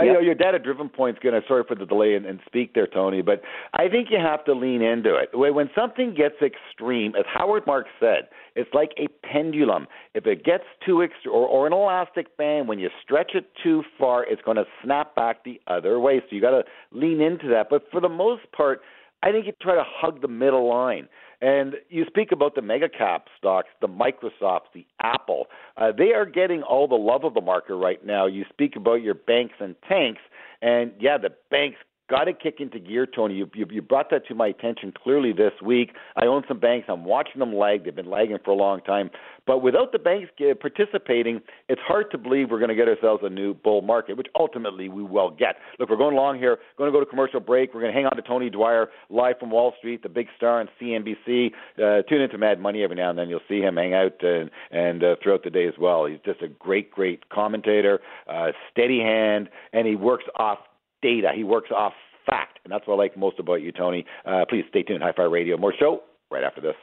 I 0.00 0.06
know 0.06 0.20
your 0.20 0.34
data 0.34 0.58
driven 0.58 0.88
point's 0.88 1.20
going 1.20 1.34
to 1.34 1.46
sorry 1.46 1.64
for 1.68 1.74
the 1.74 1.84
delay 1.84 2.14
and, 2.14 2.24
and 2.24 2.40
speak 2.46 2.74
there, 2.74 2.86
Tony, 2.86 3.20
but 3.20 3.42
I 3.74 3.88
think 3.88 4.08
you 4.10 4.18
have 4.18 4.44
to 4.46 4.54
lean 4.54 4.80
into 4.80 5.16
it. 5.16 5.30
When 5.34 5.68
something 5.74 6.14
gets 6.14 6.36
extreme, 6.40 7.14
as 7.14 7.24
Howard 7.26 7.66
Marks 7.66 7.90
said, 8.00 8.28
it's 8.56 8.70
like 8.72 8.92
a 8.98 9.08
pendulum. 9.26 9.86
If 10.14 10.26
it 10.26 10.44
gets 10.44 10.64
too 10.86 11.02
extreme, 11.02 11.34
or, 11.34 11.46
or 11.46 11.66
an 11.66 11.74
elastic 11.74 12.36
band, 12.38 12.68
when 12.68 12.78
you 12.78 12.88
stretch 13.02 13.32
it 13.34 13.50
too 13.62 13.82
far, 13.98 14.24
it's 14.24 14.42
going 14.42 14.56
to 14.56 14.64
snap 14.82 15.14
back 15.14 15.44
the 15.44 15.60
other 15.66 16.00
way. 16.00 16.20
So 16.20 16.34
you 16.34 16.40
got 16.40 16.50
to 16.50 16.64
lean 16.90 17.20
into 17.20 17.48
that. 17.48 17.66
But 17.68 17.84
for 17.90 18.00
the 18.00 18.08
most 18.08 18.50
part, 18.52 18.80
I 19.22 19.30
think 19.30 19.46
you 19.46 19.52
try 19.60 19.74
to 19.74 19.84
hug 19.86 20.22
the 20.22 20.28
middle 20.28 20.68
line. 20.68 21.08
And 21.42 21.74
you 21.88 22.04
speak 22.06 22.30
about 22.30 22.54
the 22.54 22.62
mega 22.62 22.88
cap 22.88 23.26
stocks, 23.36 23.68
the 23.80 23.88
Microsoft, 23.88 24.70
the 24.72 24.86
Apple. 25.02 25.48
Uh, 25.76 25.90
they 25.90 26.12
are 26.12 26.24
getting 26.24 26.62
all 26.62 26.86
the 26.86 26.94
love 26.94 27.24
of 27.24 27.34
the 27.34 27.40
market 27.40 27.74
right 27.74 28.04
now. 28.06 28.26
You 28.26 28.44
speak 28.48 28.76
about 28.76 29.02
your 29.02 29.14
banks 29.14 29.54
and 29.58 29.74
tanks, 29.88 30.20
and 30.62 30.92
yeah, 31.00 31.18
the 31.18 31.30
banks 31.50 31.78
got 32.12 32.24
to 32.24 32.34
kick 32.34 32.56
into 32.58 32.78
gear, 32.78 33.06
Tony. 33.06 33.34
You, 33.34 33.50
you, 33.54 33.66
you 33.70 33.80
brought 33.80 34.10
that 34.10 34.26
to 34.26 34.34
my 34.34 34.48
attention 34.48 34.92
clearly 34.92 35.32
this 35.32 35.52
week. 35.64 35.92
I 36.14 36.26
own 36.26 36.42
some 36.46 36.60
banks. 36.60 36.88
I'm 36.90 37.06
watching 37.06 37.38
them 37.38 37.54
lag. 37.56 37.84
They've 37.84 37.96
been 37.96 38.10
lagging 38.10 38.36
for 38.44 38.50
a 38.50 38.54
long 38.54 38.82
time. 38.82 39.08
But 39.46 39.62
without 39.62 39.92
the 39.92 39.98
banks 39.98 40.30
participating, 40.60 41.40
it's 41.70 41.80
hard 41.80 42.10
to 42.10 42.18
believe 42.18 42.50
we're 42.50 42.58
going 42.58 42.68
to 42.68 42.74
get 42.74 42.86
ourselves 42.86 43.22
a 43.24 43.30
new 43.30 43.54
bull 43.54 43.80
market, 43.80 44.18
which 44.18 44.26
ultimately 44.38 44.90
we 44.90 45.02
will 45.02 45.30
get. 45.30 45.56
Look, 45.78 45.88
we're 45.88 45.96
going 45.96 46.14
along 46.14 46.38
here. 46.38 46.58
Going 46.76 46.92
to 46.92 46.96
go 46.96 47.00
to 47.00 47.06
commercial 47.06 47.40
break. 47.40 47.72
We're 47.72 47.80
going 47.80 47.94
to 47.94 47.96
hang 47.96 48.04
on 48.04 48.14
to 48.14 48.22
Tony 48.22 48.50
Dwyer 48.50 48.90
live 49.08 49.38
from 49.40 49.50
Wall 49.50 49.72
Street, 49.78 50.02
the 50.02 50.10
big 50.10 50.26
star 50.36 50.60
on 50.60 50.68
CNBC. 50.80 51.52
Uh, 51.78 52.02
tune 52.02 52.20
into 52.20 52.36
Mad 52.36 52.60
Money 52.60 52.84
every 52.84 52.96
now 52.96 53.08
and 53.08 53.18
then. 53.18 53.30
You'll 53.30 53.40
see 53.48 53.60
him 53.60 53.76
hang 53.76 53.94
out 53.94 54.22
and, 54.22 54.50
and 54.70 55.02
uh, 55.02 55.16
throughout 55.22 55.44
the 55.44 55.50
day 55.50 55.66
as 55.66 55.74
well. 55.80 56.04
He's 56.04 56.18
just 56.26 56.42
a 56.42 56.48
great, 56.48 56.90
great 56.90 57.30
commentator, 57.30 58.00
uh, 58.28 58.48
steady 58.70 59.00
hand, 59.00 59.48
and 59.72 59.86
he 59.86 59.96
works 59.96 60.24
off 60.36 60.58
data. 61.02 61.30
He 61.34 61.44
works 61.44 61.70
off 61.74 61.92
fact, 62.24 62.60
and 62.64 62.72
that's 62.72 62.86
what 62.86 62.94
I 62.94 62.98
like 62.98 63.16
most 63.16 63.38
about 63.38 63.56
you, 63.62 63.72
Tony. 63.72 64.06
Uh, 64.24 64.44
please 64.48 64.64
stay 64.70 64.82
tuned. 64.82 65.02
Hi 65.02 65.12
Fi 65.16 65.24
Radio. 65.24 65.56
More 65.56 65.74
show 65.78 66.02
right 66.30 66.44
after 66.44 66.60
this. 66.60 66.74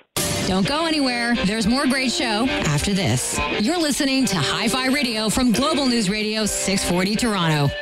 Don't 0.48 0.68
go 0.68 0.86
anywhere. 0.86 1.36
There's 1.46 1.68
more 1.68 1.86
great 1.86 2.12
show 2.12 2.48
after 2.48 2.94
this. 2.94 3.40
You're 3.60 3.78
listening 3.78 4.26
to 4.26 4.36
Hi 4.36 4.68
Fi 4.68 4.88
Radio 4.88 5.30
from 5.30 5.52
Global 5.52 5.86
News 5.86 6.10
Radio 6.10 6.46
640 6.46 7.16
Toronto. 7.16 7.74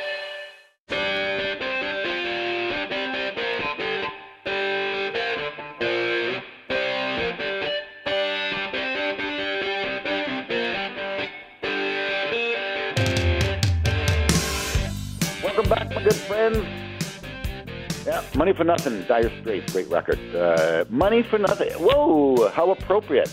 Yeah, 16.54 18.24
Money 18.36 18.54
for 18.54 18.64
Nothing, 18.64 19.04
Dire 19.06 19.30
Straits, 19.40 19.72
great 19.72 19.88
record. 19.88 20.18
Uh, 20.34 20.84
money 20.88 21.22
for 21.22 21.38
Nothing, 21.38 21.72
whoa, 21.72 22.48
how 22.50 22.70
appropriate. 22.70 23.32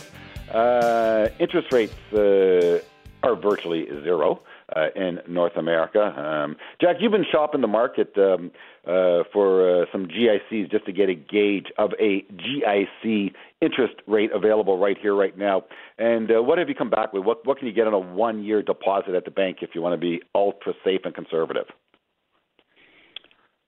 Uh, 0.54 1.30
interest 1.40 1.72
rates 1.72 1.94
uh, 2.14 2.80
are 3.24 3.36
virtually 3.36 3.86
zero 4.04 4.42
uh, 4.76 4.88
in 4.96 5.20
North 5.28 5.56
America. 5.58 6.02
Um, 6.02 6.58
Jack, 6.80 6.98
you've 7.00 7.12
been 7.12 7.26
shopping 7.32 7.62
the 7.62 7.68
market 7.68 8.14
um, 8.18 8.52
uh, 8.86 9.24
for 9.34 9.84
uh, 9.84 9.86
some 9.92 10.08
GICs 10.08 10.70
just 10.70 10.86
to 10.86 10.92
get 10.92 11.10
a 11.10 11.16
gauge 11.16 11.68
of 11.78 11.92
a 12.00 12.24
GIC 12.34 13.34
interest 13.62 13.96
rate 14.08 14.32
available 14.34 14.78
right 14.78 14.98
here, 15.02 15.16
right 15.16 15.38
now. 15.38 15.64
And 15.98 16.30
uh, 16.32 16.44
what 16.44 16.58
have 16.58 16.70
you 16.70 16.76
come 16.76 16.90
back 16.90 17.14
with? 17.14 17.24
What, 17.24 17.46
what 17.48 17.58
can 17.58 17.68
you 17.68 17.74
get 17.74 17.88
on 17.88 17.94
a 17.94 18.00
one 18.00 18.44
year 18.44 18.62
deposit 18.62 19.16
at 19.16 19.26
the 19.26 19.32
bank 19.32 19.58
if 19.62 19.72
you 19.74 19.82
want 19.82 19.94
to 19.94 20.02
be 20.02 20.22
ultra 20.36 20.74
safe 20.84 21.02
and 21.06 21.16
conservative? 21.16 21.66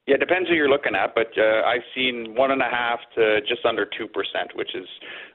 Yeah, 0.08 0.16
it 0.16 0.20
depends 0.20 0.48
who 0.48 0.56
you're 0.56 0.70
looking 0.70 0.96
at, 0.96 1.14
but 1.14 1.28
uh, 1.38 1.68
I've 1.68 1.84
seen 1.94 2.34
one 2.34 2.52
and 2.52 2.62
a 2.62 2.72
half 2.72 3.00
to 3.16 3.42
just 3.42 3.66
under 3.66 3.86
two 3.86 4.08
percent, 4.08 4.56
which 4.56 4.74
is 4.74 4.88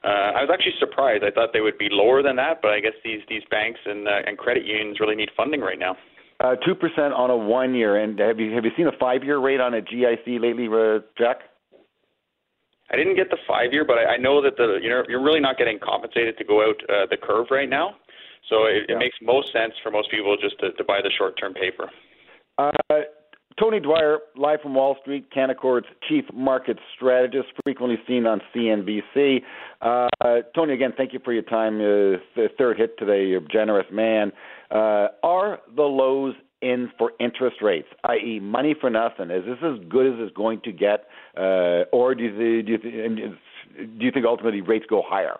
uh, 0.03 0.33
I 0.33 0.41
was 0.41 0.49
actually 0.51 0.73
surprised. 0.79 1.23
I 1.23 1.29
thought 1.29 1.53
they 1.53 1.61
would 1.61 1.77
be 1.77 1.89
lower 1.91 2.23
than 2.23 2.35
that, 2.37 2.59
but 2.63 2.71
I 2.71 2.79
guess 2.79 2.97
these 3.03 3.21
these 3.29 3.43
banks 3.51 3.79
and 3.85 4.07
uh, 4.07 4.25
and 4.25 4.35
credit 4.35 4.65
unions 4.65 4.99
really 4.99 5.15
need 5.15 5.29
funding 5.37 5.61
right 5.61 5.77
now. 5.77 5.95
Uh, 6.39 6.55
two 6.65 6.73
percent 6.73 7.13
on 7.13 7.29
a 7.29 7.37
one 7.37 7.75
year, 7.75 8.01
and 8.01 8.17
have 8.17 8.39
you 8.39 8.51
have 8.55 8.65
you 8.65 8.71
seen 8.75 8.87
a 8.87 8.97
five 8.99 9.23
year 9.23 9.37
rate 9.37 9.61
on 9.61 9.75
a 9.75 9.81
GIC 9.81 10.41
lately, 10.41 10.67
uh, 10.67 11.05
Jack? 11.19 11.45
I 12.89 12.95
didn't 12.95 13.15
get 13.15 13.29
the 13.29 13.37
five 13.47 13.73
year, 13.73 13.85
but 13.85 13.99
I, 13.99 14.15
I 14.15 14.17
know 14.17 14.41
that 14.41 14.57
the 14.57 14.79
you 14.81 14.89
know 14.89 15.03
you're 15.07 15.23
really 15.23 15.39
not 15.39 15.59
getting 15.59 15.77
compensated 15.77 16.35
to 16.39 16.43
go 16.43 16.67
out 16.67 16.81
uh, 16.89 17.05
the 17.11 17.17
curve 17.17 17.45
right 17.51 17.69
now, 17.69 17.95
so 18.49 18.65
it, 18.65 18.85
yeah. 18.89 18.95
it 18.95 18.97
makes 18.97 19.17
most 19.21 19.53
sense 19.53 19.73
for 19.83 19.91
most 19.91 20.09
people 20.09 20.35
just 20.35 20.59
to, 20.61 20.71
to 20.73 20.83
buy 20.83 20.99
the 21.03 21.11
short 21.15 21.39
term 21.39 21.53
paper. 21.53 21.91
Uh, 22.57 22.71
Tony 23.59 23.79
Dwyer, 23.79 24.19
live 24.35 24.61
from 24.61 24.73
Wall 24.73 24.97
Street, 25.01 25.27
Canaccord's 25.31 25.85
chief 26.07 26.25
market 26.33 26.77
strategist, 26.95 27.49
frequently 27.63 27.97
seen 28.07 28.25
on 28.25 28.41
CNBC. 28.55 29.41
Uh, 29.81 30.07
Tony, 30.55 30.73
again, 30.73 30.93
thank 30.97 31.13
you 31.13 31.19
for 31.23 31.33
your 31.33 31.43
time. 31.43 31.75
Uh, 31.75 32.17
the 32.35 32.47
third 32.57 32.77
hit 32.77 32.97
today, 32.97 33.25
you're 33.25 33.43
a 33.43 33.47
generous 33.47 33.85
man. 33.91 34.31
Uh, 34.71 35.07
are 35.23 35.59
the 35.75 35.83
lows 35.83 36.35
in 36.61 36.89
for 36.97 37.11
interest 37.19 37.57
rates, 37.61 37.87
i.e., 38.05 38.39
money 38.39 38.75
for 38.79 38.89
nothing? 38.89 39.29
Is 39.29 39.43
this 39.45 39.57
as 39.63 39.79
good 39.89 40.07
as 40.07 40.13
it's 40.17 40.35
going 40.35 40.61
to 40.63 40.71
get, 40.71 41.05
uh, 41.37 41.83
or 41.91 42.15
do 42.15 42.23
you, 42.23 42.63
do 42.63 42.71
you, 42.71 42.77
do 42.77 44.05
you 44.05 44.11
think 44.11 44.25
ultimately 44.25 44.61
rates 44.61 44.85
go 44.89 45.03
higher? 45.05 45.37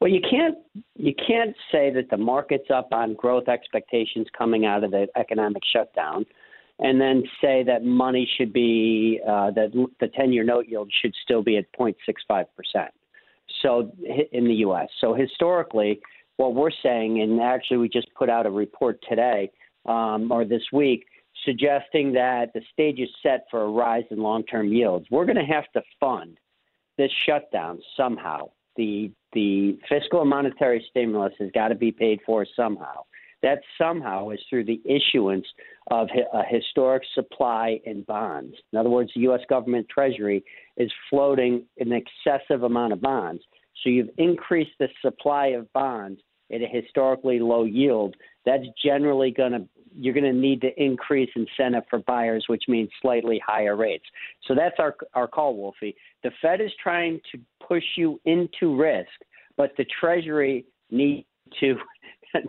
Well, 0.00 0.10
you 0.10 0.20
can't 0.22 0.56
you 0.94 1.12
can't 1.14 1.54
say 1.70 1.92
that 1.92 2.08
the 2.10 2.16
market's 2.16 2.70
up 2.74 2.88
on 2.92 3.12
growth 3.12 3.46
expectations 3.46 4.26
coming 4.36 4.64
out 4.64 4.84
of 4.84 4.90
the 4.90 5.06
economic 5.16 5.62
shutdown 5.70 6.24
and 6.78 7.00
then 7.00 7.22
say 7.40 7.62
that 7.62 7.84
money 7.84 8.28
should 8.36 8.52
be 8.52 9.20
uh, 9.26 9.50
that 9.52 9.72
the 10.00 10.06
10-year 10.06 10.44
note 10.44 10.66
yield 10.68 10.90
should 11.00 11.14
still 11.22 11.42
be 11.42 11.56
at 11.56 11.64
0.65 11.78 12.44
percent. 12.56 12.90
So 13.62 13.90
in 14.32 14.44
the 14.46 14.54
U.S. 14.54 14.88
So 15.00 15.14
historically, 15.14 16.00
what 16.36 16.54
we're 16.54 16.70
saying, 16.82 17.20
and 17.22 17.40
actually 17.40 17.78
we 17.78 17.88
just 17.88 18.08
put 18.14 18.28
out 18.28 18.44
a 18.46 18.50
report 18.50 18.98
today 19.08 19.50
um, 19.86 20.30
or 20.30 20.44
this 20.44 20.62
week 20.72 21.06
suggesting 21.44 22.12
that 22.14 22.52
the 22.54 22.60
stage 22.72 22.98
is 22.98 23.08
set 23.22 23.46
for 23.50 23.62
a 23.62 23.68
rise 23.68 24.04
in 24.10 24.18
long-term 24.18 24.72
yields. 24.72 25.06
We're 25.10 25.26
going 25.26 25.36
to 25.36 25.44
have 25.44 25.70
to 25.74 25.82
fund 26.00 26.38
this 26.98 27.10
shutdown 27.26 27.80
somehow. 27.96 28.50
The 28.76 29.10
the 29.32 29.78
fiscal 29.88 30.20
and 30.20 30.30
monetary 30.30 30.84
stimulus 30.90 31.32
has 31.38 31.50
got 31.52 31.68
to 31.68 31.74
be 31.74 31.92
paid 31.92 32.20
for 32.26 32.46
somehow. 32.56 33.04
That 33.46 33.60
somehow 33.78 34.30
is 34.30 34.40
through 34.50 34.64
the 34.64 34.82
issuance 34.84 35.46
of 35.92 36.08
a 36.34 36.42
historic 36.44 37.04
supply 37.14 37.78
in 37.84 38.02
bonds. 38.02 38.56
In 38.72 38.78
other 38.80 38.90
words, 38.90 39.12
the 39.14 39.20
U.S. 39.20 39.42
government 39.48 39.86
Treasury 39.88 40.42
is 40.76 40.90
floating 41.08 41.62
an 41.78 41.92
excessive 41.92 42.64
amount 42.64 42.92
of 42.92 43.00
bonds. 43.00 43.44
So 43.84 43.90
you've 43.90 44.10
increased 44.18 44.72
the 44.80 44.88
supply 45.00 45.48
of 45.58 45.72
bonds 45.72 46.20
at 46.52 46.60
a 46.60 46.66
historically 46.66 47.38
low 47.38 47.62
yield. 47.62 48.16
That's 48.44 48.64
generally 48.84 49.30
going 49.30 49.52
to 49.52 49.68
you're 49.98 50.12
going 50.12 50.24
to 50.24 50.32
need 50.32 50.60
to 50.62 50.70
increase 50.76 51.30
incentive 51.36 51.84
for 51.88 52.00
buyers, 52.00 52.46
which 52.48 52.64
means 52.66 52.90
slightly 53.00 53.40
higher 53.46 53.76
rates. 53.76 54.06
So 54.48 54.56
that's 54.56 54.74
our 54.80 54.96
our 55.14 55.28
call, 55.28 55.56
Wolfie. 55.56 55.94
The 56.24 56.32
Fed 56.42 56.60
is 56.60 56.72
trying 56.82 57.20
to 57.30 57.38
push 57.64 57.84
you 57.96 58.20
into 58.24 58.76
risk, 58.76 59.08
but 59.56 59.70
the 59.78 59.86
Treasury 60.00 60.64
need 60.90 61.26
to 61.60 61.76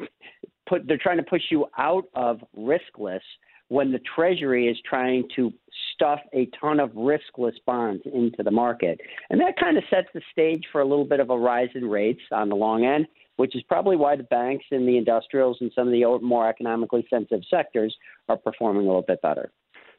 put. 0.68 0.88
They're 0.88 0.98
trying 0.98 1.18
to 1.18 1.24
push 1.24 1.44
you 1.50 1.68
out 1.78 2.06
of 2.14 2.40
riskless 2.58 3.22
when 3.70 3.92
the 3.92 4.00
Treasury 4.16 4.68
is 4.68 4.78
trying 4.88 5.28
to 5.36 5.52
stuff 5.94 6.20
a 6.34 6.48
ton 6.60 6.80
of 6.80 6.92
riskless 6.92 7.56
bonds 7.66 8.04
into 8.14 8.44
the 8.44 8.52
market, 8.52 9.00
and 9.30 9.40
that 9.42 9.58
kind 9.60 9.78
of 9.78 9.84
sets 9.90 10.08
the 10.14 10.22
stage 10.32 10.64
for 10.72 10.82
a 10.82 10.86
little 10.86 11.06
bit 11.06 11.20
of 11.20 11.30
a 11.30 11.38
rise 11.38 11.70
in 11.76 11.90
rates 11.90 12.22
on 12.32 12.50
the 12.50 12.56
long 12.56 12.86
end 12.86 13.08
which 13.38 13.56
is 13.56 13.64
probably 13.64 13.96
why 13.96 14.16
the 14.16 14.24
banks 14.24 14.66
and 14.72 14.88
the 14.88 14.98
industrials 14.98 15.58
and 15.62 15.72
some 15.74 15.88
of 15.88 15.94
the 15.94 16.20
more 16.22 16.50
economically 16.50 17.08
sensitive 17.10 17.44
sectors 17.50 17.96
are 18.28 18.38
performing 18.38 18.84
a 18.84 18.86
little 18.86 19.04
bit 19.04 19.22
better. 19.22 19.52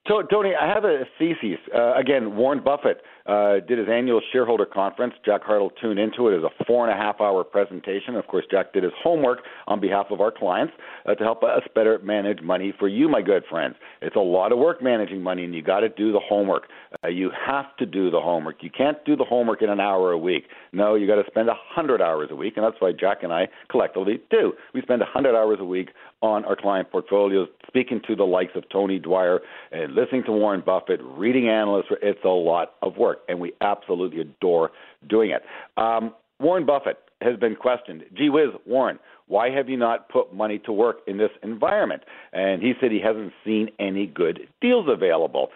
Tony, 0.06 0.52
I 0.58 0.66
have 0.66 0.84
a 0.84 1.04
thesis. 1.18 1.58
Uh, 1.74 1.94
again, 1.94 2.36
Warren 2.36 2.62
Buffett 2.64 3.02
uh, 3.26 3.60
did 3.66 3.78
his 3.78 3.88
annual 3.90 4.22
shareholder 4.32 4.64
conference. 4.64 5.12
Jack 5.24 5.42
Hartle 5.44 5.70
tuned 5.80 5.98
into 5.98 6.28
it 6.28 6.38
as 6.38 6.42
a 6.42 6.64
four 6.64 6.88
and 6.88 6.98
a 6.98 7.00
half 7.00 7.20
hour 7.20 7.44
presentation. 7.44 8.16
Of 8.16 8.26
course, 8.26 8.46
Jack 8.50 8.72
did 8.72 8.84
his 8.84 8.92
homework 9.02 9.40
on 9.66 9.80
behalf 9.80 10.06
of 10.10 10.22
our 10.22 10.30
clients 10.30 10.72
uh, 11.06 11.14
to 11.14 11.24
help 11.24 11.42
us 11.42 11.62
better 11.74 11.98
manage 11.98 12.40
money 12.40 12.72
for 12.78 12.88
you, 12.88 13.08
my 13.08 13.20
good 13.20 13.42
friends. 13.50 13.76
It's 14.00 14.16
a 14.16 14.20
lot 14.20 14.50
of 14.50 14.58
work 14.58 14.82
managing 14.82 15.22
money, 15.22 15.44
and 15.44 15.54
you 15.54 15.62
got 15.62 15.80
to 15.80 15.90
do 15.90 16.10
the 16.10 16.20
homework. 16.20 16.68
Uh, 17.04 17.08
you 17.08 17.30
have 17.46 17.76
to 17.76 17.84
do 17.84 18.10
the 18.10 18.20
homework. 18.20 18.62
You 18.62 18.70
can't 18.70 19.04
do 19.04 19.14
the 19.14 19.24
homework 19.24 19.60
in 19.60 19.68
an 19.68 19.80
hour 19.80 20.12
a 20.12 20.18
week. 20.18 20.44
No, 20.72 20.94
you 20.94 21.06
got 21.06 21.16
to 21.16 21.30
spend 21.30 21.50
a 21.50 21.54
hundred 21.54 22.00
hours 22.00 22.28
a 22.30 22.36
week, 22.36 22.54
and 22.56 22.64
that's 22.64 22.80
why 22.80 22.92
Jack 22.98 23.24
and 23.24 23.32
I 23.32 23.48
collectively 23.70 24.22
do. 24.30 24.54
We 24.72 24.80
spend 24.80 25.02
a 25.02 25.06
hundred 25.06 25.36
hours 25.36 25.58
a 25.60 25.66
week 25.66 25.90
on 26.20 26.44
our 26.44 26.56
client 26.56 26.90
portfolios, 26.90 27.48
speaking 27.66 28.00
to 28.06 28.16
the 28.16 28.24
likes 28.24 28.52
of 28.54 28.68
Tony 28.70 28.98
Dwyer 28.98 29.40
and 29.70 29.94
listening 29.94 30.24
to 30.24 30.32
Warren 30.32 30.62
Buffett, 30.64 31.00
reading 31.02 31.48
analysts. 31.48 31.86
It's 32.02 32.24
a 32.24 32.28
lot 32.28 32.74
of 32.82 32.96
work, 32.96 33.20
and 33.28 33.38
we 33.38 33.52
absolutely 33.60 34.20
adore 34.20 34.70
doing 35.08 35.30
it. 35.30 35.42
Um, 35.76 36.14
Warren 36.40 36.66
Buffett 36.66 36.98
has 37.20 37.36
been 37.38 37.56
questioned. 37.56 38.04
Gee 38.16 38.30
whiz, 38.30 38.48
Warren, 38.66 38.98
why 39.26 39.50
have 39.50 39.68
you 39.68 39.76
not 39.76 40.08
put 40.08 40.32
money 40.32 40.58
to 40.60 40.72
work 40.72 40.98
in 41.06 41.18
this 41.18 41.30
environment? 41.42 42.02
And 42.32 42.62
he 42.62 42.72
said 42.80 42.90
he 42.90 43.00
hasn't 43.00 43.32
seen 43.44 43.68
any 43.78 44.06
good 44.06 44.40
deals 44.60 44.86
available. 44.88 45.48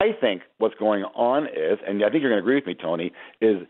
I 0.00 0.10
think 0.20 0.42
what's 0.58 0.74
going 0.74 1.04
on 1.04 1.46
is, 1.46 1.78
and 1.86 2.04
I 2.04 2.10
think 2.10 2.20
you're 2.20 2.30
going 2.30 2.42
to 2.42 2.44
agree 2.44 2.56
with 2.56 2.66
me, 2.66 2.74
Tony, 2.74 3.12
is 3.40 3.66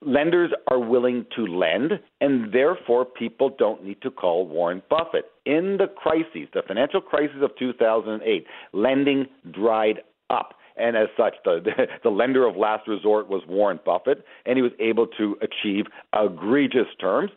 lenders 0.00 0.50
are 0.70 0.78
willing 0.78 1.26
to 1.36 1.46
lend, 1.46 1.92
and 2.20 2.52
therefore 2.52 3.04
people 3.04 3.50
don't 3.58 3.84
need 3.84 4.00
to 4.02 4.10
call 4.10 4.46
Warren 4.46 4.82
Buffett. 4.88 5.26
In 5.46 5.76
the 5.78 5.86
crises, 5.86 6.48
the 6.52 6.62
financial 6.66 7.00
crisis 7.00 7.36
of 7.42 7.50
2008, 7.58 8.46
lending 8.72 9.26
dried 9.50 10.00
up. 10.30 10.54
And 10.76 10.96
as 10.96 11.08
such, 11.16 11.34
the, 11.44 11.60
the 12.02 12.10
lender 12.10 12.46
of 12.46 12.56
last 12.56 12.88
resort 12.88 13.28
was 13.28 13.42
Warren 13.48 13.78
Buffett, 13.84 14.24
and 14.44 14.56
he 14.56 14.62
was 14.62 14.72
able 14.80 15.06
to 15.18 15.36
achieve 15.40 15.86
egregious 16.14 16.88
terms 17.00 17.30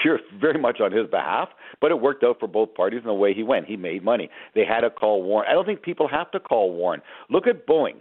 pure, 0.00 0.20
very 0.40 0.58
much 0.58 0.80
on 0.80 0.92
his 0.92 1.06
behalf, 1.08 1.48
but 1.80 1.90
it 1.90 2.00
worked 2.00 2.24
out 2.24 2.38
for 2.40 2.46
both 2.46 2.74
parties 2.74 3.00
in 3.00 3.06
the 3.06 3.14
way 3.14 3.34
he 3.34 3.42
went. 3.42 3.66
He 3.66 3.76
made 3.76 4.04
money. 4.04 4.30
They 4.54 4.64
had 4.64 4.80
to 4.80 4.90
call 4.90 5.22
Warren. 5.22 5.48
I 5.50 5.54
don't 5.54 5.66
think 5.66 5.82
people 5.82 6.08
have 6.08 6.30
to 6.32 6.40
call 6.40 6.72
Warren. 6.72 7.02
Look 7.30 7.46
at 7.46 7.66
Boeing. 7.66 7.96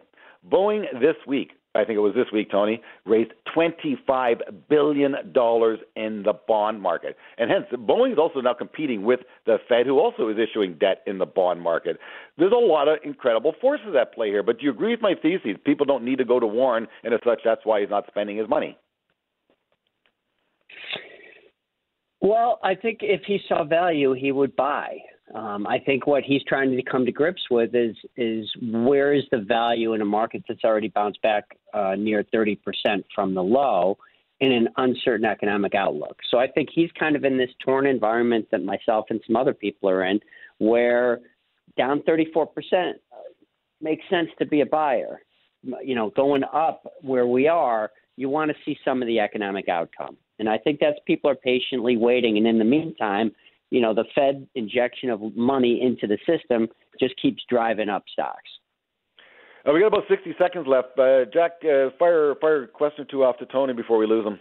Boeing 0.49 0.83
this 0.99 1.15
week 1.27 1.51
I 1.73 1.85
think 1.85 1.95
it 1.95 2.01
was 2.01 2.13
this 2.13 2.25
week, 2.33 2.51
Tony, 2.51 2.81
raised 3.05 3.31
$25 3.55 4.41
billion 4.69 5.15
in 5.95 6.23
the 6.23 6.33
bond 6.47 6.81
market. 6.81 7.15
And 7.37 7.49
hence, 7.49 7.65
Boeing 7.73 8.11
is 8.11 8.17
also 8.17 8.41
now 8.41 8.53
competing 8.53 9.03
with 9.03 9.21
the 9.45 9.57
Fed, 9.69 9.85
who 9.85 9.99
also 9.99 10.27
is 10.27 10.37
issuing 10.37 10.77
debt 10.79 11.01
in 11.07 11.17
the 11.17 11.25
bond 11.25 11.61
market. 11.61 11.97
There's 12.37 12.51
a 12.51 12.55
lot 12.55 12.89
of 12.89 12.99
incredible 13.05 13.53
forces 13.61 13.95
at 13.99 14.13
play 14.13 14.27
here. 14.27 14.43
But 14.43 14.59
do 14.59 14.65
you 14.65 14.71
agree 14.71 14.91
with 14.91 15.01
my 15.01 15.13
thesis? 15.21 15.57
People 15.65 15.85
don't 15.85 16.03
need 16.03 16.17
to 16.17 16.25
go 16.25 16.41
to 16.41 16.47
Warren, 16.47 16.87
and 17.03 17.13
as 17.13 17.21
such, 17.25 17.39
that's 17.45 17.61
why 17.63 17.79
he's 17.79 17.89
not 17.89 18.05
spending 18.07 18.37
his 18.37 18.49
money. 18.49 18.77
Well, 22.19 22.59
I 22.63 22.75
think 22.75 22.99
if 23.01 23.21
he 23.25 23.39
saw 23.47 23.63
value, 23.63 24.13
he 24.13 24.31
would 24.31 24.55
buy. 24.55 24.97
Um, 25.33 25.65
I 25.67 25.79
think 25.79 26.07
what 26.07 26.23
he's 26.23 26.43
trying 26.43 26.71
to 26.71 26.83
come 26.83 27.05
to 27.05 27.11
grips 27.11 27.41
with 27.49 27.73
is 27.73 27.95
is 28.17 28.49
where 28.61 29.13
is 29.13 29.23
the 29.31 29.37
value 29.39 29.93
in 29.93 30.01
a 30.01 30.05
market 30.05 30.43
that's 30.47 30.63
already 30.63 30.89
bounced 30.89 31.21
back 31.21 31.45
uh, 31.73 31.95
near 31.97 32.23
30% 32.33 32.57
from 33.13 33.33
the 33.33 33.43
low 33.43 33.97
in 34.41 34.51
an 34.51 34.67
uncertain 34.77 35.25
economic 35.25 35.75
outlook. 35.75 36.17
So 36.29 36.39
I 36.39 36.47
think 36.47 36.69
he's 36.73 36.89
kind 36.99 37.15
of 37.15 37.23
in 37.23 37.37
this 37.37 37.51
torn 37.63 37.85
environment 37.85 38.47
that 38.51 38.63
myself 38.63 39.05
and 39.09 39.21
some 39.25 39.35
other 39.35 39.53
people 39.53 39.89
are 39.89 40.03
in, 40.03 40.19
where 40.57 41.19
down 41.77 42.01
34% 42.01 42.93
makes 43.79 44.03
sense 44.09 44.29
to 44.39 44.45
be 44.45 44.61
a 44.61 44.65
buyer. 44.65 45.21
You 45.83 45.93
know, 45.93 46.09
going 46.15 46.43
up 46.51 46.91
where 47.01 47.27
we 47.27 47.47
are, 47.47 47.91
you 48.17 48.29
want 48.29 48.49
to 48.49 48.57
see 48.65 48.77
some 48.83 49.01
of 49.01 49.07
the 49.07 49.19
economic 49.19 49.69
outcome. 49.69 50.17
And 50.39 50.49
I 50.49 50.57
think 50.57 50.79
that's 50.79 50.97
people 51.05 51.29
are 51.29 51.35
patiently 51.35 51.97
waiting. 51.97 52.37
And 52.37 52.47
in 52.47 52.57
the 52.57 52.65
meantime, 52.65 53.31
you 53.71 53.81
know, 53.81 53.93
the 53.93 54.03
Fed 54.13 54.47
injection 54.53 55.09
of 55.09 55.35
money 55.35 55.81
into 55.81 56.05
the 56.05 56.17
system 56.29 56.67
just 56.99 57.19
keeps 57.19 57.41
driving 57.49 57.89
up 57.89 58.03
stocks. 58.11 58.49
Uh, 59.67 59.71
we 59.73 59.79
got 59.79 59.87
about 59.87 60.03
60 60.09 60.35
seconds 60.37 60.65
left. 60.67 60.99
Uh, 60.99 61.25
Jack, 61.33 61.53
uh, 61.63 61.89
fire 61.97 62.35
fire 62.39 62.63
a 62.63 62.67
question 62.67 63.03
or 63.03 63.05
two 63.05 63.23
off 63.23 63.37
to 63.37 63.45
Tony 63.45 63.73
before 63.73 63.97
we 63.97 64.05
lose 64.05 64.25
him. 64.25 64.39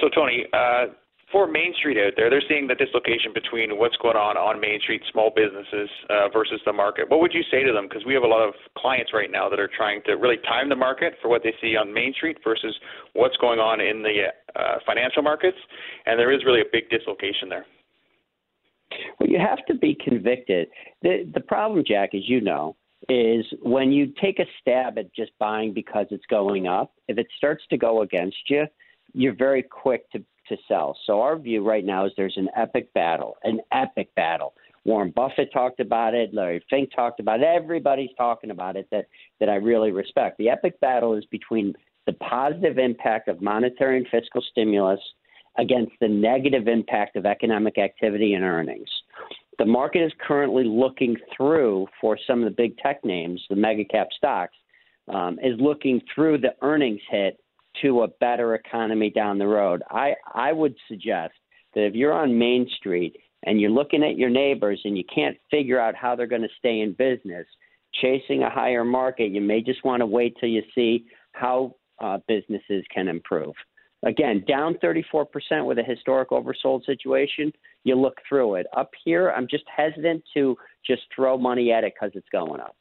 So, 0.00 0.08
Tony, 0.14 0.44
uh, 0.52 0.92
for 1.30 1.46
Main 1.46 1.74
Street 1.74 1.98
out 1.98 2.14
there, 2.16 2.30
they're 2.30 2.42
seeing 2.48 2.66
the 2.66 2.74
dislocation 2.74 3.32
between 3.34 3.76
what's 3.78 3.96
going 3.96 4.16
on 4.16 4.36
on 4.36 4.60
Main 4.60 4.80
Street, 4.80 5.02
small 5.12 5.30
businesses 5.34 5.88
uh, 6.08 6.28
versus 6.32 6.60
the 6.64 6.72
market. 6.72 7.08
What 7.10 7.20
would 7.20 7.34
you 7.34 7.42
say 7.50 7.62
to 7.62 7.72
them? 7.72 7.86
Because 7.88 8.04
we 8.06 8.14
have 8.14 8.22
a 8.22 8.26
lot 8.26 8.46
of 8.46 8.54
clients 8.76 9.12
right 9.12 9.30
now 9.30 9.48
that 9.48 9.60
are 9.60 9.70
trying 9.76 10.02
to 10.06 10.14
really 10.14 10.38
time 10.48 10.68
the 10.68 10.76
market 10.76 11.14
for 11.20 11.28
what 11.28 11.42
they 11.42 11.52
see 11.60 11.76
on 11.76 11.92
Main 11.92 12.14
Street 12.14 12.38
versus 12.42 12.74
what's 13.12 13.36
going 13.36 13.58
on 13.58 13.80
in 13.80 14.02
the 14.02 14.32
uh, 14.56 14.78
financial 14.86 15.22
markets, 15.22 15.58
and 16.06 16.18
there 16.18 16.32
is 16.32 16.44
really 16.44 16.60
a 16.60 16.70
big 16.72 16.88
dislocation 16.88 17.48
there. 17.48 17.66
Well, 19.20 19.28
you 19.28 19.38
have 19.38 19.64
to 19.66 19.74
be 19.74 19.96
convicted. 20.02 20.68
The 21.02 21.30
the 21.34 21.40
problem, 21.40 21.84
Jack, 21.86 22.14
as 22.14 22.22
you 22.26 22.40
know, 22.40 22.74
is 23.08 23.44
when 23.62 23.92
you 23.92 24.12
take 24.20 24.38
a 24.38 24.46
stab 24.60 24.98
at 24.98 25.14
just 25.14 25.32
buying 25.38 25.74
because 25.74 26.06
it's 26.10 26.24
going 26.30 26.66
up. 26.66 26.94
If 27.06 27.18
it 27.18 27.26
starts 27.36 27.64
to 27.68 27.76
go 27.76 28.00
against 28.00 28.38
you, 28.48 28.64
you're 29.12 29.36
very 29.36 29.62
quick 29.62 30.10
to 30.12 30.24
to 30.48 30.56
sell. 30.66 30.96
So 31.06 31.20
our 31.20 31.38
view 31.38 31.66
right 31.66 31.84
now 31.84 32.06
is 32.06 32.12
there's 32.16 32.36
an 32.36 32.48
epic 32.56 32.92
battle, 32.94 33.36
an 33.44 33.60
epic 33.72 34.14
battle. 34.14 34.54
Warren 34.84 35.12
Buffett 35.14 35.52
talked 35.52 35.80
about 35.80 36.14
it, 36.14 36.32
Larry 36.32 36.64
Fink 36.70 36.90
talked 36.94 37.20
about 37.20 37.40
it, 37.40 37.46
everybody's 37.46 38.10
talking 38.16 38.50
about 38.50 38.76
it 38.76 38.86
that, 38.90 39.06
that 39.40 39.48
I 39.48 39.56
really 39.56 39.90
respect. 39.90 40.38
The 40.38 40.48
epic 40.48 40.80
battle 40.80 41.14
is 41.14 41.24
between 41.26 41.74
the 42.06 42.14
positive 42.14 42.78
impact 42.78 43.28
of 43.28 43.42
monetary 43.42 43.98
and 43.98 44.06
fiscal 44.08 44.42
stimulus 44.50 45.00
against 45.58 45.92
the 46.00 46.08
negative 46.08 46.68
impact 46.68 47.16
of 47.16 47.26
economic 47.26 47.76
activity 47.76 48.34
and 48.34 48.44
earnings. 48.44 48.88
The 49.58 49.66
market 49.66 50.04
is 50.04 50.12
currently 50.26 50.64
looking 50.64 51.16
through 51.36 51.88
for 52.00 52.16
some 52.26 52.38
of 52.38 52.44
the 52.44 52.54
big 52.56 52.78
tech 52.78 53.04
names, 53.04 53.44
the 53.50 53.56
mega 53.56 53.84
cap 53.84 54.06
stocks, 54.16 54.54
um, 55.08 55.38
is 55.42 55.58
looking 55.60 56.00
through 56.14 56.38
the 56.38 56.54
earnings 56.62 57.00
hit 57.10 57.38
to 57.82 58.02
a 58.02 58.08
better 58.20 58.54
economy 58.54 59.10
down 59.10 59.38
the 59.38 59.46
road. 59.46 59.82
I, 59.90 60.14
I 60.34 60.52
would 60.52 60.74
suggest 60.88 61.34
that 61.74 61.86
if 61.86 61.94
you're 61.94 62.12
on 62.12 62.38
Main 62.38 62.68
Street 62.76 63.16
and 63.44 63.60
you're 63.60 63.70
looking 63.70 64.02
at 64.02 64.16
your 64.16 64.30
neighbors 64.30 64.80
and 64.84 64.96
you 64.96 65.04
can't 65.12 65.36
figure 65.50 65.80
out 65.80 65.94
how 65.94 66.16
they're 66.16 66.26
going 66.26 66.42
to 66.42 66.48
stay 66.58 66.80
in 66.80 66.92
business, 66.92 67.46
chasing 68.00 68.42
a 68.42 68.50
higher 68.50 68.84
market, 68.84 69.30
you 69.30 69.40
may 69.40 69.62
just 69.62 69.84
want 69.84 70.00
to 70.00 70.06
wait 70.06 70.36
till 70.38 70.48
you 70.48 70.62
see 70.74 71.06
how 71.32 71.74
uh, 72.00 72.18
businesses 72.26 72.84
can 72.94 73.08
improve. 73.08 73.54
Again, 74.04 74.44
down 74.46 74.74
34% 74.82 75.26
with 75.66 75.78
a 75.78 75.82
historic 75.82 76.30
oversold 76.30 76.84
situation, 76.86 77.52
you 77.82 77.96
look 77.96 78.14
through 78.28 78.56
it. 78.56 78.66
Up 78.76 78.90
here, 79.04 79.30
I'm 79.30 79.48
just 79.48 79.64
hesitant 79.74 80.22
to 80.34 80.56
just 80.86 81.02
throw 81.14 81.36
money 81.36 81.72
at 81.72 81.82
it 81.82 81.94
because 81.94 82.12
it's 82.14 82.28
going 82.30 82.60
up. 82.60 82.76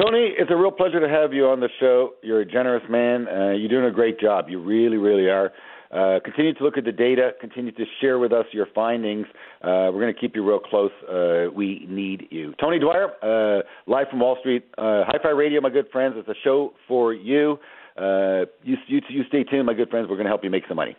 Tony, 0.00 0.34
it's 0.36 0.50
a 0.50 0.56
real 0.56 0.72
pleasure 0.72 0.98
to 0.98 1.08
have 1.08 1.32
you 1.32 1.46
on 1.46 1.60
the 1.60 1.68
show. 1.78 2.14
You're 2.20 2.40
a 2.40 2.44
generous 2.44 2.82
man. 2.90 3.28
Uh, 3.28 3.50
you're 3.52 3.68
doing 3.68 3.84
a 3.84 3.92
great 3.92 4.18
job. 4.18 4.46
You 4.48 4.60
really, 4.60 4.96
really 4.96 5.28
are. 5.28 5.52
Uh, 5.92 6.18
continue 6.24 6.52
to 6.52 6.64
look 6.64 6.76
at 6.76 6.84
the 6.84 6.90
data. 6.90 7.30
Continue 7.40 7.70
to 7.70 7.84
share 8.00 8.18
with 8.18 8.32
us 8.32 8.44
your 8.50 8.66
findings. 8.74 9.26
Uh, 9.62 9.94
we're 9.94 10.00
going 10.00 10.12
to 10.12 10.20
keep 10.20 10.34
you 10.34 10.44
real 10.44 10.58
close. 10.58 10.90
Uh, 11.08 11.44
we 11.54 11.86
need 11.88 12.26
you. 12.32 12.54
Tony 12.60 12.80
Dwyer, 12.80 13.10
uh, 13.22 13.62
live 13.86 14.08
from 14.10 14.18
Wall 14.18 14.36
Street. 14.40 14.64
Uh, 14.76 15.04
Hi 15.06 15.18
Fi 15.22 15.28
Radio, 15.28 15.60
my 15.60 15.70
good 15.70 15.86
friends. 15.92 16.16
It's 16.18 16.28
a 16.28 16.34
show 16.42 16.72
for 16.88 17.14
you. 17.14 17.60
You, 17.96 18.76
you. 18.88 19.00
You 19.08 19.22
stay 19.28 19.44
tuned, 19.44 19.66
my 19.66 19.74
good 19.74 19.90
friends. 19.90 20.08
We're 20.08 20.16
going 20.16 20.26
to 20.26 20.30
help 20.30 20.42
you 20.42 20.50
make 20.50 20.64
some 20.66 20.76
money. 20.76 20.96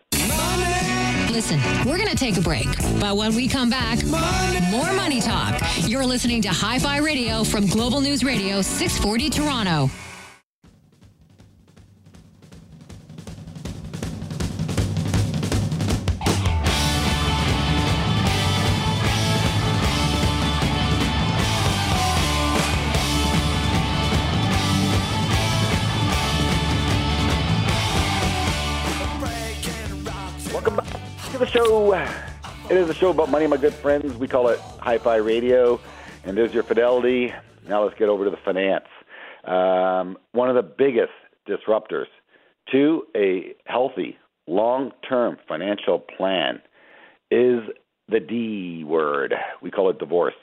Listen, 1.29 1.59
we're 1.85 1.97
going 1.97 2.07
to 2.07 2.15
take 2.15 2.37
a 2.37 2.41
break. 2.41 2.67
But 3.01 3.17
when 3.17 3.35
we 3.35 3.49
come 3.49 3.69
back, 3.69 4.05
more 4.05 4.93
money 4.93 5.19
talk. 5.19 5.61
You're 5.81 6.05
listening 6.05 6.41
to 6.43 6.49
Hi 6.49 6.79
Fi 6.79 6.97
Radio 6.97 7.43
from 7.43 7.67
Global 7.67 7.99
News 8.01 8.23
Radio 8.23 8.61
640 8.61 9.29
Toronto. 9.29 9.89
Welcome 30.51 30.77
back 30.77 31.31
to 31.31 31.37
the 31.37 31.45
show. 31.45 31.93
It 31.93 32.77
is 32.77 32.89
a 32.89 32.93
show 32.93 33.11
about 33.11 33.29
money, 33.29 33.45
my 33.45 33.57
good 33.57 33.73
friends. 33.73 34.15
We 34.17 34.27
call 34.27 34.47
it 34.47 34.59
Hi 34.85 34.99
Fi 34.99 35.15
Radio. 35.15 35.79
And 36.25 36.37
there's 36.37 36.53
your 36.53 36.61
fidelity. 36.61 37.33
Now 37.67 37.83
let's 37.83 37.97
get 37.97 38.07
over 38.07 38.23
to 38.25 38.29
the 38.29 38.37
finance. 38.45 38.85
Um, 39.43 40.15
one 40.33 40.47
of 40.47 40.55
the 40.55 40.61
biggest 40.61 41.09
disruptors 41.49 42.05
to 42.71 43.01
a 43.15 43.55
healthy, 43.65 44.15
long 44.45 44.91
term 45.09 45.37
financial 45.47 45.97
plan 45.97 46.61
is 47.31 47.61
the 48.09 48.19
D 48.19 48.83
word. 48.83 49.33
We 49.59 49.71
call 49.71 49.89
it 49.89 49.97
divorce. 49.97 50.35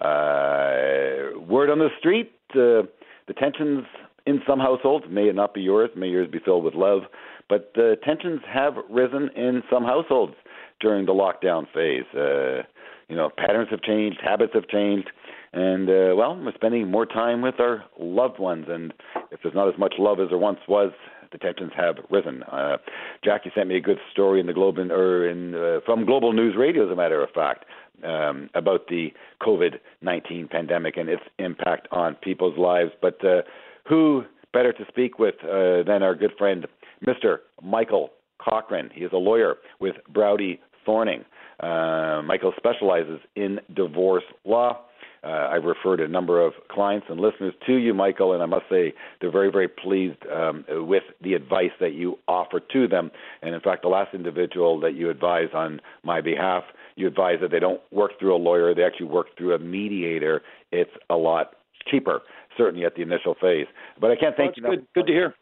Uh, 0.00 1.38
word 1.38 1.70
on 1.70 1.78
the 1.78 1.90
street 2.00 2.32
uh, 2.54 2.82
the 3.28 3.34
tensions 3.38 3.84
in 4.26 4.40
some 4.44 4.58
households 4.58 5.04
may 5.08 5.28
it 5.28 5.36
not 5.36 5.54
be 5.54 5.60
yours, 5.60 5.90
may 5.96 6.08
yours 6.08 6.28
be 6.28 6.40
filled 6.44 6.64
with 6.64 6.74
love, 6.74 7.02
but 7.48 7.70
the 7.76 7.94
tensions 8.04 8.40
have 8.52 8.74
risen 8.90 9.30
in 9.36 9.62
some 9.70 9.84
households 9.84 10.34
during 10.80 11.06
the 11.06 11.12
lockdown 11.12 11.66
phase. 11.72 12.04
Uh, 12.12 12.62
you 13.08 13.16
know, 13.16 13.30
patterns 13.36 13.68
have 13.70 13.82
changed, 13.82 14.18
habits 14.22 14.52
have 14.54 14.68
changed, 14.68 15.10
and 15.52 15.88
uh, 15.88 16.14
well, 16.16 16.36
we're 16.36 16.52
spending 16.54 16.90
more 16.90 17.06
time 17.06 17.40
with 17.40 17.60
our 17.60 17.84
loved 17.98 18.40
ones. 18.40 18.66
And 18.68 18.92
if 19.30 19.40
there's 19.42 19.54
not 19.54 19.68
as 19.68 19.78
much 19.78 19.94
love 19.98 20.18
as 20.18 20.28
there 20.30 20.38
once 20.38 20.58
was, 20.68 20.90
the 21.30 21.38
tensions 21.38 21.72
have 21.76 21.96
risen. 22.10 22.42
Uh, 22.44 22.76
Jackie 23.24 23.52
sent 23.54 23.68
me 23.68 23.76
a 23.76 23.80
good 23.80 23.98
story 24.12 24.40
in 24.40 24.46
the 24.46 24.52
Globe 24.52 24.78
or 24.78 25.28
in 25.28 25.54
uh, 25.54 25.80
from 25.84 26.06
Global 26.06 26.32
News 26.32 26.54
Radio, 26.58 26.86
as 26.86 26.92
a 26.92 26.96
matter 26.96 27.22
of 27.22 27.30
fact, 27.30 27.66
um, 28.04 28.50
about 28.54 28.88
the 28.88 29.12
COVID 29.42 29.78
19 30.02 30.48
pandemic 30.48 30.96
and 30.96 31.08
its 31.08 31.22
impact 31.38 31.88
on 31.92 32.16
people's 32.16 32.58
lives. 32.58 32.90
But 33.00 33.24
uh, 33.24 33.42
who 33.88 34.24
better 34.52 34.72
to 34.72 34.84
speak 34.88 35.18
with 35.18 35.34
uh, 35.42 35.82
than 35.84 36.02
our 36.02 36.14
good 36.14 36.32
friend, 36.38 36.66
Mr. 37.06 37.38
Michael 37.62 38.10
Cochran? 38.38 38.90
He 38.92 39.04
is 39.04 39.12
a 39.12 39.18
lawyer 39.18 39.56
with 39.80 39.96
Brauti 40.12 40.58
Thorning. 40.86 41.24
Uh, 41.60 42.22
Michael 42.24 42.52
specializes 42.56 43.20
in 43.36 43.60
divorce 43.74 44.24
law. 44.44 44.80
Uh, 45.24 45.48
I've 45.50 45.64
referred 45.64 46.00
a 46.00 46.08
number 46.08 46.44
of 46.44 46.52
clients 46.70 47.06
and 47.08 47.18
listeners 47.18 47.54
to 47.66 47.76
you, 47.76 47.94
Michael, 47.94 48.34
and 48.34 48.42
I 48.42 48.46
must 48.46 48.64
say 48.70 48.92
they're 49.20 49.32
very, 49.32 49.50
very 49.50 49.68
pleased 49.68 50.18
um, 50.30 50.66
with 50.68 51.04
the 51.22 51.32
advice 51.32 51.70
that 51.80 51.94
you 51.94 52.18
offer 52.28 52.60
to 52.60 52.86
them. 52.86 53.10
And 53.40 53.54
in 53.54 53.60
fact, 53.62 53.82
the 53.82 53.88
last 53.88 54.14
individual 54.14 54.78
that 54.80 54.94
you 54.94 55.08
advised 55.08 55.54
on 55.54 55.80
my 56.02 56.20
behalf, 56.20 56.64
you 56.96 57.06
advised 57.06 57.42
that 57.42 57.50
they 57.50 57.58
don't 57.58 57.80
work 57.90 58.12
through 58.20 58.36
a 58.36 58.36
lawyer, 58.36 58.74
they 58.74 58.84
actually 58.84 59.06
work 59.06 59.28
through 59.38 59.54
a 59.54 59.58
mediator. 59.58 60.42
It's 60.72 60.90
a 61.08 61.16
lot 61.16 61.54
cheaper, 61.90 62.20
certainly 62.58 62.84
at 62.84 62.94
the 62.94 63.02
initial 63.02 63.34
phase. 63.40 63.66
But 63.98 64.10
I 64.10 64.16
can't 64.16 64.36
thank 64.36 64.58
you. 64.58 64.62
Good, 64.62 64.86
good 64.94 65.06
to 65.06 65.12
hear. 65.12 65.34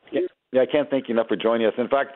Yeah. 0.53 0.62
I 0.62 0.67
can't 0.67 0.88
thank 0.91 1.09
you 1.09 1.15
enough 1.15 1.29
for 1.29 1.37
joining 1.37 1.67
us. 1.67 1.73
In 1.79 1.88
fact, 1.88 2.12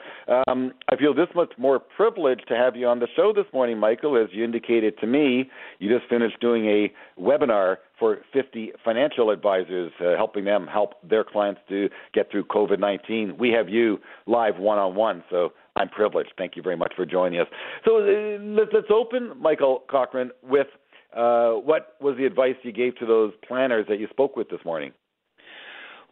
um, 0.47 0.73
I 0.91 0.97
feel 0.97 1.15
this 1.15 1.29
much 1.35 1.53
more 1.59 1.79
privileged 1.79 2.47
to 2.49 2.55
have 2.55 2.77
you 2.77 2.87
on 2.87 3.01
the 3.01 3.09
show 3.17 3.33
this 3.35 3.47
morning, 3.53 3.79
Michael. 3.79 4.17
As 4.17 4.29
you 4.33 4.45
indicated 4.45 4.99
to 4.99 5.07
me, 5.07 5.51
you 5.79 5.97
just 5.97 6.09
finished 6.09 6.39
doing 6.41 6.67
a 6.67 6.93
webinar 7.21 7.77
for 7.99 8.19
50 8.33 8.73
financial 8.85 9.31
advisors, 9.31 9.91
uh, 10.01 10.17
helping 10.17 10.45
them 10.45 10.67
help 10.67 10.95
their 11.03 11.25
clients 11.25 11.61
to 11.71 11.89
get 12.13 12.31
through 12.31 12.45
COVID 12.45 12.79
19. 12.79 13.39
We 13.39 13.51
have 13.51 13.69
you 13.69 13.99
live 14.27 14.59
one 14.59 14.79
on 14.79 14.95
one, 14.95 15.25
so 15.31 15.51
I'm 15.77 15.89
privileged. 15.89 16.33
Thank 16.37 16.57
you 16.57 16.63
very 16.63 16.77
much 16.77 16.93
for 16.95 17.07
joining 17.07 17.41
us. 17.41 17.47
So 17.85 17.99
uh, 17.99 18.39
let's, 18.43 18.71
let's 18.73 18.91
open, 18.91 19.33
Michael 19.41 19.85
Cochran, 19.91 20.31
with 20.43 20.69
uh, 21.17 21.53
what 21.53 21.97
was 22.01 22.17
the 22.19 22.27
advice 22.27 22.57
you 22.63 22.73
gave 22.73 22.97
to 22.99 23.07
those 23.07 23.33
planners 23.47 23.87
that 23.89 23.99
you 23.99 24.09
spoke 24.11 24.37
with 24.37 24.51
this 24.51 24.61
morning? 24.65 24.93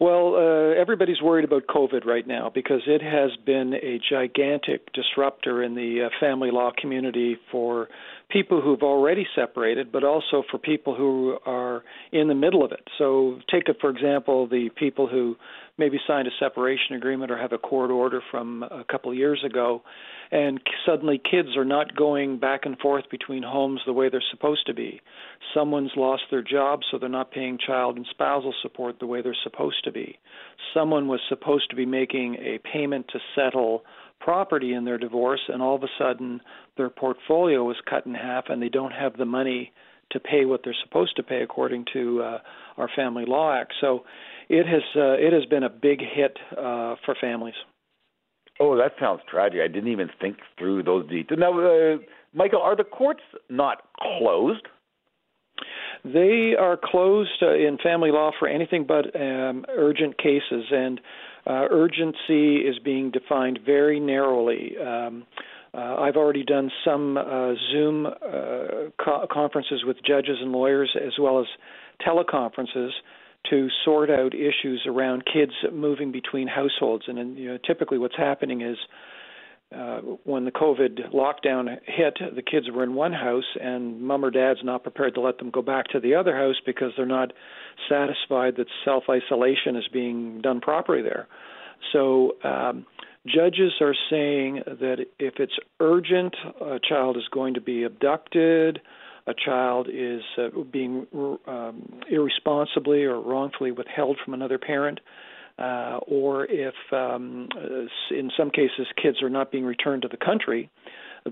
Well, 0.00 0.34
uh, 0.34 0.80
everybody's 0.80 1.22
worried 1.22 1.44
about 1.44 1.68
COVID 1.68 2.04
right 2.04 2.26
now 2.26 2.50
because 2.52 2.82
it 2.86 3.00
has 3.00 3.30
been 3.46 3.74
a 3.74 4.00
gigantic 4.10 4.92
disruptor 4.92 5.62
in 5.62 5.76
the 5.76 6.06
uh, 6.06 6.08
family 6.18 6.50
law 6.50 6.72
community 6.76 7.36
for 7.52 7.88
people 8.28 8.60
who've 8.60 8.82
already 8.82 9.24
separated, 9.36 9.92
but 9.92 10.02
also 10.02 10.42
for 10.50 10.58
people 10.58 10.96
who 10.96 11.38
are 11.46 11.84
in 12.10 12.26
the 12.26 12.34
middle 12.34 12.64
of 12.64 12.72
it. 12.72 12.82
So, 12.98 13.38
take 13.48 13.68
it 13.68 13.76
for 13.80 13.88
example, 13.90 14.48
the 14.48 14.70
people 14.74 15.06
who 15.06 15.36
maybe 15.78 15.98
signed 16.06 16.28
a 16.28 16.30
separation 16.38 16.94
agreement 16.96 17.30
or 17.30 17.36
have 17.36 17.52
a 17.52 17.58
court 17.58 17.90
order 17.90 18.20
from 18.30 18.62
a 18.62 18.84
couple 18.84 19.10
of 19.10 19.16
years 19.16 19.42
ago 19.44 19.82
and 20.30 20.60
suddenly 20.86 21.20
kids 21.30 21.56
are 21.56 21.64
not 21.64 21.94
going 21.94 22.38
back 22.38 22.62
and 22.64 22.78
forth 22.78 23.04
between 23.10 23.42
homes 23.42 23.80
the 23.86 23.92
way 23.92 24.08
they're 24.08 24.22
supposed 24.30 24.66
to 24.66 24.74
be. 24.74 25.00
Someone's 25.54 25.92
lost 25.96 26.22
their 26.30 26.42
job, 26.42 26.80
so 26.90 26.98
they're 26.98 27.08
not 27.08 27.30
paying 27.30 27.58
child 27.64 27.96
and 27.96 28.06
spousal 28.10 28.54
support 28.62 28.98
the 28.98 29.06
way 29.06 29.22
they're 29.22 29.36
supposed 29.44 29.84
to 29.84 29.92
be. 29.92 30.18
Someone 30.72 31.08
was 31.08 31.20
supposed 31.28 31.70
to 31.70 31.76
be 31.76 31.86
making 31.86 32.36
a 32.36 32.58
payment 32.72 33.06
to 33.12 33.18
settle 33.34 33.84
property 34.20 34.72
in 34.72 34.84
their 34.84 34.98
divorce, 34.98 35.42
and 35.48 35.62
all 35.62 35.76
of 35.76 35.82
a 35.82 35.88
sudden 35.98 36.40
their 36.76 36.90
portfolio 36.90 37.70
is 37.70 37.76
cut 37.88 38.06
in 38.06 38.14
half, 38.14 38.44
and 38.48 38.60
they 38.60 38.68
don't 38.68 38.92
have 38.92 39.16
the 39.16 39.24
money 39.24 39.72
to 40.10 40.20
pay 40.20 40.44
what 40.44 40.62
they're 40.64 40.74
supposed 40.84 41.16
to 41.16 41.22
pay 41.22 41.42
according 41.42 41.84
to 41.92 42.22
uh, 42.22 42.38
our 42.76 42.88
Family 42.96 43.24
Law 43.26 43.54
Act. 43.54 43.72
So 43.80 44.04
it 44.48 44.66
has 44.66 44.82
uh, 44.96 45.14
it 45.14 45.32
has 45.32 45.44
been 45.46 45.62
a 45.62 45.70
big 45.70 46.00
hit 46.00 46.36
uh, 46.52 46.96
for 47.04 47.14
families. 47.20 47.54
Oh, 48.60 48.76
that 48.76 48.92
sounds 49.00 49.20
tragic. 49.28 49.60
I 49.64 49.68
didn't 49.68 49.90
even 49.90 50.08
think 50.20 50.36
through 50.58 50.84
those 50.84 51.08
details. 51.08 51.40
Now, 51.40 51.58
uh, 51.58 51.96
Michael, 52.32 52.62
are 52.62 52.76
the 52.76 52.84
courts 52.84 53.22
not 53.48 53.82
closed? 53.98 54.66
They 56.04 56.54
are 56.58 56.78
closed 56.82 57.42
uh, 57.42 57.54
in 57.54 57.78
family 57.82 58.10
law 58.10 58.30
for 58.38 58.46
anything 58.46 58.84
but 58.86 59.06
um, 59.16 59.64
urgent 59.68 60.18
cases, 60.18 60.64
and 60.70 61.00
uh, 61.46 61.66
urgency 61.70 62.56
is 62.58 62.78
being 62.84 63.10
defined 63.10 63.60
very 63.64 63.98
narrowly. 63.98 64.76
Um, 64.78 65.24
uh, 65.72 65.96
I've 65.96 66.16
already 66.16 66.44
done 66.44 66.70
some 66.84 67.16
uh, 67.16 67.54
Zoom 67.72 68.06
uh, 68.06 68.10
co- 69.02 69.26
conferences 69.30 69.82
with 69.84 69.96
judges 70.06 70.36
and 70.40 70.52
lawyers, 70.52 70.94
as 71.04 71.14
well 71.18 71.40
as 71.40 71.46
teleconferences 72.06 72.90
to 73.50 73.68
sort 73.84 74.10
out 74.10 74.34
issues 74.34 74.84
around 74.86 75.24
kids 75.24 75.52
moving 75.72 76.12
between 76.12 76.48
households. 76.48 77.04
And, 77.08 77.18
and 77.18 77.36
you 77.36 77.48
know, 77.48 77.58
typically, 77.66 77.98
what's 77.98 78.16
happening 78.16 78.62
is 78.62 78.76
uh, 79.74 79.98
when 80.24 80.44
the 80.44 80.50
COVID 80.50 81.12
lockdown 81.12 81.68
hit, 81.84 82.18
the 82.34 82.42
kids 82.42 82.66
were 82.70 82.84
in 82.84 82.94
one 82.94 83.12
house, 83.12 83.56
and 83.60 84.00
mom 84.00 84.24
or 84.24 84.30
dad's 84.30 84.60
not 84.62 84.82
prepared 84.82 85.14
to 85.14 85.20
let 85.20 85.38
them 85.38 85.50
go 85.50 85.62
back 85.62 85.86
to 85.88 86.00
the 86.00 86.14
other 86.14 86.36
house 86.36 86.56
because 86.64 86.92
they're 86.96 87.06
not 87.06 87.32
satisfied 87.88 88.54
that 88.56 88.66
self 88.84 89.04
isolation 89.10 89.76
is 89.76 89.88
being 89.92 90.40
done 90.42 90.60
properly 90.60 91.02
there. 91.02 91.26
So, 91.92 92.36
um, 92.44 92.86
judges 93.26 93.72
are 93.80 93.94
saying 94.10 94.62
that 94.66 95.06
if 95.18 95.34
it's 95.38 95.56
urgent, 95.80 96.36
a 96.60 96.78
child 96.86 97.16
is 97.16 97.24
going 97.32 97.54
to 97.54 97.60
be 97.60 97.82
abducted 97.82 98.80
a 99.26 99.34
child 99.34 99.88
is 99.92 100.22
uh, 100.38 100.48
being 100.70 101.06
um, 101.46 102.00
irresponsibly 102.10 103.04
or 103.04 103.20
wrongfully 103.20 103.72
withheld 103.72 104.18
from 104.24 104.34
another 104.34 104.58
parent, 104.58 105.00
uh, 105.58 105.98
or 106.06 106.46
if, 106.46 106.74
um, 106.92 107.48
uh, 107.56 108.14
in 108.14 108.30
some 108.36 108.50
cases, 108.50 108.86
kids 109.00 109.22
are 109.22 109.30
not 109.30 109.50
being 109.52 109.64
returned 109.64 110.02
to 110.02 110.08
the 110.08 110.16
country, 110.16 110.70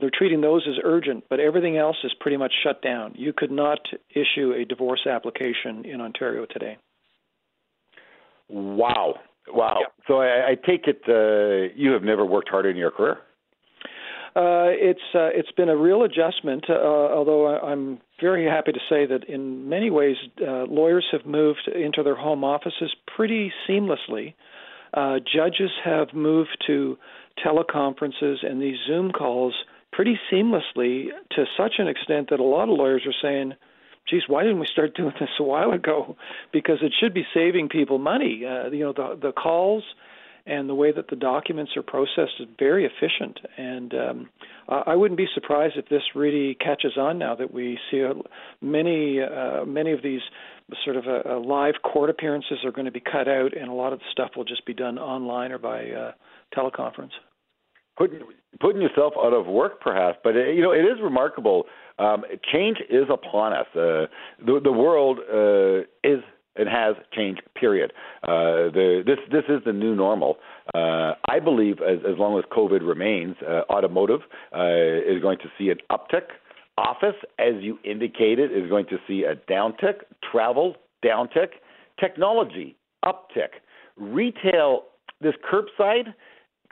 they're 0.01 0.11
treating 0.13 0.41
those 0.41 0.67
as 0.67 0.77
urgent, 0.83 1.25
but 1.29 1.39
everything 1.39 1.77
else 1.77 1.97
is 2.03 2.13
pretty 2.19 2.37
much 2.37 2.53
shut 2.65 2.81
down. 2.83 3.13
You 3.15 3.33
could 3.37 3.51
not 3.51 3.79
issue 4.11 4.53
a 4.53 4.65
divorce 4.65 5.07
application 5.07 5.85
in 5.85 6.01
Ontario 6.01 6.47
today. 6.51 6.79
Wow. 8.49 9.17
Wow. 9.49 9.79
Yep. 9.81 9.93
So 10.09 10.21
I, 10.21 10.51
I 10.51 10.55
take 10.55 10.87
it 10.87 11.03
uh, 11.09 11.75
you 11.77 11.93
have 11.93 12.03
never 12.03 12.25
worked 12.25 12.49
harder 12.49 12.71
in 12.71 12.77
your 12.77 12.91
career? 12.91 13.19
Uh, 14.35 14.73
it's 14.73 15.01
uh, 15.15 15.29
it's 15.35 15.53
been 15.53 15.69
a 15.69 15.77
real 15.77 16.05
adjustment. 16.05 16.65
Uh, 16.69 16.73
although 16.73 17.49
I'm 17.59 18.01
very 18.21 18.47
happy 18.47 18.73
to 18.73 18.79
say 18.89 19.05
that 19.05 19.25
in 19.29 19.69
many 19.69 19.91
ways, 19.91 20.17
uh, 20.41 20.65
lawyers 20.65 21.05
have 21.13 21.27
moved 21.27 21.69
into 21.69 22.03
their 22.03 22.15
home 22.15 22.43
offices 22.43 22.95
pretty 23.15 23.53
seamlessly. 23.69 24.35
Uh, 24.95 25.17
judges 25.21 25.71
have 25.85 26.15
moved 26.15 26.57
to 26.67 26.97
teleconferences 27.45 28.45
and 28.47 28.61
these 28.61 28.77
Zoom 28.87 29.11
calls 29.11 29.55
pretty 29.91 30.19
seamlessly 30.31 31.07
to 31.33 31.45
such 31.57 31.75
an 31.79 31.89
extent 31.89 32.29
that 32.31 32.41
a 32.41 32.45
lot 32.45 32.69
of 32.69 32.77
lawyers 32.77 33.03
are 33.07 33.15
saying, 33.23 33.53
geez, 34.09 34.23
why 34.27 34.43
didn't 34.43 34.61
we 34.61 34.69
start 34.71 34.95
doing 34.95 35.13
this 35.19 35.31
a 35.39 35.43
while 35.43 35.73
ago? 35.73 36.17
Because 36.53 36.79
it 36.83 36.93
should 36.99 37.15
be 37.15 37.27
saving 37.35 37.69
people 37.69 37.99
money. 37.99 38.45
Uh, 38.47 38.71
you 38.71 38.81
know, 38.81 38.93
the 38.93 39.19
the 39.21 39.33
calls 39.33 39.85
and 40.47 40.69
the 40.69 40.75
way 40.75 40.93
that 40.93 41.09
the 41.09 41.17
documents 41.17 41.73
are 41.77 41.83
processed 41.83 42.41
is 42.41 42.47
very 42.59 42.85
efficient. 42.85 43.39
And 43.57 43.95
um, 43.95 44.29
I 44.69 44.97
wouldn't 44.97 45.19
be 45.19 45.29
surprised 45.35 45.77
if 45.77 45.89
this 45.89 46.03
really 46.15 46.55
catches 46.55 46.97
on 46.97 47.19
now 47.19 47.35
that 47.37 47.53
we 47.53 47.79
see 47.91 48.05
many 48.61 49.21
uh, 49.21 49.65
many 49.65 49.93
of 49.93 50.03
these 50.03 50.21
sort 50.85 50.97
of 50.97 51.05
uh, 51.07 51.39
live 51.39 51.75
court 51.83 52.11
appearances 52.11 52.59
are 52.65 52.73
going 52.73 52.87
to 52.87 52.93
be 52.93 53.01
cut 53.01 53.29
out, 53.29 53.57
and 53.57 53.69
a 53.69 53.73
lot 53.73 53.93
of 53.93 53.99
the 53.99 54.05
stuff 54.11 54.31
will 54.37 54.45
just 54.45 54.65
be 54.67 54.75
done 54.75 54.99
online 54.99 55.53
or 55.53 55.59
by 55.59 55.91
uh, 55.91 56.13
teleconference. 56.57 57.11
Putting 57.97 58.21
putting 58.61 58.81
yourself 58.81 59.13
out 59.23 59.35
of 59.35 59.47
work, 59.47 59.81
perhaps, 59.81 60.19
but 60.25 60.35
uh, 60.35 60.45
you 60.45 60.63
know 60.63 60.73
it 60.73 60.85
is 60.85 60.99
remarkable. 61.03 61.65
Um, 61.99 62.25
change 62.53 62.79
is 62.89 63.05
upon 63.13 63.53
us. 63.53 63.67
Uh, 63.75 64.07
the 64.45 64.61
the 64.63 64.73
world 64.73 65.19
uh, 65.19 65.83
is 66.03 66.23
it 66.57 66.69
has 66.69 66.97
changed. 67.13 67.43
Period. 67.55 67.93
Uh, 68.23 68.71
the, 68.73 69.03
this 69.07 69.19
this 69.31 69.45
is 69.49 69.63
the 69.65 69.73
new 69.73 69.95
normal. 69.95 70.37
Uh, 70.75 71.15
I 71.29 71.41
believe 71.43 71.79
as 71.81 71.99
as 72.07 72.19
long 72.19 72.39
as 72.39 72.45
COVID 72.53 72.87
remains, 72.87 73.37
uh, 73.47 73.63
automotive 73.71 74.21
uh, 74.55 74.65
is 74.65 75.21
going 75.23 75.39
to 75.39 75.49
see 75.59 75.71
an 75.71 75.79
uptick. 75.91 76.29
Office, 76.79 77.17
as 77.39 77.55
you 77.61 77.79
indicated, 77.85 78.51
is 78.51 78.69
going 78.69 78.87
to 78.87 78.97
see 79.07 79.25
a 79.25 79.37
downtick. 79.51 80.03
Travel 80.31 80.77
downtick. 81.05 81.49
Technology 82.01 82.77
uptick. 83.05 83.61
Retail, 83.97 84.85
this 85.21 85.35
curbside 85.51 86.15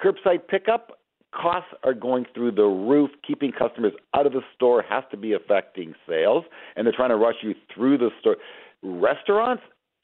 curbside 0.03 0.49
pickup 0.49 0.93
costs 1.35 1.71
are 1.85 1.95
going 1.95 2.25
through 2.35 2.53
the 2.53 2.65
roof. 2.65 3.11
Keeping 3.27 3.53
customers 3.53 3.93
out 4.15 4.27
of 4.27 4.33
the 4.33 4.41
store 4.55 4.83
has 4.89 5.05
to 5.11 5.17
be 5.17 5.33
affecting 5.33 5.95
sales, 6.09 6.45
and 6.77 6.87
they're 6.87 6.95
trying 6.95 7.11
to 7.11 7.17
rush 7.17 7.37
you 7.43 7.55
through 7.75 7.99
the 7.99 8.11
store. 8.21 8.37
Restaurants, 8.83 9.63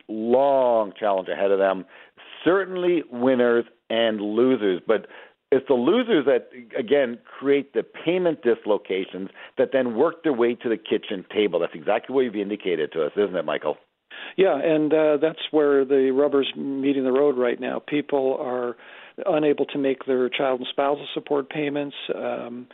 long 0.09 0.93
challenge 0.99 1.29
ahead 1.29 1.51
of 1.51 1.59
them. 1.59 1.85
Certainly 2.45 3.03
winners 3.11 3.65
and 3.91 4.21
losers, 4.21 4.81
but 4.87 5.07
it's 5.53 5.67
the 5.69 5.75
losers 5.75 6.27
that 6.27 6.51
again 6.79 7.19
create 7.39 7.73
the 7.73 7.83
payment 7.83 8.43
dislocations 8.43 9.31
that 9.59 9.71
then 9.73 9.97
work 9.97 10.23
their 10.23 10.33
way 10.33 10.55
to 10.55 10.69
the 10.69 10.77
kitchen 10.77 11.25
table. 11.33 11.61
That's 11.61 11.75
exactly 11.75 12.15
what 12.15 12.23
you've 12.23 12.37
indicated 12.37 12.93
to 12.93 13.05
us, 13.07 13.13
isn't 13.17 13.37
it, 13.37 13.45
Michael? 13.45 13.77
Yeah, 14.37 14.59
and 14.59 14.93
uh, 14.93 15.17
that's 15.21 15.39
where 15.51 15.85
the 15.85 16.11
rubber's 16.11 16.53
meeting 16.57 17.05
the 17.05 17.13
road 17.13 17.37
right 17.37 17.61
now. 17.61 17.81
People 17.87 18.37
are 18.41 18.77
unable 19.25 19.67
to 19.67 19.79
make 19.79 20.05
their 20.05 20.29
child 20.29 20.61
and 20.61 20.69
spousal 20.71 21.07
support 21.15 21.49
payments. 21.49 21.97
Um, 22.15 22.67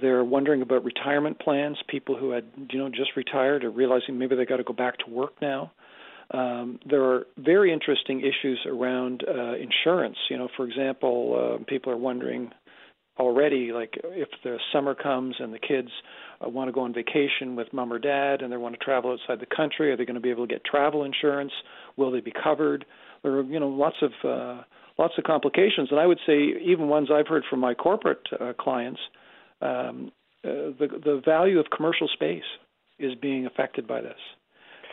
they're 0.00 0.24
wondering 0.24 0.62
about 0.62 0.84
retirement 0.84 1.38
plans. 1.40 1.76
People 1.88 2.16
who 2.16 2.30
had, 2.30 2.44
you 2.70 2.78
know, 2.78 2.88
just 2.88 3.16
retired 3.16 3.64
are 3.64 3.70
realizing 3.70 4.18
maybe 4.18 4.36
they 4.36 4.44
got 4.44 4.58
to 4.58 4.64
go 4.64 4.72
back 4.72 4.98
to 4.98 5.10
work 5.10 5.32
now. 5.40 5.72
Um, 6.32 6.78
there 6.88 7.04
are 7.04 7.26
very 7.36 7.72
interesting 7.72 8.20
issues 8.20 8.58
around 8.66 9.22
uh, 9.28 9.54
insurance. 9.56 10.16
You 10.30 10.38
know, 10.38 10.48
for 10.56 10.66
example, 10.66 11.58
uh, 11.60 11.64
people 11.64 11.92
are 11.92 11.96
wondering 11.96 12.50
already, 13.18 13.72
like 13.72 13.98
if 14.04 14.28
the 14.42 14.56
summer 14.72 14.94
comes 14.94 15.36
and 15.38 15.52
the 15.52 15.58
kids 15.58 15.88
uh, 16.44 16.48
want 16.48 16.68
to 16.68 16.72
go 16.72 16.80
on 16.80 16.94
vacation 16.94 17.54
with 17.56 17.70
mom 17.72 17.92
or 17.92 17.98
dad 17.98 18.40
and 18.40 18.50
they 18.50 18.56
want 18.56 18.74
to 18.74 18.82
travel 18.82 19.12
outside 19.12 19.40
the 19.40 19.54
country, 19.54 19.92
are 19.92 19.96
they 19.96 20.06
going 20.06 20.14
to 20.14 20.20
be 20.20 20.30
able 20.30 20.46
to 20.46 20.52
get 20.52 20.64
travel 20.64 21.04
insurance? 21.04 21.52
Will 21.96 22.10
they 22.10 22.20
be 22.20 22.32
covered? 22.32 22.86
There 23.22 23.32
are, 23.32 23.42
you 23.42 23.60
know, 23.60 23.68
lots 23.68 23.96
of 24.00 24.12
uh, 24.24 24.62
lots 24.98 25.14
of 25.18 25.24
complications, 25.24 25.88
and 25.90 26.00
I 26.00 26.06
would 26.06 26.20
say 26.26 26.54
even 26.64 26.88
ones 26.88 27.08
I've 27.12 27.28
heard 27.28 27.44
from 27.50 27.60
my 27.60 27.74
corporate 27.74 28.26
uh, 28.40 28.52
clients. 28.58 29.00
Um, 29.62 30.12
uh, 30.44 30.74
the 30.78 30.88
the 31.04 31.22
value 31.24 31.60
of 31.60 31.66
commercial 31.74 32.08
space 32.12 32.42
is 32.98 33.14
being 33.14 33.46
affected 33.46 33.86
by 33.86 34.00
this. 34.00 34.18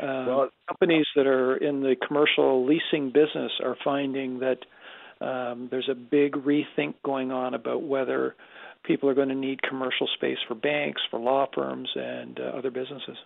Uh, 0.01 0.25
well, 0.27 0.49
companies 0.67 1.05
that 1.15 1.27
are 1.27 1.57
in 1.57 1.81
the 1.81 1.95
commercial 2.07 2.65
leasing 2.65 3.11
business 3.11 3.51
are 3.63 3.75
finding 3.83 4.39
that 4.39 4.59
um, 5.21 5.67
there's 5.69 5.89
a 5.89 5.95
big 5.95 6.33
rethink 6.33 6.93
going 7.03 7.31
on 7.31 7.53
about 7.53 7.83
whether 7.83 8.35
people 8.85 9.09
are 9.09 9.13
going 9.13 9.29
to 9.29 9.35
need 9.35 9.61
commercial 9.61 10.07
space 10.15 10.37
for 10.47 10.55
banks, 10.55 11.01
for 11.11 11.19
law 11.19 11.47
firms, 11.53 11.89
and 11.95 12.39
uh, 12.39 12.57
other 12.57 12.71
businesses. 12.71 13.17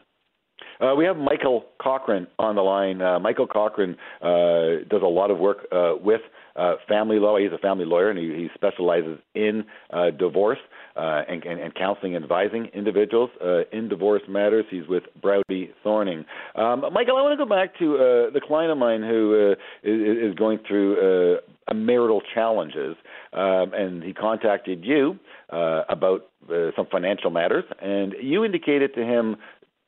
Uh, 0.79 0.95
we 0.95 1.05
have 1.05 1.17
Michael 1.17 1.65
Cochrane 1.81 2.27
on 2.39 2.55
the 2.55 2.61
line. 2.61 3.01
Uh, 3.01 3.19
Michael 3.19 3.47
Cochrane 3.47 3.95
uh, 4.21 4.83
does 4.89 5.01
a 5.01 5.07
lot 5.07 5.31
of 5.31 5.37
work 5.37 5.67
uh, 5.71 5.93
with 6.01 6.21
uh, 6.55 6.75
family 6.87 7.19
law. 7.19 7.37
He's 7.37 7.51
a 7.51 7.57
family 7.57 7.85
lawyer 7.85 8.09
and 8.09 8.19
he, 8.19 8.27
he 8.27 8.49
specializes 8.53 9.19
in 9.33 9.65
uh, 9.91 10.11
divorce 10.11 10.59
uh, 10.95 11.21
and, 11.27 11.43
and, 11.43 11.59
and 11.59 11.73
counseling 11.75 12.15
and 12.15 12.23
advising 12.23 12.65
individuals 12.73 13.29
uh, 13.43 13.61
in 13.71 13.87
divorce 13.87 14.21
matters. 14.27 14.65
He's 14.69 14.87
with 14.87 15.03
Brauti 15.21 15.69
Thorning. 15.83 16.25
Um, 16.55 16.81
Michael, 16.91 17.17
I 17.17 17.21
want 17.21 17.37
to 17.37 17.43
go 17.43 17.49
back 17.49 17.77
to 17.79 17.95
uh, 17.95 17.99
the 18.31 18.41
client 18.45 18.71
of 18.71 18.77
mine 18.77 19.01
who 19.01 19.51
uh, 19.51 19.55
is, 19.83 20.31
is 20.31 20.35
going 20.35 20.59
through 20.67 21.37
uh, 21.37 21.73
marital 21.73 22.21
challenges, 22.33 22.95
um, 23.33 23.73
and 23.73 24.03
he 24.03 24.13
contacted 24.13 24.83
you 24.83 25.17
uh, 25.51 25.83
about 25.89 26.27
uh, 26.51 26.71
some 26.75 26.85
financial 26.91 27.29
matters, 27.29 27.63
and 27.81 28.13
you 28.21 28.43
indicated 28.43 28.93
to 28.95 29.01
him 29.01 29.37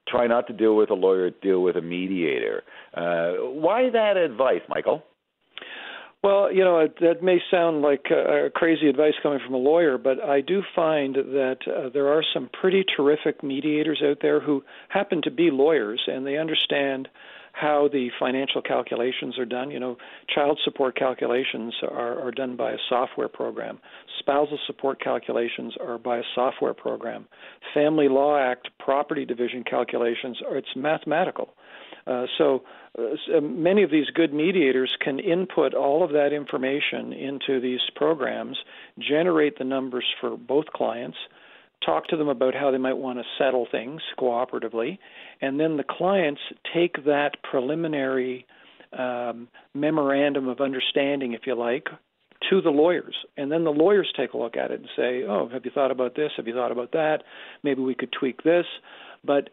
try 0.07 0.27
not 0.27 0.47
to 0.47 0.53
deal 0.53 0.75
with 0.75 0.89
a 0.89 0.93
lawyer, 0.93 1.29
deal 1.29 1.61
with 1.61 1.75
a 1.75 1.81
mediator. 1.81 2.63
Uh, 2.93 3.33
why 3.41 3.89
that 3.91 4.17
advice, 4.17 4.61
Michael? 4.69 5.03
Well, 6.23 6.51
you 6.51 6.63
know, 6.63 6.79
it, 6.79 6.99
that 7.01 7.21
may 7.21 7.37
sound 7.51 7.83
like 7.83 8.05
uh, 8.09 8.49
crazy 8.55 8.89
advice 8.89 9.13
coming 9.21 9.39
from 9.45 9.53
a 9.53 9.59
lawyer, 9.59 9.99
but 9.99 10.19
I 10.19 10.41
do 10.41 10.63
find 10.75 11.13
that 11.13 11.57
uh, 11.67 11.89
there 11.93 12.07
are 12.07 12.23
some 12.33 12.49
pretty 12.59 12.83
terrific 12.97 13.43
mediators 13.43 14.01
out 14.03 14.17
there 14.23 14.39
who 14.39 14.63
happen 14.89 15.21
to 15.23 15.29
be 15.29 15.51
lawyers 15.51 16.01
and 16.07 16.25
they 16.25 16.37
understand 16.37 17.09
how 17.55 17.87
the 17.91 18.09
financial 18.19 18.61
calculations 18.61 19.39
are 19.39 19.45
done. 19.45 19.71
You 19.71 19.79
know, 19.79 19.97
child 20.33 20.59
support 20.65 20.97
calculations 20.97 21.73
are, 21.83 22.19
are 22.19 22.31
done 22.31 22.57
by 22.57 22.71
a 22.71 22.77
software 22.89 23.29
program. 23.29 23.79
Spousal 24.19 24.59
support 24.67 25.01
calculations 25.01 25.73
are 25.79 25.97
by 25.97 26.17
a 26.17 26.23
software 26.33 26.73
program. 26.73 27.27
Family 27.73 28.09
Law 28.09 28.37
Act 28.37 28.69
property 28.79 29.25
division 29.25 29.63
calculations 29.63 30.37
are 30.47 30.57
it's 30.57 30.67
mathematical. 30.75 31.53
Uh, 32.05 32.25
so 32.37 32.63
uh, 32.99 33.41
many 33.41 33.83
of 33.83 33.89
these 33.89 34.05
good 34.13 34.33
mediators 34.33 34.91
can 35.01 35.19
input 35.19 35.73
all 35.73 36.03
of 36.03 36.11
that 36.11 36.33
information 36.33 37.13
into 37.13 37.59
these 37.59 37.79
programs, 37.95 38.57
generate 38.99 39.57
the 39.57 39.63
numbers 39.63 40.05
for 40.19 40.37
both 40.37 40.65
clients, 40.67 41.17
talk 41.83 42.07
to 42.07 42.17
them 42.17 42.27
about 42.27 42.53
how 42.53 42.71
they 42.71 42.77
might 42.77 42.97
want 42.97 43.19
to 43.19 43.25
settle 43.37 43.67
things 43.71 44.01
cooperatively, 44.19 44.97
and 45.41 45.59
then 45.59 45.77
the 45.77 45.83
clients 45.83 46.41
take 46.73 47.05
that 47.05 47.31
preliminary 47.49 48.45
um, 48.97 49.47
memorandum 49.73 50.47
of 50.47 50.61
understanding, 50.61 51.33
if 51.33 51.41
you 51.45 51.55
like, 51.55 51.87
to 52.49 52.61
the 52.61 52.69
lawyers. 52.69 53.15
And 53.37 53.51
then 53.51 53.63
the 53.63 53.71
lawyers 53.71 54.11
take 54.15 54.33
a 54.33 54.37
look 54.37 54.55
at 54.55 54.71
it 54.71 54.79
and 54.79 54.89
say, 54.95 55.23
oh, 55.23 55.49
have 55.51 55.65
you 55.65 55.71
thought 55.71 55.91
about 55.91 56.15
this? 56.15 56.31
Have 56.37 56.47
you 56.47 56.53
thought 56.53 56.71
about 56.71 56.91
that? 56.91 57.23
Maybe 57.63 57.81
we 57.81 57.95
could 57.95 58.11
tweak 58.17 58.43
this. 58.43 58.65
But 59.23 59.49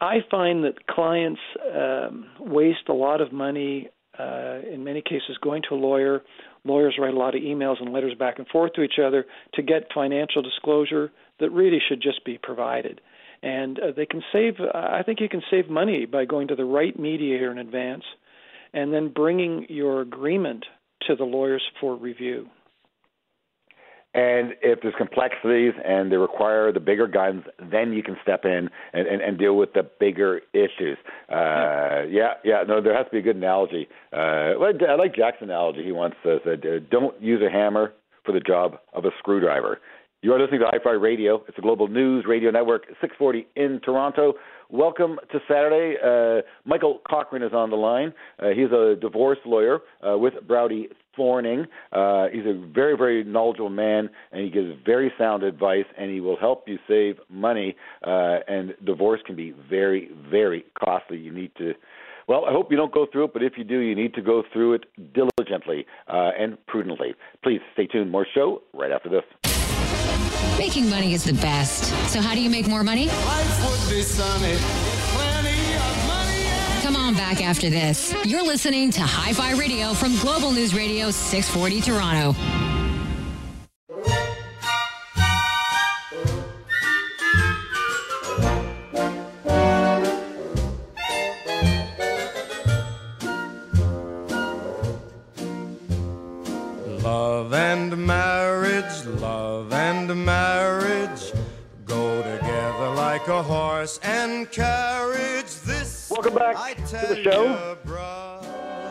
I 0.00 0.18
find 0.30 0.64
that 0.64 0.86
clients 0.86 1.40
um, 1.74 2.26
waste 2.40 2.88
a 2.88 2.92
lot 2.94 3.20
of 3.20 3.32
money, 3.32 3.88
uh, 4.18 4.60
in 4.72 4.84
many 4.84 5.02
cases, 5.02 5.36
going 5.42 5.62
to 5.68 5.74
a 5.74 5.76
lawyer. 5.76 6.22
Lawyers 6.66 6.96
write 6.98 7.14
a 7.14 7.18
lot 7.18 7.34
of 7.34 7.42
emails 7.42 7.80
and 7.80 7.92
letters 7.92 8.14
back 8.18 8.38
and 8.38 8.48
forth 8.48 8.72
to 8.74 8.82
each 8.82 8.98
other 9.04 9.26
to 9.54 9.62
get 9.62 9.92
financial 9.94 10.42
disclosure 10.42 11.12
that 11.40 11.50
really 11.50 11.80
should 11.88 12.00
just 12.00 12.24
be 12.24 12.38
provided. 12.38 13.00
And 13.42 13.78
uh, 13.78 13.92
they 13.96 14.06
can 14.06 14.22
save, 14.32 14.54
I 14.60 15.02
think 15.04 15.20
you 15.20 15.28
can 15.28 15.42
save 15.50 15.68
money 15.68 16.06
by 16.06 16.24
going 16.24 16.48
to 16.48 16.56
the 16.56 16.64
right 16.64 16.98
mediator 16.98 17.50
in 17.50 17.58
advance 17.58 18.04
and 18.72 18.92
then 18.92 19.08
bringing 19.08 19.66
your 19.68 20.00
agreement 20.00 20.64
to 21.06 21.14
the 21.14 21.24
lawyers 21.24 21.62
for 21.80 21.94
review. 21.96 22.48
And 24.16 24.54
if 24.62 24.80
there's 24.80 24.94
complexities 24.96 25.74
and 25.84 26.10
they 26.10 26.16
require 26.16 26.72
the 26.72 26.80
bigger 26.80 27.06
guns, 27.06 27.44
then 27.70 27.92
you 27.92 28.02
can 28.02 28.16
step 28.22 28.46
in 28.46 28.70
and, 28.94 29.06
and, 29.06 29.20
and 29.20 29.38
deal 29.38 29.58
with 29.58 29.74
the 29.74 29.82
bigger 30.00 30.40
issues. 30.54 30.96
Uh, 31.30 32.08
yeah, 32.08 32.32
yeah, 32.42 32.62
no, 32.66 32.80
there 32.80 32.96
has 32.96 33.04
to 33.04 33.12
be 33.12 33.18
a 33.18 33.22
good 33.22 33.36
analogy. 33.36 33.86
Uh, 34.14 34.56
I 34.56 34.94
like 34.98 35.14
Jack's 35.14 35.42
analogy. 35.42 35.84
He 35.84 35.92
once 35.92 36.14
said, 36.24 36.64
uh, 36.64 36.78
"Don't 36.90 37.20
use 37.20 37.42
a 37.46 37.50
hammer 37.50 37.92
for 38.24 38.32
the 38.32 38.40
job 38.40 38.78
of 38.94 39.04
a 39.04 39.10
screwdriver." 39.18 39.80
You 40.22 40.32
are 40.32 40.40
listening 40.40 40.60
to 40.60 40.66
Hi-Fi 40.70 40.92
Radio. 40.92 41.44
It's 41.46 41.58
a 41.58 41.60
global 41.60 41.88
news 41.88 42.24
radio 42.26 42.50
network, 42.50 42.86
640 43.02 43.46
in 43.54 43.80
Toronto. 43.84 44.32
Welcome 44.70 45.20
to 45.30 45.38
Saturday. 45.46 45.96
Uh, 46.02 46.42
Michael 46.64 47.00
Cochrane 47.06 47.42
is 47.42 47.52
on 47.52 47.70
the 47.70 47.76
line. 47.76 48.14
Uh, 48.42 48.48
he's 48.48 48.72
a 48.72 48.96
divorce 49.00 49.38
lawyer 49.44 49.80
uh, 50.02 50.16
with 50.16 50.34
Brauti 50.48 50.86
Thorning. 51.16 51.66
Uh, 51.92 52.26
he's 52.32 52.46
a 52.46 52.54
very, 52.72 52.96
very 52.96 53.24
knowledgeable 53.24 53.70
man, 53.70 54.10
and 54.32 54.42
he 54.42 54.50
gives 54.50 54.72
very 54.84 55.12
sound 55.18 55.42
advice, 55.42 55.84
and 55.98 56.10
he 56.10 56.20
will 56.20 56.36
help 56.36 56.68
you 56.68 56.78
save 56.88 57.16
money. 57.28 57.76
Uh, 58.06 58.38
and 58.48 58.74
divorce 58.84 59.20
can 59.26 59.36
be 59.36 59.54
very, 59.68 60.10
very 60.30 60.64
costly. 60.78 61.18
You 61.18 61.32
need 61.32 61.52
to. 61.58 61.74
Well, 62.28 62.44
I 62.44 62.50
hope 62.50 62.70
you 62.70 62.76
don't 62.76 62.92
go 62.92 63.06
through 63.10 63.26
it, 63.26 63.32
but 63.32 63.42
if 63.42 63.52
you 63.56 63.62
do, 63.64 63.78
you 63.78 63.94
need 63.94 64.14
to 64.14 64.22
go 64.22 64.42
through 64.52 64.74
it 64.74 64.84
diligently 65.14 65.86
uh, 66.08 66.30
and 66.38 66.58
prudently. 66.66 67.14
Please 67.42 67.60
stay 67.74 67.86
tuned. 67.86 68.10
More 68.10 68.26
show 68.34 68.62
right 68.74 68.90
after 68.90 69.08
this. 69.08 69.22
Making 70.58 70.90
money 70.90 71.12
is 71.12 71.22
the 71.22 71.34
best. 71.34 71.84
So, 72.10 72.20
how 72.20 72.34
do 72.34 72.40
you 72.40 72.50
make 72.50 72.66
more 72.66 72.82
money? 72.82 73.08
Come 76.86 76.94
on 76.94 77.14
back 77.14 77.42
after 77.42 77.68
this. 77.68 78.14
You're 78.24 78.44
listening 78.44 78.92
to 78.92 79.00
Hi 79.00 79.32
Fi 79.32 79.58
Radio 79.58 79.92
from 79.92 80.16
Global 80.20 80.52
News 80.52 80.72
Radio 80.72 81.10
640 81.10 81.80
Toronto. 81.80 82.32
Love 97.02 97.52
and 97.52 98.06
marriage, 98.06 99.04
love 99.06 99.72
and 99.72 100.24
marriage 100.24 101.32
go 101.84 102.22
together 102.22 102.90
like 102.90 103.26
a 103.26 103.42
horse 103.42 103.98
and 104.04 104.48
carriage. 104.52 105.26
Welcome 106.16 106.34
back 106.34 106.76
to 106.76 107.06
the 107.08 107.22
show. 107.22 107.76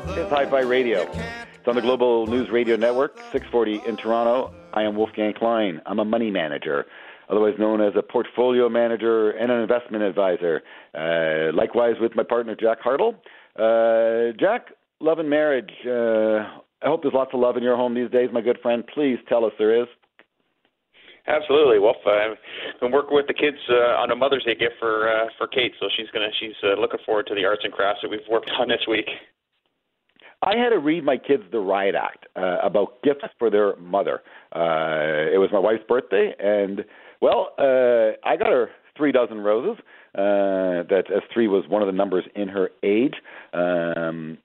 It's 0.09 0.29
Hi 0.29 0.47
Fi 0.47 0.59
Radio. 0.59 1.09
It's 1.11 1.67
on 1.67 1.73
the 1.73 1.81
Global 1.81 2.27
News 2.27 2.51
Radio 2.51 2.75
Network, 2.75 3.17
640 3.31 3.81
in 3.89 3.97
Toronto. 3.97 4.53
I 4.75 4.83
am 4.83 4.95
Wolfgang 4.95 5.33
Klein. 5.33 5.81
I'm 5.87 5.97
a 5.97 6.05
money 6.05 6.29
manager, 6.29 6.85
otherwise 7.27 7.55
known 7.57 7.81
as 7.81 7.93
a 7.97 8.03
portfolio 8.03 8.69
manager 8.69 9.31
and 9.31 9.51
an 9.51 9.59
investment 9.59 10.03
advisor. 10.03 10.61
Uh, 10.93 11.51
likewise 11.51 11.95
with 11.99 12.15
my 12.15 12.21
partner, 12.21 12.55
Jack 12.55 12.77
Hartle. 12.83 13.15
Uh, 13.57 14.33
Jack, 14.39 14.67
love 14.99 15.17
and 15.17 15.27
marriage. 15.27 15.71
Uh, 15.83 16.61
I 16.83 16.89
hope 16.89 17.01
there's 17.01 17.15
lots 17.15 17.31
of 17.33 17.39
love 17.39 17.57
in 17.57 17.63
your 17.63 17.75
home 17.75 17.95
these 17.95 18.11
days, 18.11 18.29
my 18.31 18.41
good 18.41 18.59
friend. 18.61 18.83
Please 18.93 19.17
tell 19.27 19.45
us 19.45 19.51
there 19.57 19.81
is. 19.81 19.87
Absolutely. 21.27 21.79
Well, 21.79 21.95
I've 22.05 22.37
been 22.79 22.91
working 22.91 23.15
with 23.15 23.27
the 23.27 23.33
kids 23.33 23.57
uh, 23.69 23.97
on 23.97 24.11
a 24.11 24.15
Mother's 24.15 24.43
Day 24.43 24.55
gift 24.55 24.75
for 24.79 25.09
uh, 25.09 25.27
for 25.37 25.47
Kate, 25.47 25.73
so 25.79 25.87
she's 25.97 26.09
gonna 26.13 26.29
she's 26.39 26.53
uh, 26.63 26.79
looking 26.79 26.99
forward 27.05 27.25
to 27.27 27.35
the 27.35 27.45
arts 27.45 27.61
and 27.63 27.73
crafts 27.73 28.01
that 28.03 28.09
we've 28.09 28.19
worked 28.29 28.51
on 28.59 28.67
this 28.67 28.85
week. 28.87 29.07
I 30.43 30.55
had 30.55 30.69
to 30.69 30.77
read 30.77 31.03
my 31.03 31.17
kids 31.17 31.43
the 31.51 31.59
Riot 31.59 31.95
Act 31.95 32.27
uh, 32.35 32.57
about 32.61 33.01
gifts 33.03 33.25
for 33.39 33.49
their 33.49 33.75
mother. 33.77 34.21
Uh, 34.55 35.33
it 35.33 35.39
was 35.39 35.49
my 35.51 35.59
wife's 35.59 35.83
birthday, 35.87 36.33
and 36.37 36.85
well, 37.21 37.49
uh, 37.57 38.17
I 38.23 38.37
got 38.37 38.47
her 38.47 38.69
three 38.95 39.11
dozen 39.11 39.39
roses. 39.39 39.81
Uh, 40.13 40.87
that 40.87 41.05
as 41.13 41.23
three 41.33 41.47
was 41.47 41.65
one 41.67 41.81
of 41.81 41.87
the 41.87 41.91
numbers 41.91 42.23
in 42.35 42.47
her 42.47 42.69
age. 42.83 43.15
Um, 43.53 44.37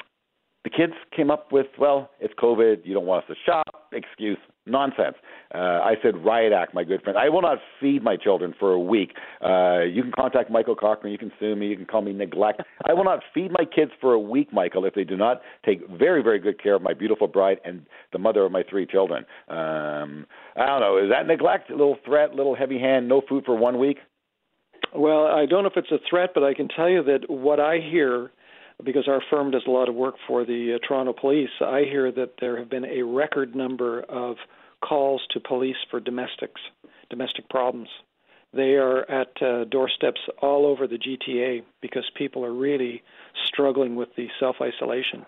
the 0.65 0.71
kids 0.71 0.93
came 1.17 1.31
up 1.31 1.53
with, 1.53 1.67
well, 1.79 2.11
it's 2.21 2.35
COVID, 2.35 2.85
you 2.85 2.93
don't 2.93 3.07
want 3.07 3.25
us 3.25 3.29
to 3.29 3.35
shop, 3.47 3.89
excuse, 3.93 4.37
nonsense. 4.71 5.17
Uh, 5.53 5.59
I 5.59 5.95
said, 6.03 6.25
riot 6.25 6.53
act, 6.53 6.75
my 6.75 6.85
good 6.85 7.03
friend. 7.03 7.19
I 7.19 7.29
will 7.29 7.43
not 7.43 7.59
feed 7.81 8.05
my 8.05 8.17
children 8.17 8.55
for 8.59 8.73
a 8.73 8.79
week. 8.79 9.13
Uh, 9.45 9.81
you 9.81 10.03
can 10.03 10.13
contact 10.13 10.51
Michael 10.51 10.77
Cochrane, 10.77 11.13
you 11.13 11.19
can 11.19 11.33
sue 11.41 11.57
me, 11.57 11.67
you 11.67 11.77
can 11.77 11.87
call 11.87 12.03
me 12.03 12.13
neglect. 12.13 12.63
I 12.89 12.93
will 12.93 13.05
not 13.05 13.21
feed 13.35 13.51
my 13.51 13.65
kids 13.65 13.91
for 14.01 14.13
a 14.13 14.21
week, 14.21 14.53
Michael, 14.53 14.85
if 14.85 14.95
they 14.95 15.05
do 15.05 15.17
not 15.17 15.41
take 15.67 15.81
very, 15.89 16.23
very 16.23 16.39
good 16.39 16.63
care 16.63 16.75
of 16.75 16.83
my 16.83 16.95
beautiful 16.95 17.27
bride 17.27 17.59
and 17.65 17.85
the 18.13 18.19
mother 18.19 18.45
of 18.45 18.53
my 18.53 18.63
three 18.69 18.87
children. 18.87 19.25
Um, 19.49 20.27
I 20.57 20.67
don't 20.67 20.81
know, 20.81 20.99
is 21.03 21.11
that 21.11 21.27
neglect? 21.27 21.71
A 21.71 21.73
little 21.73 21.99
threat, 22.05 22.31
a 22.31 22.35
little 22.35 22.55
heavy 22.55 22.79
hand, 22.79 23.09
no 23.09 23.23
food 23.29 23.45
for 23.45 23.57
one 23.57 23.79
week? 23.79 23.99
Well, 24.95 25.27
I 25.27 25.47
don't 25.47 25.63
know 25.63 25.71
if 25.71 25.77
it's 25.77 25.91
a 25.93 25.99
threat, 26.09 26.31
but 26.35 26.43
I 26.43 26.55
can 26.55 26.69
tell 26.69 26.89
you 26.89 27.03
that 27.05 27.29
what 27.29 27.61
I 27.61 27.79
hear, 27.79 28.31
because 28.85 29.07
our 29.09 29.23
firm 29.31 29.51
does 29.51 29.63
a 29.67 29.71
lot 29.71 29.89
of 29.89 29.95
work 29.95 30.15
for 30.27 30.45
the 30.45 30.77
uh, 30.77 30.87
Toronto 30.87 31.13
Police, 31.13 31.51
I 31.61 31.83
hear 31.89 32.11
that 32.13 32.35
there 32.41 32.59
have 32.59 32.71
been 32.71 32.85
a 32.85 33.03
record 33.03 33.55
number 33.55 34.03
of 34.03 34.37
calls 34.81 35.23
to 35.31 35.41
police 35.41 35.77
for 35.91 36.01
domestics, 36.01 36.61
domestic 37.09 37.49
problems. 37.49 37.89
They 38.53 38.75
are 38.75 39.09
at 39.11 39.41
uh, 39.41 39.65
doorsteps 39.65 40.21
all 40.43 40.67
over 40.67 40.87
the 40.87 40.99
GTA 40.99 41.63
because 41.81 42.05
people 42.17 42.45
are 42.45 42.53
really 42.53 43.03
struggling 43.47 43.95
with 43.95 44.09
the 44.17 44.27
self 44.41 44.57
isolation. 44.61 45.25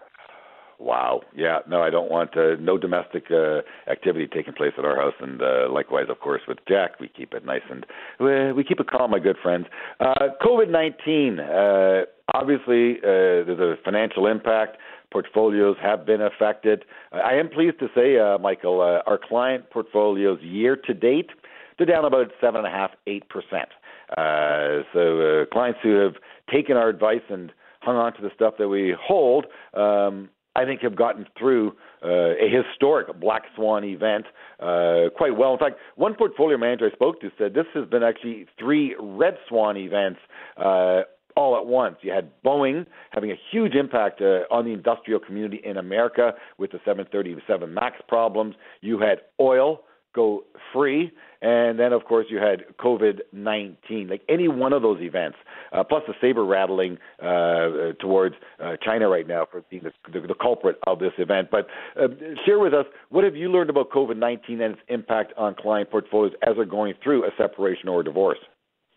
Wow. 0.83 1.21
Yeah. 1.37 1.61
No, 1.69 1.81
I 1.81 1.91
don't 1.91 2.11
want 2.11 2.37
uh, 2.37 2.57
no 2.59 2.77
domestic 2.77 3.27
uh, 3.31 3.61
activity 3.89 4.27
taking 4.27 4.53
place 4.53 4.73
at 4.77 4.85
our 4.85 4.97
house, 4.97 5.15
and 5.21 5.41
uh, 5.41 5.69
likewise, 5.73 6.07
of 6.09 6.19
course, 6.19 6.43
with 6.49 6.59
Jack, 6.67 6.99
we 6.99 7.07
keep 7.09 7.35
it 7.35 7.45
nice 7.45 7.63
and 7.71 7.87
we, 8.19 8.53
we 8.53 8.65
keep 8.65 8.81
it 8.81 8.91
calm, 8.91 9.13
my 9.13 9.21
good 9.21 9.37
friends. 9.41 9.67
Uh, 10.01 10.29
COVID 10.45 10.69
nineteen. 10.69 11.39
Uh, 11.39 12.03
obviously, 12.35 12.97
uh, 12.99 13.47
there's 13.47 13.61
a 13.61 13.77
financial 13.85 14.27
impact. 14.27 14.77
Portfolios 15.13 15.77
have 15.83 16.07
been 16.07 16.23
affected. 16.23 16.85
I 17.13 17.35
am 17.35 17.49
pleased 17.49 17.79
to 17.81 17.89
say, 17.95 18.19
uh, 18.19 18.39
Michael, 18.39 18.81
uh, 18.81 19.09
our 19.09 19.19
client 19.19 19.71
portfolios 19.71 20.41
year 20.41 20.75
to 20.75 20.95
date, 20.95 21.31
they're 21.77 21.87
down 21.87 22.05
about 22.05 22.29
seven 22.41 22.65
and 22.65 22.67
a 22.67 22.71
half, 22.71 22.93
eight 23.07 23.29
percent. 23.29 23.69
Uh, 24.17 24.83
so 24.93 25.21
uh, 25.21 25.47
clients 25.53 25.81
who 25.83 25.95
have 25.97 26.15
taken 26.51 26.77
our 26.77 26.89
advice 26.89 27.23
and 27.29 27.53
hung 27.81 27.97
on 27.97 28.15
to 28.15 28.23
the 28.23 28.31
stuff 28.35 28.55
that 28.59 28.69
we 28.69 28.95
hold, 29.01 29.47
um, 29.75 30.29
I 30.55 30.65
think 30.65 30.83
have 30.83 30.97
gotten 30.97 31.27
through 31.39 31.73
uh, 32.05 32.09
a 32.09 32.49
historic 32.51 33.19
black 33.19 33.43
swan 33.55 33.85
event 33.85 34.27
uh, 34.61 35.09
quite 35.17 35.37
well. 35.37 35.55
In 35.55 35.59
fact, 35.59 35.77
one 35.97 36.15
portfolio 36.15 36.59
manager 36.59 36.91
I 36.91 36.95
spoke 36.95 37.21
to 37.23 37.31
said 37.39 37.55
this 37.55 37.67
has 37.75 37.89
been 37.89 38.03
actually 38.03 38.47
three 38.59 38.95
red 39.01 39.37
swan 39.49 39.77
events. 39.77 40.21
Uh, 40.57 41.03
all 41.37 41.57
at 41.57 41.67
once. 41.67 41.97
You 42.03 42.13
had 42.13 42.31
Boeing 42.45 42.87
having 43.11 43.31
a 43.31 43.37
huge 43.51 43.75
impact 43.75 44.21
uh, 44.21 44.41
on 44.51 44.65
the 44.65 44.73
industrial 44.73 45.21
community 45.21 45.61
in 45.65 45.77
America 45.77 46.33
with 46.59 46.73
the 46.73 46.79
737 46.85 47.73
MAX 47.73 47.97
problems. 48.09 48.55
You 48.81 48.99
had 48.99 49.19
oil 49.41 49.83
go 50.15 50.45
free, 50.73 51.11
and 51.41 51.79
then 51.79 51.93
of 51.93 52.05
course 52.05 52.27
you 52.29 52.39
had 52.39 52.65
COVID 52.79 53.21
19. 53.33 54.09
Like 54.09 54.23
any 54.29 54.49
one 54.49 54.73
of 54.73 54.83
those 54.83 55.01
events, 55.01 55.39
uh, 55.73 55.83
plus 55.85 56.03
the 56.07 56.15
saber 56.21 56.45
rattling 56.45 56.99
uh, 57.23 57.27
uh, 57.27 57.93
towards 58.01 58.35
uh, 58.63 58.77
China 58.85 59.09
right 59.09 59.27
now 59.27 59.47
for 59.51 59.63
being 59.71 59.83
the, 59.83 59.93
the, 60.13 60.27
the 60.27 60.35
culprit 60.35 60.77
of 60.87 60.99
this 60.99 61.13
event. 61.19 61.49
But 61.51 61.67
uh, 62.01 62.09
share 62.45 62.59
with 62.59 62.75
us 62.75 62.87
what 63.09 63.25
have 63.25 63.37
you 63.37 63.51
learned 63.51 63.71
about 63.71 63.91
COVID 63.91 64.17
19 64.17 64.61
and 64.61 64.75
its 64.75 64.83
impact 64.89 65.33
on 65.37 65.55
client 65.55 65.91
portfolios 65.91 66.33
as 66.47 66.57
they're 66.57 66.65
going 66.65 66.95
through 67.03 67.25
a 67.25 67.31
separation 67.37 67.89
or 67.89 68.01
a 68.01 68.05
divorce? 68.05 68.39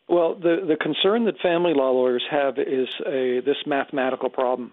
Well, 0.07 0.35
the 0.35 0.65
the 0.67 0.77
concern 0.79 1.25
that 1.25 1.39
family 1.39 1.73
law 1.73 1.91
lawyers 1.91 2.23
have 2.29 2.57
is 2.59 2.87
a 3.05 3.41
this 3.45 3.57
mathematical 3.65 4.29
problem. 4.29 4.71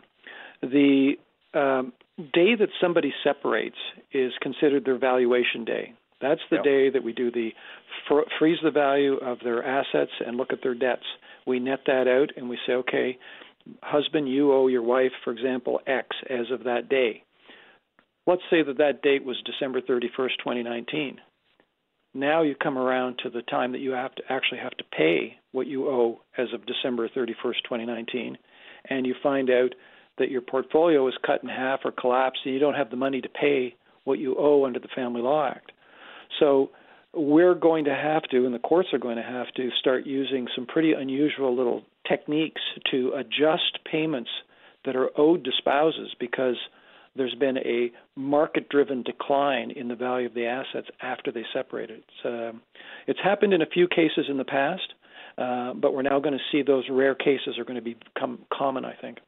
The 0.62 1.14
um, 1.55 1.93
day 2.33 2.55
that 2.55 2.68
somebody 2.80 3.12
separates 3.24 3.76
is 4.12 4.33
considered 4.41 4.85
their 4.85 4.99
valuation 4.99 5.64
day. 5.64 5.95
That's 6.20 6.41
the 6.51 6.57
Yep. 6.57 6.64
day 6.64 6.91
that 6.91 7.03
we 7.03 7.12
do 7.12 7.30
the 7.30 7.53
fr- 8.07 8.28
freeze 8.39 8.59
the 8.62 8.70
value 8.70 9.14
of 9.16 9.41
their 9.41 9.64
assets 9.64 10.12
and 10.24 10.37
look 10.37 10.53
at 10.53 10.62
their 10.62 10.74
debts. 10.74 11.07
We 11.47 11.59
net 11.59 11.80
that 11.87 12.07
out 12.07 12.30
and 12.37 12.49
we 12.49 12.59
say, 12.64 12.74
okay, 12.74 13.18
husband, 13.83 14.28
you 14.28 14.53
owe 14.53 14.68
your 14.68 14.83
wife, 14.83 15.12
for 15.24 15.33
example, 15.33 15.80
X 15.87 16.16
as 16.30 16.51
of 16.53 16.64
that 16.64 16.89
day. 16.89 17.24
Let's 18.26 18.43
say 18.51 18.62
that 18.62 18.78
that 18.78 19.03
date 19.03 19.24
was 19.24 19.37
December 19.45 19.80
31st, 19.80 20.39
2019. 20.39 21.20
Now 22.14 22.42
you 22.42 22.54
come 22.54 22.76
around 22.76 23.18
to 23.22 23.30
the 23.30 23.42
time 23.42 23.72
that 23.72 23.80
you 23.80 23.92
have 23.92 24.14
to 24.16 24.22
actually 24.28 24.58
have 24.58 24.76
to 24.76 24.84
pay 24.84 25.36
what 25.52 25.66
you 25.66 25.88
owe 25.88 26.20
as 26.36 26.48
of 26.52 26.66
December 26.66 27.08
31st, 27.08 27.62
2019, 27.64 28.36
and 28.90 29.06
you 29.06 29.14
find 29.22 29.50
out 29.50 29.74
that 30.18 30.30
your 30.30 30.42
portfolio 30.42 31.08
is 31.08 31.14
cut 31.26 31.42
in 31.42 31.48
half 31.48 31.80
or 31.84 31.92
collapsed 31.92 32.40
and 32.44 32.52
you 32.52 32.60
don't 32.60 32.74
have 32.74 32.90
the 32.90 32.96
money 32.96 33.20
to 33.20 33.28
pay 33.28 33.74
what 34.04 34.18
you 34.18 34.36
owe 34.38 34.66
under 34.66 34.78
the 34.78 34.88
Family 34.94 35.22
Law 35.22 35.48
Act. 35.48 35.72
So 36.38 36.70
we're 37.14 37.54
going 37.54 37.84
to 37.84 37.94
have 37.94 38.22
to, 38.24 38.44
and 38.44 38.54
the 38.54 38.58
courts 38.58 38.88
are 38.92 38.98
going 38.98 39.16
to 39.16 39.22
have 39.22 39.46
to, 39.56 39.70
start 39.80 40.06
using 40.06 40.46
some 40.54 40.66
pretty 40.66 40.92
unusual 40.92 41.56
little 41.56 41.82
techniques 42.08 42.60
to 42.90 43.12
adjust 43.16 43.78
payments 43.90 44.30
that 44.84 44.96
are 44.96 45.10
owed 45.16 45.44
to 45.44 45.50
spouses 45.58 46.14
because 46.18 46.56
there's 47.16 47.34
been 47.34 47.58
a 47.58 47.90
market 48.16 48.68
driven 48.68 49.02
decline 49.02 49.70
in 49.70 49.88
the 49.88 49.94
value 49.94 50.26
of 50.26 50.34
the 50.34 50.46
assets 50.46 50.88
after 51.00 51.30
they 51.30 51.44
separated. 51.52 52.00
It's, 52.00 52.26
uh, 52.26 52.58
it's 53.06 53.20
happened 53.22 53.52
in 53.52 53.62
a 53.62 53.66
few 53.66 53.86
cases 53.88 54.26
in 54.28 54.38
the 54.38 54.44
past, 54.44 54.94
uh, 55.38 55.74
but 55.74 55.94
we're 55.94 56.02
now 56.02 56.20
going 56.20 56.34
to 56.34 56.44
see 56.50 56.62
those 56.62 56.84
rare 56.90 57.14
cases 57.14 57.58
are 57.58 57.64
going 57.64 57.82
to 57.82 57.94
become 58.14 58.40
common, 58.52 58.84
I 58.84 58.94
think. 59.00 59.18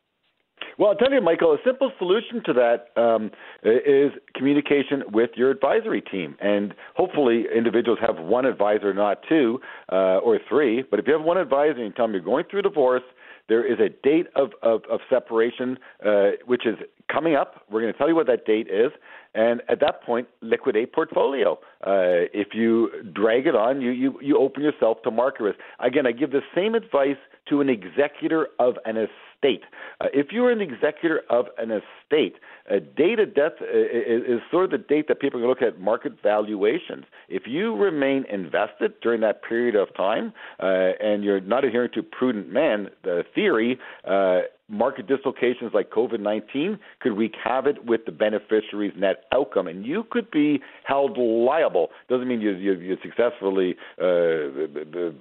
Well, 0.79 0.89
I'll 0.91 0.97
tell 0.97 1.13
you, 1.13 1.21
Michael, 1.21 1.53
a 1.53 1.59
simple 1.65 1.93
solution 1.99 2.43
to 2.47 2.53
that 2.55 3.01
um, 3.01 3.31
is 3.63 4.11
communication 4.35 5.05
with 5.13 5.31
your 5.37 5.51
advisory 5.51 6.01
team. 6.01 6.37
And 6.41 6.75
hopefully, 6.97 7.45
individuals 7.55 7.99
have 8.05 8.19
one 8.19 8.45
advisor, 8.45 8.93
not 8.93 9.21
two 9.29 9.61
uh, 9.93 10.19
or 10.19 10.39
three. 10.49 10.83
But 10.83 10.99
if 10.99 11.07
you 11.07 11.13
have 11.13 11.23
one 11.23 11.39
advisor 11.39 11.79
and 11.79 11.87
you 11.87 11.93
tell 11.93 12.07
them 12.07 12.13
you're 12.13 12.23
going 12.23 12.47
through 12.51 12.63
divorce, 12.63 13.03
there 13.49 13.65
is 13.65 13.79
a 13.79 13.89
date 14.07 14.27
of, 14.35 14.51
of, 14.63 14.83
of 14.91 15.01
separation 15.11 15.79
uh, 16.05 16.31
which 16.47 16.67
is 16.67 16.77
coming 17.13 17.35
up. 17.35 17.63
We're 17.71 17.81
going 17.81 17.93
to 17.93 17.99
tell 17.99 18.09
you 18.09 18.15
what 18.15 18.27
that 18.27 18.47
date 18.47 18.69
is. 18.69 18.91
And 19.35 19.63
at 19.69 19.81
that 19.81 20.03
point, 20.03 20.29
liquidate 20.41 20.93
portfolio. 20.93 21.59
Uh, 21.87 22.31
if 22.33 22.49
you 22.55 22.91
drag 23.13 23.47
it 23.47 23.57
on, 23.57 23.81
you, 23.81 23.91
you 23.91 24.19
you 24.23 24.39
open 24.39 24.63
yourself 24.63 25.03
to 25.03 25.11
market 25.11 25.43
risk. 25.43 25.59
Again, 25.81 26.07
I 26.07 26.13
give 26.13 26.31
the 26.31 26.43
same 26.55 26.75
advice 26.75 27.17
to 27.49 27.61
an 27.61 27.69
executor 27.69 28.49
of 28.59 28.75
an 28.85 28.97
estate. 28.97 29.63
Uh, 30.01 30.07
if 30.15 30.29
you're 30.31 30.51
an 30.51 30.61
executor 30.61 31.23
of 31.29 31.47
an 31.59 31.71
estate, 31.71 32.37
a 32.71 32.81
date 32.81 33.19
of 33.19 33.35
death 33.35 33.53
uh, 33.61 33.67
is, 33.67 34.23
is 34.23 34.41
sort 34.51 34.65
of 34.65 34.71
the 34.71 34.79
date 34.79 35.09
that 35.09 35.21
people 35.21 35.41
to 35.41 35.47
look 35.47 35.61
at 35.63 35.79
market 35.79 36.13
valuations. 36.23 37.05
If 37.29 37.43
you 37.47 37.77
remain 37.77 38.25
invested 38.33 38.95
during 39.03 39.21
that 39.21 39.43
period 39.43 39.75
of 39.75 39.95
time 39.95 40.33
uh, 40.61 40.93
and 41.01 41.23
you're 41.23 41.41
not 41.41 41.65
adhering 41.65 41.91
to 41.95 42.03
prudent 42.03 42.51
man, 42.51 42.89
the 43.03 43.25
theory, 43.35 43.79
uh, 44.09 44.43
market 44.69 45.07
dislocations 45.07 45.73
like 45.75 45.91
COVID 45.91 46.21
19 46.21 46.79
could 47.01 47.17
wreak 47.17 47.35
havoc 47.43 47.77
with 47.85 48.03
the 48.07 48.13
beneficiary's 48.13 48.95
net 48.97 49.25
outcome, 49.33 49.67
and 49.67 49.85
you 49.85 50.05
could 50.11 50.31
be 50.31 50.61
held 50.85 51.19
liable. 51.19 51.89
Doesn't 52.09 52.29
mean 52.29 52.41
you, 52.41 52.53
you, 52.53 52.73
you 52.75 52.97
successfully. 53.03 53.77
Uh, 54.01 55.13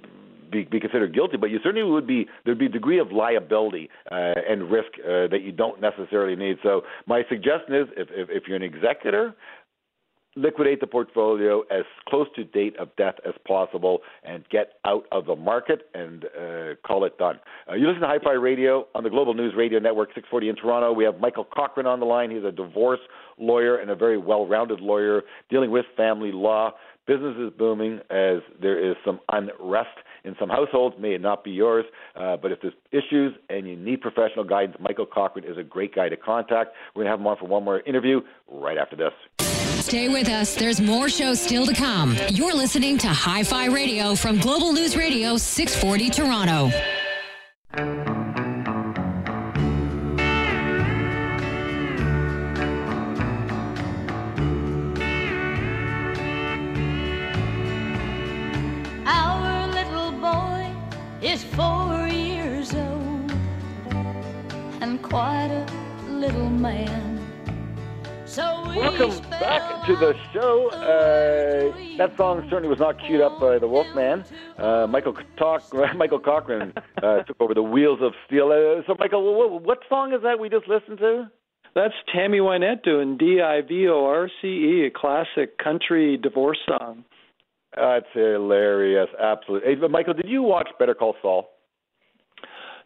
be, 0.50 0.64
be 0.64 0.78
considered 0.78 1.12
guilty, 1.12 1.36
but 1.36 1.50
you 1.50 1.58
certainly 1.64 1.90
would 1.90 2.06
be 2.06 2.26
there'd 2.44 2.58
be 2.58 2.66
a 2.66 2.70
degree 2.70 2.98
of 2.98 3.10
liability 3.10 3.90
uh, 4.12 4.34
and 4.48 4.70
risk 4.70 4.88
uh, 5.00 5.26
that 5.28 5.40
you 5.42 5.50
don't 5.50 5.80
necessarily 5.80 6.36
need. 6.36 6.58
So 6.62 6.82
my 7.06 7.22
suggestion 7.28 7.74
is, 7.74 7.88
if, 7.96 8.08
if, 8.10 8.28
if 8.30 8.42
you're 8.46 8.56
an 8.56 8.62
executor, 8.62 9.34
liquidate 10.36 10.80
the 10.80 10.86
portfolio 10.86 11.60
as 11.70 11.84
close 12.08 12.26
to 12.36 12.44
date 12.44 12.76
of 12.78 12.94
death 12.96 13.14
as 13.26 13.34
possible 13.46 14.00
and 14.24 14.48
get 14.48 14.74
out 14.84 15.04
of 15.12 15.26
the 15.26 15.36
market 15.36 15.88
and 15.94 16.24
uh, 16.24 16.74
call 16.86 17.04
it 17.04 17.16
done. 17.18 17.38
Uh, 17.68 17.74
you 17.74 17.86
listen 17.86 18.00
to 18.00 18.06
Hi-Fi 18.06 18.32
Radio 18.32 18.86
on 18.94 19.04
the 19.04 19.10
Global 19.10 19.34
News 19.34 19.54
Radio 19.56 19.78
Network 19.78 20.08
640 20.08 20.48
in 20.48 20.56
Toronto. 20.56 20.92
We 20.92 21.04
have 21.04 21.20
Michael 21.20 21.44
Cochrane 21.44 21.86
on 21.86 22.00
the 22.00 22.06
line. 22.06 22.30
He's 22.30 22.44
a 22.44 22.52
divorce 22.52 23.00
lawyer 23.38 23.76
and 23.76 23.90
a 23.90 23.96
very 23.96 24.18
well-rounded 24.18 24.80
lawyer 24.80 25.22
dealing 25.50 25.70
with 25.70 25.84
family 25.96 26.32
law. 26.32 26.72
Business 27.06 27.36
is 27.38 27.50
booming 27.58 28.00
as 28.10 28.38
there 28.62 28.90
is 28.90 28.96
some 29.04 29.20
unrest 29.30 29.98
in 30.24 30.34
some 30.40 30.48
households. 30.48 30.96
May 30.98 31.14
it 31.14 31.20
not 31.20 31.44
be 31.44 31.50
yours, 31.50 31.84
uh, 32.16 32.38
but 32.38 32.50
if 32.50 32.60
there's 32.62 32.74
issues 32.92 33.34
and 33.50 33.68
you 33.68 33.76
need 33.76 34.00
professional 34.00 34.44
guidance, 34.44 34.78
Michael 34.80 35.04
Cochrane 35.04 35.44
is 35.44 35.58
a 35.58 35.62
great 35.62 35.94
guy 35.94 36.08
to 36.08 36.16
contact. 36.16 36.70
We're 36.94 37.04
going 37.04 37.06
to 37.06 37.10
have 37.10 37.20
him 37.20 37.26
on 37.26 37.36
for 37.36 37.46
one 37.46 37.62
more 37.62 37.80
interview 37.80 38.22
right 38.50 38.78
after 38.78 38.96
this. 38.96 39.43
Stay 39.84 40.08
with 40.08 40.30
us. 40.30 40.54
There's 40.54 40.80
more 40.80 41.10
shows 41.10 41.38
still 41.38 41.66
to 41.66 41.74
come. 41.74 42.16
You're 42.30 42.54
listening 42.54 42.96
to 42.98 43.08
Hi 43.08 43.42
Fi 43.42 43.66
Radio 43.66 44.14
from 44.14 44.38
Global 44.38 44.72
News 44.72 44.96
Radio 44.96 45.36
640 45.36 46.08
Toronto. 46.08 46.70
Our 59.06 59.66
little 59.68 60.12
boy 60.12 60.74
is 61.20 61.44
four 61.44 62.08
years 62.08 62.74
old 62.74 63.30
and 64.80 65.02
quite 65.02 65.50
a 65.52 65.66
little 66.08 66.48
man. 66.48 67.13
So 68.74 68.80
we 68.80 68.86
Welcome 68.86 69.30
back 69.30 69.86
to 69.86 69.96
the 69.96 70.14
show. 70.32 70.68
Uh, 70.70 71.96
that 71.98 72.16
song 72.16 72.42
certainly 72.50 72.68
was 72.68 72.80
not 72.80 72.98
queued 73.06 73.20
up 73.20 73.38
by 73.38 73.58
the 73.58 73.68
Wolfman. 73.68 74.24
Uh, 74.58 74.86
Michael 74.88 75.14
Talk, 75.36 75.62
Michael 75.96 76.18
Cochrane 76.18 76.72
uh, 77.02 77.22
took 77.26 77.40
over 77.40 77.54
the 77.54 77.62
Wheels 77.62 78.00
of 78.02 78.12
Steel. 78.26 78.46
Uh, 78.46 78.82
so, 78.86 78.96
Michael, 78.98 79.34
what, 79.36 79.62
what 79.62 79.78
song 79.88 80.12
is 80.12 80.22
that 80.22 80.40
we 80.40 80.48
just 80.48 80.66
listened 80.66 80.98
to? 80.98 81.30
That's 81.74 81.94
Tammy 82.12 82.38
Wynette 82.38 82.82
doing 82.82 83.16
D 83.16 83.40
I 83.40 83.60
V 83.60 83.86
O 83.88 84.06
R 84.06 84.28
C 84.40 84.48
E, 84.48 84.86
a 84.86 84.90
classic 84.90 85.56
country 85.58 86.16
divorce 86.16 86.58
song. 86.66 87.04
That's 87.76 88.06
hilarious. 88.12 89.08
Absolutely. 89.20 89.74
Hey, 89.74 89.88
Michael, 89.88 90.14
did 90.14 90.28
you 90.28 90.42
watch 90.42 90.68
Better 90.78 90.94
Call 90.94 91.14
Saul? 91.22 91.48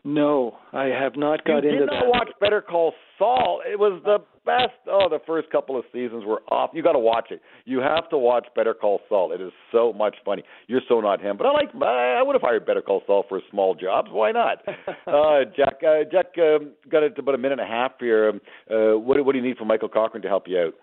No, 0.04 0.56
I 0.72 0.84
have 0.86 1.16
not 1.16 1.44
got 1.44 1.64
you 1.64 1.70
into 1.70 1.80
did 1.80 1.86
not 1.86 2.00
that. 2.04 2.08
watch 2.08 2.28
Better 2.40 2.62
Call 2.62 2.92
Saul. 3.18 3.60
It 3.70 3.78
was 3.78 4.00
the 4.04 4.18
best. 4.48 4.80
Oh, 4.90 5.08
the 5.10 5.18
first 5.26 5.50
couple 5.50 5.78
of 5.78 5.84
seasons 5.92 6.24
were 6.24 6.40
off. 6.48 6.70
You 6.72 6.82
got 6.82 6.92
to 6.92 6.98
watch 6.98 7.26
it. 7.30 7.42
You 7.66 7.80
have 7.80 8.08
to 8.08 8.16
watch 8.16 8.46
Better 8.56 8.72
Call 8.72 9.00
Saul. 9.08 9.32
It 9.32 9.42
is 9.42 9.52
so 9.70 9.92
much 9.92 10.16
funny. 10.24 10.42
You're 10.68 10.80
so 10.88 11.00
not 11.00 11.20
him, 11.20 11.36
but 11.36 11.46
I 11.46 11.52
like. 11.52 11.68
I 11.74 12.22
would 12.22 12.34
have 12.34 12.42
hired 12.42 12.64
Better 12.64 12.80
Call 12.80 13.02
Saul 13.06 13.24
for 13.28 13.42
small 13.50 13.74
jobs. 13.74 14.08
Why 14.10 14.32
not? 14.32 14.62
uh, 15.06 15.44
Jack, 15.54 15.82
uh, 15.86 16.04
Jack, 16.10 16.26
um, 16.38 16.72
got 16.90 17.02
it 17.02 17.18
about 17.18 17.34
a 17.34 17.38
minute 17.38 17.58
and 17.60 17.68
a 17.68 17.70
half 17.70 17.92
here. 18.00 18.30
Um, 18.30 18.40
uh, 18.70 18.98
what, 18.98 19.22
what 19.24 19.32
do 19.32 19.38
you 19.38 19.44
need 19.44 19.58
from 19.58 19.68
Michael 19.68 19.90
Cochrane 19.90 20.22
to 20.22 20.28
help 20.28 20.48
you 20.48 20.58
out? 20.58 20.74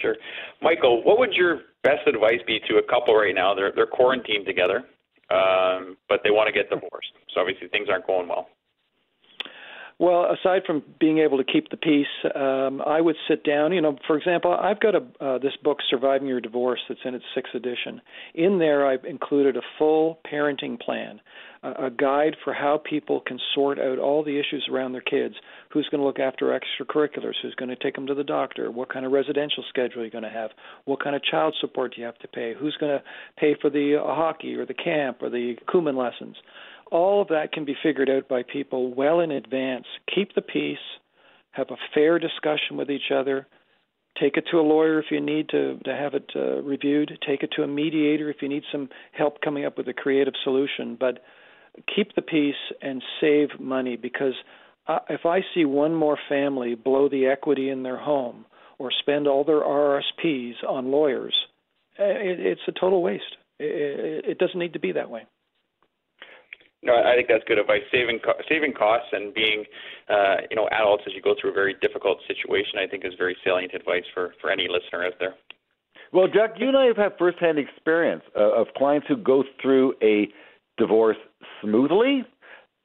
Sure. 0.00 0.16
Michael, 0.60 1.04
what 1.04 1.18
would 1.18 1.32
your 1.34 1.60
best 1.84 2.06
advice 2.06 2.40
be 2.46 2.60
to 2.68 2.76
a 2.76 2.82
couple 2.82 3.14
right 3.14 3.34
now? 3.34 3.54
They're 3.54 3.72
they're 3.74 3.86
quarantined 3.86 4.46
together, 4.46 4.84
um, 5.30 5.96
but 6.08 6.20
they 6.24 6.30
want 6.30 6.48
to 6.48 6.52
get 6.52 6.70
divorced. 6.70 7.12
So 7.34 7.40
obviously 7.40 7.68
things 7.68 7.88
aren't 7.90 8.06
going 8.06 8.28
well. 8.28 8.48
Well, 10.00 10.26
aside 10.32 10.62
from 10.64 10.84
being 11.00 11.18
able 11.18 11.38
to 11.38 11.44
keep 11.44 11.70
the 11.70 11.76
peace, 11.76 12.06
um, 12.36 12.80
I 12.86 13.00
would 13.00 13.16
sit 13.26 13.42
down. 13.42 13.72
You 13.72 13.80
know, 13.80 13.96
for 14.06 14.16
example, 14.16 14.52
I've 14.52 14.78
got 14.78 14.94
a 14.94 15.02
uh, 15.20 15.38
this 15.38 15.56
book, 15.64 15.78
"Surviving 15.90 16.28
Your 16.28 16.40
Divorce," 16.40 16.78
that's 16.88 17.00
in 17.04 17.16
its 17.16 17.24
sixth 17.34 17.52
edition. 17.52 18.00
In 18.34 18.60
there, 18.60 18.86
I've 18.86 19.04
included 19.04 19.56
a 19.56 19.60
full 19.76 20.20
parenting 20.24 20.78
plan, 20.78 21.20
a, 21.64 21.86
a 21.86 21.90
guide 21.90 22.36
for 22.44 22.54
how 22.54 22.78
people 22.78 23.20
can 23.26 23.40
sort 23.56 23.80
out 23.80 23.98
all 23.98 24.22
the 24.22 24.38
issues 24.38 24.68
around 24.70 24.92
their 24.92 25.00
kids. 25.00 25.34
Who's 25.70 25.88
going 25.90 26.00
to 26.00 26.06
look 26.06 26.20
after 26.20 26.56
extracurriculars? 26.56 27.34
Who's 27.42 27.56
going 27.56 27.70
to 27.70 27.76
take 27.76 27.96
them 27.96 28.06
to 28.06 28.14
the 28.14 28.22
doctor? 28.22 28.70
What 28.70 28.92
kind 28.92 29.04
of 29.04 29.10
residential 29.10 29.64
schedule 29.68 30.02
are 30.02 30.04
you 30.04 30.12
going 30.12 30.22
to 30.22 30.30
have? 30.30 30.50
What 30.84 31.02
kind 31.02 31.16
of 31.16 31.24
child 31.24 31.56
support 31.60 31.96
do 31.96 32.00
you 32.00 32.06
have 32.06 32.18
to 32.18 32.28
pay? 32.28 32.54
Who's 32.56 32.76
going 32.78 32.92
to 32.92 33.02
pay 33.36 33.56
for 33.60 33.68
the 33.68 33.96
uh, 34.00 34.14
hockey 34.14 34.54
or 34.54 34.64
the 34.64 34.74
camp 34.74 35.22
or 35.22 35.28
the 35.28 35.56
Kumon 35.68 35.96
lessons? 35.96 36.36
All 36.90 37.22
of 37.22 37.28
that 37.28 37.52
can 37.52 37.64
be 37.64 37.76
figured 37.82 38.10
out 38.10 38.28
by 38.28 38.42
people 38.42 38.94
well 38.94 39.20
in 39.20 39.30
advance. 39.30 39.86
Keep 40.14 40.34
the 40.34 40.42
peace, 40.42 40.78
have 41.52 41.70
a 41.70 41.76
fair 41.94 42.18
discussion 42.18 42.76
with 42.76 42.90
each 42.90 43.10
other. 43.14 43.46
Take 44.20 44.36
it 44.36 44.46
to 44.50 44.58
a 44.58 44.62
lawyer 44.62 44.98
if 44.98 45.06
you 45.10 45.20
need 45.20 45.48
to, 45.50 45.78
to 45.84 45.94
have 45.94 46.14
it 46.14 46.30
uh, 46.34 46.62
reviewed. 46.62 47.18
Take 47.26 47.42
it 47.42 47.50
to 47.56 47.62
a 47.62 47.68
mediator 47.68 48.30
if 48.30 48.42
you 48.42 48.48
need 48.48 48.64
some 48.72 48.88
help 49.12 49.40
coming 49.40 49.64
up 49.64 49.76
with 49.78 49.86
a 49.88 49.92
creative 49.92 50.34
solution. 50.42 50.96
But 50.98 51.22
keep 51.94 52.14
the 52.14 52.22
peace 52.22 52.54
and 52.82 53.02
save 53.20 53.60
money 53.60 53.96
because 53.96 54.34
uh, 54.86 55.00
if 55.08 55.26
I 55.26 55.40
see 55.54 55.64
one 55.64 55.94
more 55.94 56.18
family 56.28 56.74
blow 56.74 57.08
the 57.08 57.26
equity 57.26 57.70
in 57.70 57.82
their 57.82 57.98
home 57.98 58.46
or 58.78 58.90
spend 58.90 59.28
all 59.28 59.44
their 59.44 59.60
RSPs 59.60 60.64
on 60.66 60.90
lawyers, 60.90 61.34
it, 61.98 62.40
it's 62.40 62.60
a 62.66 62.72
total 62.72 63.02
waste. 63.02 63.36
It, 63.58 64.24
it 64.24 64.38
doesn't 64.38 64.58
need 64.58 64.72
to 64.72 64.80
be 64.80 64.92
that 64.92 65.10
way. 65.10 65.26
No, 66.82 66.94
I 66.94 67.16
think 67.16 67.26
that's 67.28 67.42
good 67.48 67.58
advice. 67.58 67.82
Saving 67.90 68.20
saving 68.48 68.72
costs 68.72 69.08
and 69.12 69.34
being, 69.34 69.64
uh, 70.08 70.36
you 70.48 70.56
know, 70.56 70.68
adults 70.70 71.02
as 71.06 71.14
you 71.14 71.20
go 71.20 71.34
through 71.40 71.50
a 71.50 71.54
very 71.54 71.74
difficult 71.80 72.18
situation, 72.28 72.78
I 72.78 72.86
think 72.86 73.04
is 73.04 73.14
very 73.18 73.36
salient 73.44 73.74
advice 73.74 74.04
for 74.14 74.34
for 74.40 74.50
any 74.50 74.68
listener 74.68 75.04
out 75.04 75.14
there. 75.18 75.34
Well, 76.12 76.28
Jack, 76.28 76.54
you 76.58 76.68
and 76.68 76.76
I 76.76 76.86
have 76.86 76.96
had 76.96 77.18
firsthand 77.18 77.58
experience 77.58 78.22
uh, 78.36 78.52
of 78.52 78.68
clients 78.76 79.06
who 79.08 79.16
go 79.16 79.44
through 79.60 79.94
a 80.02 80.28
divorce 80.78 81.18
smoothly, 81.60 82.24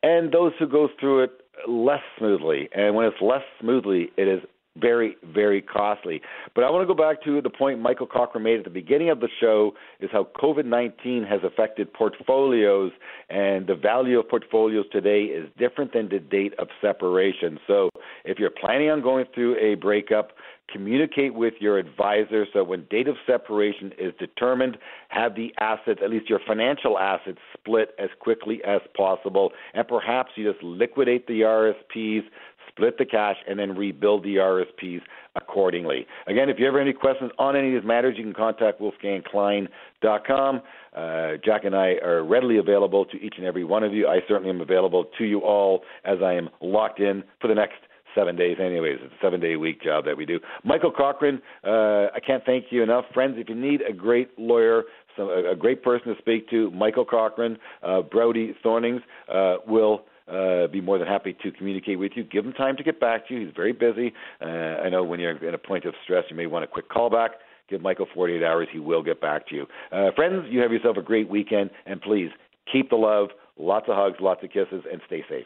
and 0.01 0.31
those 0.31 0.51
who 0.59 0.67
go 0.67 0.89
through 0.99 1.23
it 1.25 1.31
less 1.67 2.01
smoothly. 2.17 2.69
And 2.75 2.95
when 2.95 3.05
it's 3.05 3.21
less 3.21 3.43
smoothly, 3.61 4.09
it 4.17 4.27
is 4.27 4.41
very, 4.76 5.17
very 5.24 5.61
costly. 5.61 6.21
But 6.55 6.63
I 6.63 6.71
want 6.71 6.88
to 6.88 6.93
go 6.93 6.99
back 6.99 7.24
to 7.26 7.41
the 7.41 7.49
point 7.49 7.80
Michael 7.80 8.07
Cochrane 8.07 8.43
made 8.43 8.59
at 8.59 8.63
the 8.63 8.71
beginning 8.71 9.09
of 9.09 9.19
the 9.19 9.30
show 9.39 9.74
is 9.99 10.09
how 10.11 10.28
COVID 10.36 10.65
19 10.65 11.24
has 11.24 11.41
affected 11.43 11.93
portfolios, 11.93 12.91
and 13.30 13.67
the 13.67 13.76
value 13.76 14.19
of 14.19 14.28
portfolios 14.30 14.86
today 14.91 15.24
is 15.24 15.47
different 15.57 15.93
than 15.93 16.09
the 16.09 16.19
date 16.19 16.53
of 16.57 16.67
separation. 16.82 17.59
So 17.67 17.89
if 18.26 18.39
you're 18.39 18.49
planning 18.49 18.89
on 18.89 19.01
going 19.01 19.26
through 19.34 19.57
a 19.57 19.76
breakup, 19.76 20.32
communicate 20.71 21.34
with 21.34 21.53
your 21.59 21.78
advisor 21.78 22.45
so 22.53 22.63
when 22.63 22.86
date 22.89 23.07
of 23.07 23.15
separation 23.28 23.91
is 23.99 24.13
determined 24.17 24.78
have 25.09 25.36
the 25.36 25.53
assets 25.59 25.99
at 26.03 26.09
least 26.09 26.30
your 26.30 26.39
financial 26.47 26.97
assets 26.97 27.38
split 27.57 27.89
as 27.99 28.09
quickly 28.19 28.61
as 28.65 28.80
possible 28.95 29.51
and 29.74 29.88
perhaps 29.88 30.32
you 30.36 30.49
just 30.49 30.63
liquidate 30.63 31.28
the 31.28 31.41
RSPs 31.41 32.24
split 32.70 32.97
the 32.97 33.05
cash, 33.05 33.38
and 33.47 33.57
then 33.57 33.76
rebuild 33.76 34.24
the 34.24 34.36
RSPs 34.36 35.01
accordingly. 35.36 36.05
Again, 36.28 36.49
if 36.49 36.59
you 36.59 36.66
have 36.66 36.76
any 36.76 36.93
questions 36.93 37.32
on 37.39 37.55
any 37.55 37.76
of 37.76 37.82
these 37.82 37.88
matters, 37.88 38.16
you 38.18 38.24
can 38.24 38.34
contact 38.34 38.80
wolfgangklein.com. 38.80 40.61
Uh, 40.95 41.32
Jack 41.43 41.66
and 41.66 41.76
I 41.76 41.93
are 42.03 42.24
readily 42.24 42.57
available 42.57 43.05
to 43.05 43.18
each 43.18 43.36
and 43.38 43.45
every 43.45 43.64
one 43.64 43.84
of 43.84 43.93
you. 43.93 44.07
I 44.07 44.20
certainly 44.28 44.49
am 44.49 44.61
available 44.61 45.05
to 45.18 45.26
you 45.26 45.39
all 45.39 45.82
as 46.05 46.20
I 46.24 46.34
am 46.34 46.49
locked 46.61 46.99
in 46.99 47.24
for 47.41 47.47
the 47.47 47.55
next 47.55 47.78
seven 48.16 48.36
days 48.36 48.57
anyways 48.59 48.99
it's 49.01 49.11
a 49.11 49.26
seven 49.26 49.39
day 49.39 49.53
a 49.53 49.59
week 49.59 49.82
job 49.82 50.05
that 50.05 50.16
we 50.16 50.24
do 50.24 50.39
michael 50.64 50.91
cochrane 50.91 51.41
uh, 51.64 52.07
i 52.14 52.20
can't 52.24 52.45
thank 52.45 52.66
you 52.70 52.84
enough 52.84 53.05
friends 53.11 53.36
if 53.39 53.49
you 53.49 53.55
need 53.55 53.82
a 53.82 53.91
great 53.91 54.38
lawyer 54.38 54.84
some, 55.18 55.30
a, 55.30 55.51
a 55.51 55.55
great 55.55 55.82
person 55.82 56.14
to 56.14 56.20
speak 56.20 56.47
to 56.47 56.70
michael 56.72 57.05
cochrane 57.05 57.57
uh, 57.82 58.01
Brauti 58.01 58.53
Thorning's 58.61 59.01
uh, 59.34 59.55
will 59.66 60.03
uh, 60.28 60.67
be 60.67 60.82
more 60.82 60.97
than 60.97 61.07
happy 61.07 61.36
to 61.43 61.51
communicate 61.51 61.99
with 61.99 62.13
you. 62.15 62.24
Give 62.24 62.45
him 62.45 62.53
time 62.53 62.78
to 62.78 62.84
get 62.84 62.99
back 62.99 63.28
to 63.28 63.34
you. 63.34 63.45
He's 63.45 63.55
very 63.55 63.74
busy. 63.74 64.13
Uh, 64.41 64.45
I 64.45 64.89
know 64.89 65.03
when 65.03 65.19
you're 65.19 65.36
in 65.45 65.53
a 65.53 65.57
point 65.57 65.86
of 65.86 65.93
stress, 66.03 66.26
you 66.30 66.36
may 66.36 66.45
want 66.45 66.63
a 66.63 66.67
quick 66.67 66.89
call 66.89 67.09
back. 67.09 67.32
Give 67.69 67.82
Michael 67.82 68.07
48 68.13 68.43
hours. 68.43 68.67
He 68.71 68.80
will 68.80 69.03
get 69.03 69.21
back 69.21 69.47
to 69.49 69.55
you. 69.55 69.67
Uh, 69.91 70.11
friends, 70.15 70.45
you 70.49 70.59
have 70.61 70.71
yourself 70.71 70.97
a 70.97 71.01
great 71.01 71.30
weekend, 71.30 71.69
and 71.86 72.01
please 72.01 72.30
keep 72.71 72.89
the 72.89 72.95
love. 72.95 73.30
Lots 73.57 73.88
of 73.88 73.95
hugs, 73.95 74.17
lots 74.19 74.43
of 74.43 74.49
kisses, 74.49 74.84
and 74.91 75.01
stay 75.05 75.24
safe. 75.30 75.45